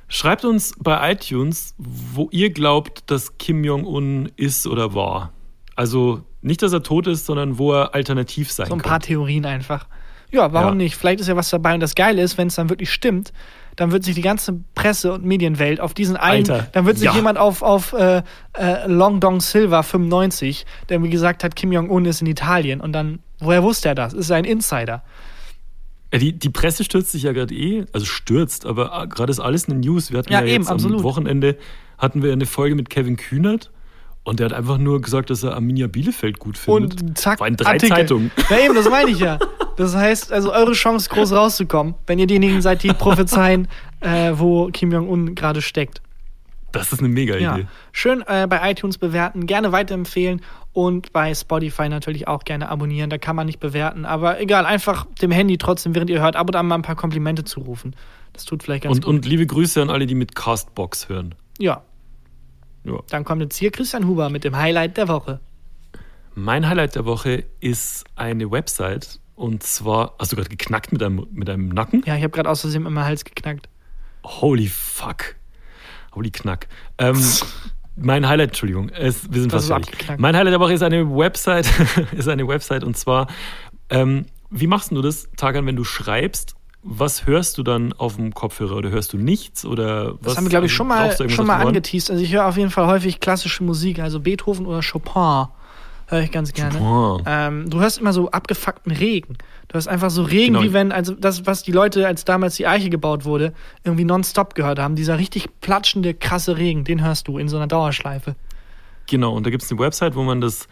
[0.08, 5.32] Schreibt uns bei iTunes, wo ihr glaubt, dass Kim Jong-un ist oder war.
[5.76, 8.80] Also nicht, dass er tot ist, sondern wo er alternativ sein kann.
[8.80, 9.88] So ein paar Theorien einfach.
[10.32, 10.76] Ja, warum ja.
[10.76, 10.96] nicht?
[10.96, 11.74] Vielleicht ist ja was dabei.
[11.74, 13.34] Und das Geile ist, wenn es dann wirklich stimmt,
[13.76, 17.08] dann wird sich die ganze Presse- und Medienwelt auf diesen einen, Alter, dann wird sich
[17.08, 17.16] ja.
[17.16, 18.22] jemand auf, auf äh,
[18.54, 22.80] äh, Long Dong Silva 95, der mir gesagt hat, Kim Jong-un ist in Italien.
[22.80, 24.14] Und dann, woher wusste er das?
[24.14, 25.04] Ist er ein Insider?
[26.16, 29.68] Ja, die, die Presse stürzt sich ja gerade eh, also stürzt, aber gerade ist alles
[29.68, 30.12] eine News.
[30.12, 31.00] Wir hatten ja, ja eben, jetzt absolut.
[31.00, 31.58] am Wochenende
[31.98, 33.70] hatten wir eine Folge mit Kevin Kühnert
[34.24, 37.02] und der hat einfach nur gesagt, dass er Arminia Bielefeld gut findet.
[37.02, 37.98] Und zack, War in drei Artikel.
[37.98, 38.32] Zeitungen.
[38.50, 39.40] Ja eben, das meine ich ja.
[39.76, 43.68] Das heißt, also eure Chance groß rauszukommen, wenn ihr diejenigen seid, die prophezeien,
[44.00, 46.02] äh, wo Kim Jong-un gerade steckt.
[46.76, 47.44] Das ist eine mega Idee.
[47.44, 47.60] Ja.
[47.92, 50.42] Schön äh, bei iTunes bewerten, gerne weiterempfehlen
[50.74, 53.10] und bei Spotify natürlich auch gerne abonnieren.
[53.10, 56.48] Da kann man nicht bewerten, aber egal, einfach dem Handy trotzdem, während ihr hört, ab
[56.48, 57.96] und an mal ein paar Komplimente zurufen.
[58.34, 59.16] Das tut vielleicht ganz und, gut.
[59.16, 61.36] Und liebe Grüße an alle, die mit Castbox hören.
[61.58, 61.84] Ja.
[62.84, 63.00] ja.
[63.10, 65.40] Dann kommt jetzt hier Christian Huber mit dem Highlight der Woche.
[66.34, 71.28] Mein Highlight der Woche ist eine Website und zwar, hast du gerade geknackt mit deinem,
[71.32, 72.04] mit deinem Nacken?
[72.06, 73.70] Ja, ich habe gerade aus Versehen in meinem Hals geknackt.
[74.24, 75.36] Holy fuck.
[76.16, 76.68] Holy Knack.
[76.98, 77.22] Ähm,
[77.96, 80.20] mein Highlight, Entschuldigung, es, wir sind das fast fertig.
[80.20, 81.68] Mein Highlight Woche ist eine Website,
[82.18, 83.28] ist eine Website und zwar,
[83.90, 86.56] ähm, wie machst du das, Tagan, wenn du schreibst,
[86.88, 90.20] was hörst du dann auf dem Kopfhörer oder hörst du nichts oder was?
[90.22, 92.12] Das haben wir, glaube ich, schon mal, schon mal angeteased.
[92.12, 95.48] Also ich höre auf jeden Fall häufig klassische Musik, also Beethoven oder Chopin
[96.08, 96.78] höre ich ganz gerne.
[96.78, 97.26] Chopin.
[97.28, 99.38] Ähm, du hörst immer so abgefuckten Regen.
[99.68, 100.64] Du hörst einfach so Regen, Genau.
[100.64, 103.54] wie wenn, also das, was die Leute, als damals die Eiche gebaut wurde,
[103.84, 104.96] irgendwie nonstop gehört haben.
[104.96, 108.36] Dieser richtig platschende, krasse Regen, den hörst du in so einer Dauerschleife.
[109.08, 110.68] Genau, und da gibt es eine Website, wo man das,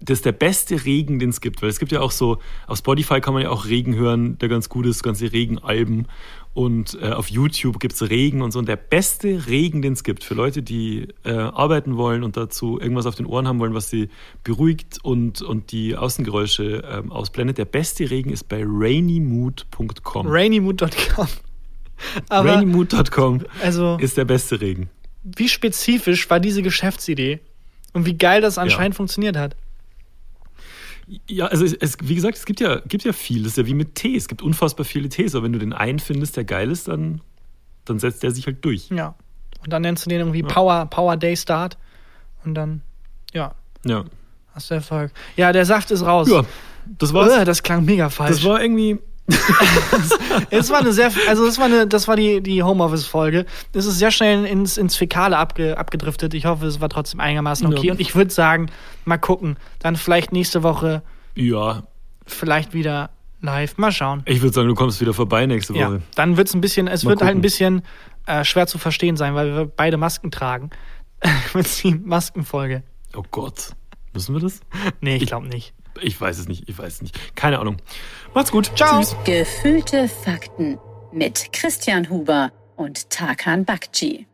[0.00, 1.62] das ist der beste Regen, den es gibt.
[1.62, 4.48] Weil es gibt ja auch so, auf Spotify kann man ja auch Regen hören, der
[4.48, 6.06] ganz gut ist, ganze Regenalben.
[6.54, 8.60] Und äh, auf YouTube gibt es Regen und so.
[8.60, 12.78] Und der beste Regen, den es gibt, für Leute, die äh, arbeiten wollen und dazu
[12.80, 14.08] irgendwas auf den Ohren haben wollen, was sie
[14.44, 20.28] beruhigt und, und die Außengeräusche ähm, ausblendet, der beste Regen ist bei rainymood.com.
[20.28, 21.26] Rainymood.com.
[22.30, 24.88] Rainymood.com also, ist der beste Regen.
[25.24, 27.40] wie spezifisch war diese Geschäftsidee?
[27.94, 29.56] Und wie geil das anscheinend funktioniert hat.
[31.28, 33.42] Ja, also es, es, wie gesagt, es gibt ja, gibt ja viel.
[33.42, 34.16] Das ist ja wie mit Tee.
[34.16, 35.34] Es gibt unfassbar viele Tees.
[35.34, 37.20] Aber wenn du den einen findest, der geil ist, dann,
[37.84, 38.88] dann setzt der sich halt durch.
[38.90, 39.14] Ja.
[39.62, 41.76] Und dann nennst du den irgendwie Power, Power Day Start.
[42.44, 42.82] Und dann,
[43.32, 44.04] ja, Ja.
[44.54, 45.12] hast du Erfolg.
[45.36, 46.28] Ja, der Saft ist raus.
[46.30, 46.44] Ja,
[46.98, 47.32] das war's.
[47.32, 48.36] Äh, das klang mega falsch.
[48.36, 48.98] Das war irgendwie.
[50.50, 53.46] Es war eine sehr, also das war eine, das war die, die Homeoffice-Folge.
[53.72, 56.34] Es ist sehr schnell ins, ins Fäkale abge, abgedriftet.
[56.34, 57.86] Ich hoffe, es war trotzdem einigermaßen okay.
[57.86, 57.92] Ja.
[57.92, 58.70] Und ich würde sagen,
[59.04, 59.56] mal gucken.
[59.78, 61.02] Dann vielleicht nächste Woche,
[61.34, 61.84] Ja,
[62.26, 63.10] vielleicht wieder
[63.40, 63.76] live.
[63.78, 64.22] Mal schauen.
[64.26, 66.02] ich würde sagen, du kommst wieder vorbei nächste Ja, Woche.
[66.14, 67.42] dann wird es ein bisschen, es Mal wird halt ein gucken.
[67.42, 67.82] bisschen
[68.26, 70.70] äh, schwer zu verstehen sein, weil wir beide Masken tragen.
[71.54, 72.82] Mit die Maskenfolge.
[73.16, 73.70] Oh Gott.
[74.12, 74.60] Müssen wir das?
[75.00, 75.72] Nee, ich glaube nicht.
[76.00, 76.68] Ich weiß es nicht.
[76.68, 77.36] Ich weiß es nicht.
[77.36, 77.76] Keine Ahnung.
[78.34, 78.72] Macht's gut.
[78.76, 79.00] Ciao.
[79.00, 79.16] Tschüss.
[79.24, 80.78] Gefühlte Fakten
[81.12, 84.26] mit Christian Huber und Tarkan Bakci.